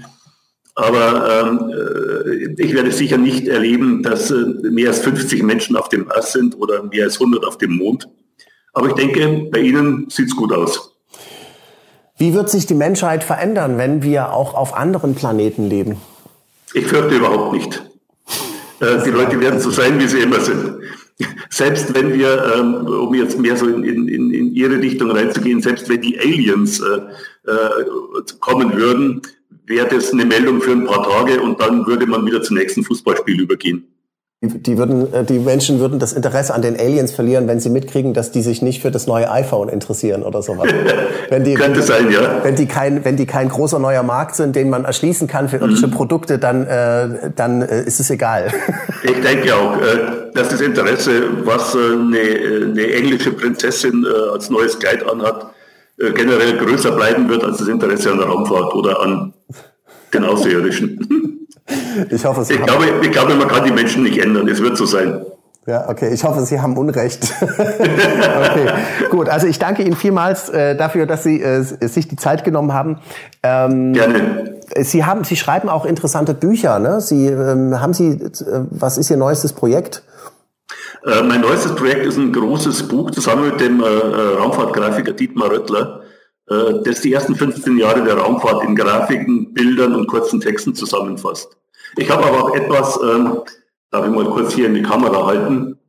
Aber 0.78 1.48
ähm, 1.48 1.72
äh, 1.72 2.62
ich 2.62 2.72
werde 2.76 2.92
sicher 2.92 3.18
nicht 3.18 3.48
erleben, 3.48 4.04
dass 4.04 4.30
äh, 4.30 4.46
mehr 4.62 4.90
als 4.90 5.00
50 5.00 5.42
Menschen 5.42 5.76
auf 5.76 5.90
dem 5.90 6.06
Mars 6.06 6.34
sind 6.34 6.56
oder 6.60 6.84
mehr 6.84 7.06
als 7.06 7.16
100 7.16 7.44
auf 7.44 7.58
dem 7.58 7.78
Mond. 7.78 8.08
Aber 8.74 8.90
ich 8.90 8.94
denke, 8.94 9.50
bei 9.52 9.60
Ihnen 9.60 10.08
sieht 10.12 10.28
es 10.28 10.36
gut 10.36 10.54
aus. 10.54 10.96
Wie 12.20 12.36
wird 12.36 12.52
sich 12.52 12.68
die 12.68 12.76
Menschheit 12.76 13.24
verändern, 13.24 13.80
wenn 13.80 14.04
wir 14.04 14.32
auch 14.34 14.54
auf 14.54 14.76
anderen 14.76 15.16
Planeten 15.16 15.68
leben? 15.68 15.98
Ich 16.76 16.86
fürchte 16.86 17.16
überhaupt 17.16 17.54
nicht. 17.54 17.84
Äh, 18.80 19.04
die 19.04 19.10
Leute 19.10 19.40
werden 19.40 19.60
so 19.60 19.72
sein, 19.72 20.00
wie 20.00 20.08
sie 20.08 20.20
immer 20.20 20.42
sind. 20.42 20.78
Selbst 21.50 21.96
wenn 21.96 22.14
wir, 22.14 22.54
ähm, 22.56 22.86
um 22.86 23.16
jetzt 23.16 23.40
mehr 23.40 23.58
so 23.58 23.66
in, 23.66 23.84
in, 23.84 24.32
in 24.32 24.54
Ihre 24.54 24.80
Richtung 24.80 25.10
reinzugehen, 25.10 25.60
selbst 25.60 25.90
wenn 25.90 26.02
die 26.02 26.20
Aliens 26.20 26.80
äh, 26.82 27.52
äh, 27.52 28.36
kommen 28.40 28.76
würden, 28.76 29.24
wäre 29.68 29.88
das 29.88 30.12
eine 30.12 30.26
Meldung 30.26 30.62
für 30.62 30.72
ein 30.72 30.86
paar 30.86 31.04
Tage 31.04 31.42
und 31.42 31.62
dann 31.62 31.86
würde 31.86 32.08
man 32.08 32.26
wieder 32.26 32.42
zum 32.42 32.58
nächsten 32.58 32.84
Fußballspiel 32.84 33.40
übergehen. 33.42 33.88
Die, 34.44 34.50
die, 34.50 34.78
würden, 34.78 35.12
äh, 35.12 35.24
die 35.24 35.40
Menschen 35.40 35.80
würden 35.80 35.98
das 35.98 36.14
Interesse 36.14 36.54
an 36.54 36.62
den 36.62 36.80
Aliens 36.80 37.12
verlieren, 37.12 37.48
wenn 37.48 37.60
sie 37.60 37.72
mitkriegen, 37.72 38.14
dass 38.14 38.32
die 38.32 38.44
sich 38.44 38.62
nicht 38.62 38.84
für 38.84 38.92
das 38.92 39.08
neue 39.08 39.32
iPhone 39.32 39.68
interessieren 39.68 40.22
oder 40.22 40.44
sowas. 40.44 40.68
wenn 41.30 41.44
die, 41.44 41.56
Könnte 41.56 41.82
sein, 41.82 42.12
ja. 42.12 42.44
Wenn 42.44 42.56
die 42.56 42.68
kein, 42.68 43.04
wenn 43.04 43.18
die 43.18 43.26
kein 43.26 43.50
großer 43.50 43.80
neuer 43.80 44.04
Markt 44.04 44.36
sind, 44.36 44.56
den 44.56 44.70
man 44.70 44.86
erschließen 44.86 45.28
kann 45.28 45.50
für 45.50 45.58
irdische 45.58 45.88
mhm. 45.88 45.92
Produkte, 45.92 46.38
dann, 46.38 46.68
äh, 46.68 47.32
dann 47.36 47.64
äh, 47.64 47.82
ist 47.82 48.00
es 48.00 48.12
egal. 48.12 48.54
ich 49.02 49.20
denke 49.22 49.56
auch, 49.56 49.82
äh, 49.82 50.32
dass 50.36 50.50
das 50.50 50.62
Interesse, 50.62 51.24
was 51.44 51.74
äh, 51.74 51.80
eine, 51.80 52.74
eine 52.74 52.94
englische 52.94 53.32
Prinzessin 53.32 54.06
äh, 54.06 54.34
als 54.34 54.52
neues 54.52 54.78
Kleid 54.78 55.04
anhat, 55.10 55.48
äh, 56.00 56.12
generell 56.12 56.58
größer 56.58 56.92
bleiben 56.92 57.30
wird 57.30 57.44
als 57.44 57.58
das 57.58 57.68
Interesse 57.68 58.12
an 58.12 58.20
der 58.20 58.28
Raumfahrt 58.28 58.74
oder 58.74 59.02
an 59.02 59.34
den 60.14 60.24
Außerirdischen. 60.24 61.08
Ich 62.10 62.24
hoffe, 62.24 62.46
Sie 62.46 62.54
ich, 62.54 62.64
glaube, 62.64 62.86
ich 63.02 63.12
glaube, 63.12 63.36
man 63.36 63.50
kann 63.50 63.66
die 63.66 63.72
Menschen 63.72 64.04
nicht 64.04 64.20
ändern. 64.20 64.48
Es 64.48 64.62
wird 64.62 64.78
so 64.78 64.86
sein. 64.86 65.26
Ja, 65.66 65.90
okay. 65.90 66.14
Ich 66.14 66.24
hoffe, 66.24 66.46
Sie 66.46 66.62
haben 66.62 66.78
Unrecht. 66.78 67.34
okay, 67.42 68.70
gut. 69.10 69.28
Also 69.28 69.48
ich 69.48 69.60
danke 69.60 69.84
Ihnen 69.84 69.98
vielmals 69.98 70.48
äh, 70.48 70.78
dafür, 70.78 71.06
dass 71.06 71.24
Sie 71.24 71.42
äh, 71.42 71.62
sich 71.62 72.08
die 72.08 72.16
Zeit 72.16 72.46
genommen 72.46 72.72
haben. 72.72 73.00
Ähm, 73.44 73.92
Gerne. 73.92 74.56
Sie 74.80 75.04
haben, 75.04 75.26
Sie 75.26 75.36
schreiben 75.36 75.68
auch 75.68 75.86
interessante 75.86 76.34
Bücher. 76.34 76.80
Ne? 76.80 77.02
Sie 77.02 77.28
ähm, 77.28 77.82
haben 77.82 77.94
Sie, 77.94 78.12
äh, 78.12 78.30
was 78.70 78.98
ist 78.98 79.10
Ihr 79.10 79.18
neuestes 79.18 79.52
Projekt? 79.52 80.04
Äh, 81.06 81.24
mein 81.24 81.42
neuestes 81.42 81.76
Projekt 81.76 82.06
ist 82.06 82.18
ein 82.18 82.34
großes 82.34 82.88
Buch 82.88 83.12
zusammen 83.12 83.50
mit 83.50 83.60
dem 83.60 83.82
äh, 83.82 83.86
äh 83.86 84.36
Raumfahrtgrafiker 84.36 85.14
Dietmar 85.14 85.52
Röttler, 85.52 86.04
äh, 86.50 86.74
das 86.84 87.02
die 87.02 87.14
ersten 87.14 87.36
15 87.36 87.78
Jahre 87.78 88.04
der 88.04 88.16
Raumfahrt 88.16 88.64
in 88.64 88.76
Grafiken, 88.76 89.54
Bildern 89.54 89.96
und 89.96 90.08
kurzen 90.08 90.42
Texten 90.42 90.76
zusammenfasst. 90.76 91.56
Ich 91.96 92.10
habe 92.10 92.26
aber 92.26 92.44
auch 92.44 92.56
etwas, 92.56 93.00
ähm, 93.02 93.42
darf 93.92 94.06
ich 94.06 94.12
mal 94.12 94.26
kurz 94.26 94.54
hier 94.54 94.68
in 94.68 94.74
die 94.74 94.82
Kamera 94.82 95.26
halten, 95.26 95.80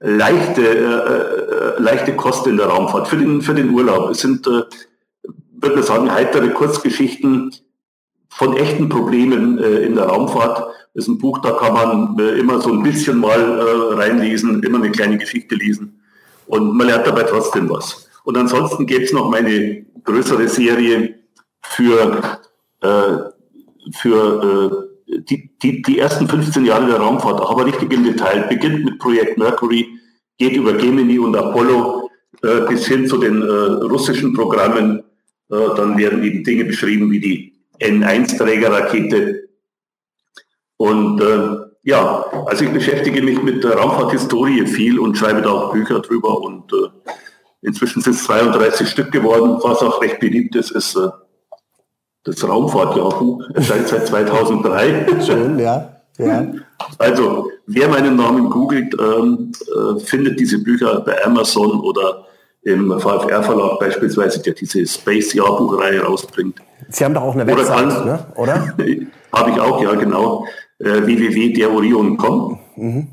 leichte, 0.00 0.62
äh, 0.66 1.80
leichte 1.80 2.16
Kosten 2.16 2.50
in 2.50 2.56
der 2.56 2.66
Raumfahrt 2.66 3.06
für 3.06 3.16
den, 3.16 3.40
für 3.42 3.54
den 3.54 3.70
Urlaub. 3.70 4.10
Es 4.10 4.18
sind, 4.18 4.46
würde 4.46 5.76
man 5.76 5.82
sagen, 5.84 6.12
heitere 6.12 6.48
Kurzgeschichten 6.48 7.54
von 8.34 8.56
echten 8.56 8.88
Problemen 8.88 9.58
äh, 9.58 9.82
in 9.82 9.94
der 9.94 10.04
Raumfahrt. 10.04 10.66
Das 10.94 11.04
ist 11.04 11.08
ein 11.08 11.18
Buch, 11.18 11.38
da 11.40 11.52
kann 11.52 11.74
man 11.74 12.18
äh, 12.18 12.38
immer 12.38 12.60
so 12.60 12.70
ein 12.70 12.82
bisschen 12.82 13.18
mal 13.18 13.38
äh, 13.38 13.94
reinlesen, 13.94 14.62
immer 14.62 14.78
eine 14.78 14.90
kleine 14.90 15.18
Geschichte 15.18 15.54
lesen 15.54 16.00
und 16.46 16.74
man 16.74 16.86
lernt 16.86 17.06
dabei 17.06 17.24
trotzdem 17.24 17.68
was. 17.68 18.08
Und 18.24 18.38
ansonsten 18.38 18.86
gäbe 18.86 19.04
es 19.04 19.12
noch 19.12 19.30
meine 19.30 19.84
größere 20.04 20.48
Serie 20.48 21.14
für, 21.60 22.40
für 23.92 24.88
die, 25.06 25.50
die, 25.60 25.82
die 25.82 25.98
ersten 25.98 26.28
15 26.28 26.64
Jahre 26.64 26.86
der 26.86 26.96
Raumfahrt, 26.96 27.40
aber 27.40 27.66
richtig 27.66 27.92
im 27.92 28.04
Detail. 28.04 28.46
Beginnt 28.48 28.84
mit 28.84 28.98
Projekt 28.98 29.38
Mercury, 29.38 29.88
geht 30.38 30.56
über 30.56 30.72
Gemini 30.74 31.18
und 31.18 31.36
Apollo 31.36 32.10
bis 32.68 32.86
hin 32.86 33.06
zu 33.06 33.18
den 33.18 33.42
russischen 33.42 34.34
Programmen. 34.34 35.02
Dann 35.48 35.98
werden 35.98 36.22
eben 36.22 36.44
Dinge 36.44 36.64
beschrieben 36.64 37.10
wie 37.10 37.20
die 37.20 37.52
N1-Trägerrakete. 37.82 39.48
Und 40.76 41.20
äh, 41.20 41.56
ja, 41.82 42.24
also 42.46 42.64
ich 42.64 42.72
beschäftige 42.72 43.22
mich 43.22 43.42
mit 43.42 43.64
der 43.64 43.76
Raumfahrthistorie 43.76 44.66
viel 44.66 44.98
und 44.98 45.16
schreibe 45.16 45.42
da 45.42 45.50
auch 45.50 45.72
Bücher 45.72 46.00
drüber 46.00 46.40
und 46.40 46.72
äh, 46.72 47.12
Inzwischen 47.62 48.02
sind 48.02 48.14
es 48.14 48.24
32 48.24 48.88
Stück 48.88 49.12
geworden. 49.12 49.58
Was 49.62 49.78
auch 49.78 50.02
recht 50.02 50.18
beliebt 50.18 50.56
ist, 50.56 50.72
ist 50.72 50.96
äh, 50.96 51.08
das 52.24 52.46
Raumfahrtjahrbuch. 52.46 53.50
Erscheint 53.54 53.86
seit 53.86 54.08
2003. 54.08 55.20
Schön, 55.24 55.58
ja. 55.60 55.96
ja. 56.18 56.52
Also, 56.98 57.50
wer 57.66 57.88
meinen 57.88 58.16
Namen 58.16 58.50
googelt, 58.50 58.96
ähm, 58.98 59.52
äh, 59.68 60.00
findet 60.00 60.40
diese 60.40 60.58
Bücher 60.58 61.00
bei 61.00 61.24
Amazon 61.24 61.80
oder 61.80 62.26
im 62.62 62.98
VFR-Verlag 62.98 63.78
beispielsweise, 63.78 64.42
der 64.42 64.54
diese 64.54 64.84
Space-Jahrbuchreihe 64.84 66.00
rausbringt. 66.00 66.60
Sie 66.88 67.04
haben 67.04 67.14
doch 67.14 67.22
auch 67.22 67.34
eine 67.34 67.46
Website, 67.46 67.86
oder? 67.86 68.04
Ne? 68.04 68.26
oder? 68.36 68.54
Habe 69.32 69.50
ich 69.50 69.60
auch, 69.60 69.82
ja, 69.82 69.94
genau. 69.94 70.46
Äh, 70.78 71.06
www.derorion.com. 71.06 72.58
Mhm. 72.76 73.08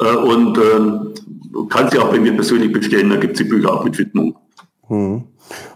Äh, 0.00 0.16
und 0.16 0.58
ähm, 0.58 1.14
kann 1.68 1.90
sie 1.90 1.98
auch 1.98 2.10
bei 2.10 2.18
mir 2.18 2.34
persönlich 2.34 2.72
bestellen, 2.72 3.10
da 3.10 3.16
gibt 3.16 3.34
es 3.34 3.38
die 3.38 3.48
Bücher 3.48 3.72
auch 3.72 3.84
mit 3.84 3.98
Widmung. 3.98 4.36
Hm. 4.88 5.24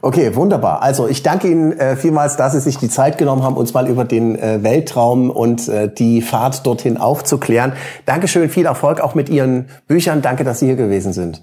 Okay, 0.03 0.37
wunderbar. 0.37 0.83
Also 0.83 1.09
ich 1.09 1.23
danke 1.23 1.49
Ihnen 1.49 1.73
äh, 1.73 1.97
vielmals, 1.97 2.37
dass 2.37 2.53
Sie 2.53 2.61
sich 2.61 2.79
die 2.79 2.89
Zeit 2.89 3.19
genommen 3.19 3.43
haben, 3.43 3.57
uns 3.57 3.75
mal 3.75 3.89
über 3.89 4.05
den 4.05 4.37
äh, 4.37 4.62
Weltraum 4.62 5.31
und 5.31 5.69
äh, 5.69 5.93
die 5.93 6.23
Fahrt 6.23 6.65
dorthin 6.67 6.97
aufzuklären. 6.97 7.73
Dankeschön, 8.07 8.49
viel 8.51 8.67
Erfolg 8.67 9.01
auch 9.01 9.15
mit 9.15 9.29
Ihren 9.29 9.69
Büchern. 9.89 10.23
Danke, 10.23 10.45
dass 10.45 10.61
Sie 10.61 10.67
hier 10.67 10.77
gewesen 10.77 11.12
sind. 11.12 11.43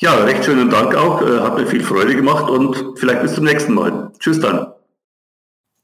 Ja, 0.00 0.14
recht 0.14 0.44
schönen 0.44 0.70
Dank 0.70 0.94
auch. 0.94 1.20
Äh, 1.22 1.40
hat 1.40 1.58
mir 1.58 1.66
viel 1.66 1.82
Freude 1.82 2.14
gemacht 2.14 2.48
und 2.48 2.94
vielleicht 2.96 3.22
bis 3.22 3.34
zum 3.34 3.44
nächsten 3.44 3.74
Mal. 3.74 4.12
Tschüss 4.18 4.40
dann. 4.40 4.68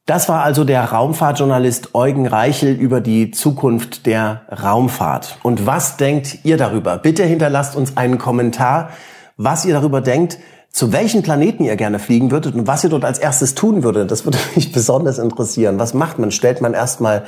Das 0.07 0.29
war 0.29 0.43
also 0.43 0.65
der 0.65 0.85
Raumfahrtjournalist 0.85 1.95
Eugen 1.95 2.27
Reichel 2.27 2.75
über 2.75 3.01
die 3.01 3.31
Zukunft 3.31 4.05
der 4.05 4.43
Raumfahrt. 4.51 5.39
Und 5.43 5.65
was 5.65 5.97
denkt 5.97 6.41
ihr 6.45 6.59
darüber? 6.59 6.99
Bitte 6.99 7.25
hinterlasst 7.25 7.75
uns 7.75 7.97
einen 7.97 8.19
Kommentar, 8.19 8.91
was 9.39 9.65
ihr 9.65 9.73
darüber 9.73 10.03
denkt 10.03 10.39
zu 10.75 10.93
welchen 10.93 11.23
Planeten 11.23 11.63
ihr 11.63 11.77
gerne 11.77 12.01
fliegen 12.01 12.33
würdet 12.33 12.57
und 12.57 12.67
was 12.67 12.83
ihr 12.83 12.91
dort 12.91 13.05
als 13.05 13.21
erstes 13.21 13.55
tun 13.55 13.85
würdet. 13.85 14.11
Das 14.11 14.25
würde 14.25 14.39
mich 14.57 14.73
besonders 14.73 15.19
interessieren. 15.19 15.79
Was 15.79 15.95
macht 15.95 16.19
man? 16.19 16.33
Stellt 16.33 16.61
man 16.61 16.75
erstmal 16.75 17.25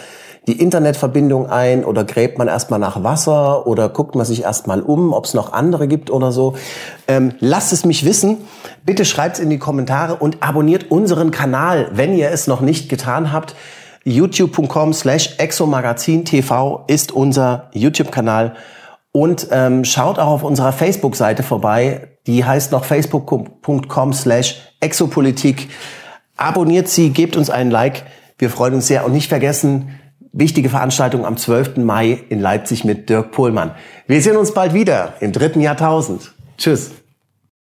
die 0.47 0.61
Internetverbindung 0.61 1.49
ein 1.51 1.85
oder 1.85 2.05
gräbt 2.05 2.39
man 2.39 2.47
erstmal 2.47 2.79
nach 2.79 3.03
Wasser 3.03 3.67
oder 3.67 3.89
guckt 3.89 4.15
man 4.15 4.25
sich 4.25 4.43
erstmal 4.43 4.81
um, 4.81 5.13
ob 5.13 5.25
es 5.25 5.35
noch 5.35 5.53
andere 5.53 5.89
gibt 5.89 6.11
oder 6.11 6.31
so. 6.31 6.55
Ähm, 7.09 7.33
lasst 7.41 7.73
es 7.73 7.85
mich 7.85 8.05
wissen. 8.05 8.39
Bitte 8.85 9.05
schreibt 9.05 9.37
es 9.37 9.43
in 9.43 9.51
die 9.51 9.59
Kommentare 9.59 10.17
und 10.17 10.43
abonniert 10.43 10.91
unseren 10.91 11.33
Kanal, 11.33 11.89
wenn 11.93 12.17
ihr 12.17 12.31
es 12.31 12.47
noch 12.47 12.61
nicht 12.61 12.89
getan 12.89 13.33
habt. 13.33 13.57
youtube.com 14.05 14.93
slash 14.93 15.35
exomagazin 15.39 16.25
TV 16.25 16.85
ist 16.87 17.11
unser 17.11 17.71
YouTube-Kanal. 17.73 18.55
Und 19.11 19.49
ähm, 19.51 19.85
schaut 19.85 20.19
auch 20.19 20.29
auf 20.29 20.43
unserer 20.45 20.73
Facebook-Seite 20.73 21.43
vorbei. 21.43 22.19
Die 22.27 22.45
heißt 22.45 22.71
noch 22.71 22.85
facebook.com 22.85 24.13
slash 24.13 24.61
exopolitik. 24.81 25.71
Abonniert 26.37 26.89
sie, 26.89 27.11
gebt 27.11 27.37
uns 27.37 27.51
einen 27.51 27.71
Like. 27.71 28.05
Wir 28.39 28.51
freuen 28.51 28.75
uns 28.75 28.87
sehr. 28.87 29.07
Und 29.07 29.13
nicht 29.13 29.29
vergessen, 29.29 29.89
wichtige 30.33 30.69
Veranstaltung 30.69 31.25
am 31.25 31.37
12. 31.37 31.79
Mai 31.79 32.19
in 32.29 32.41
Leipzig 32.41 32.85
mit 32.85 33.09
Dirk 33.09 33.33
Pohlmann. 33.33 33.73
Wir 34.07 34.21
sehen 34.21 34.37
uns 34.37 34.53
bald 34.53 34.75
wieder 34.75 35.15
im 35.21 35.33
dritten 35.33 35.61
Jahrtausend. 35.61 36.33
Tschüss. 36.59 36.93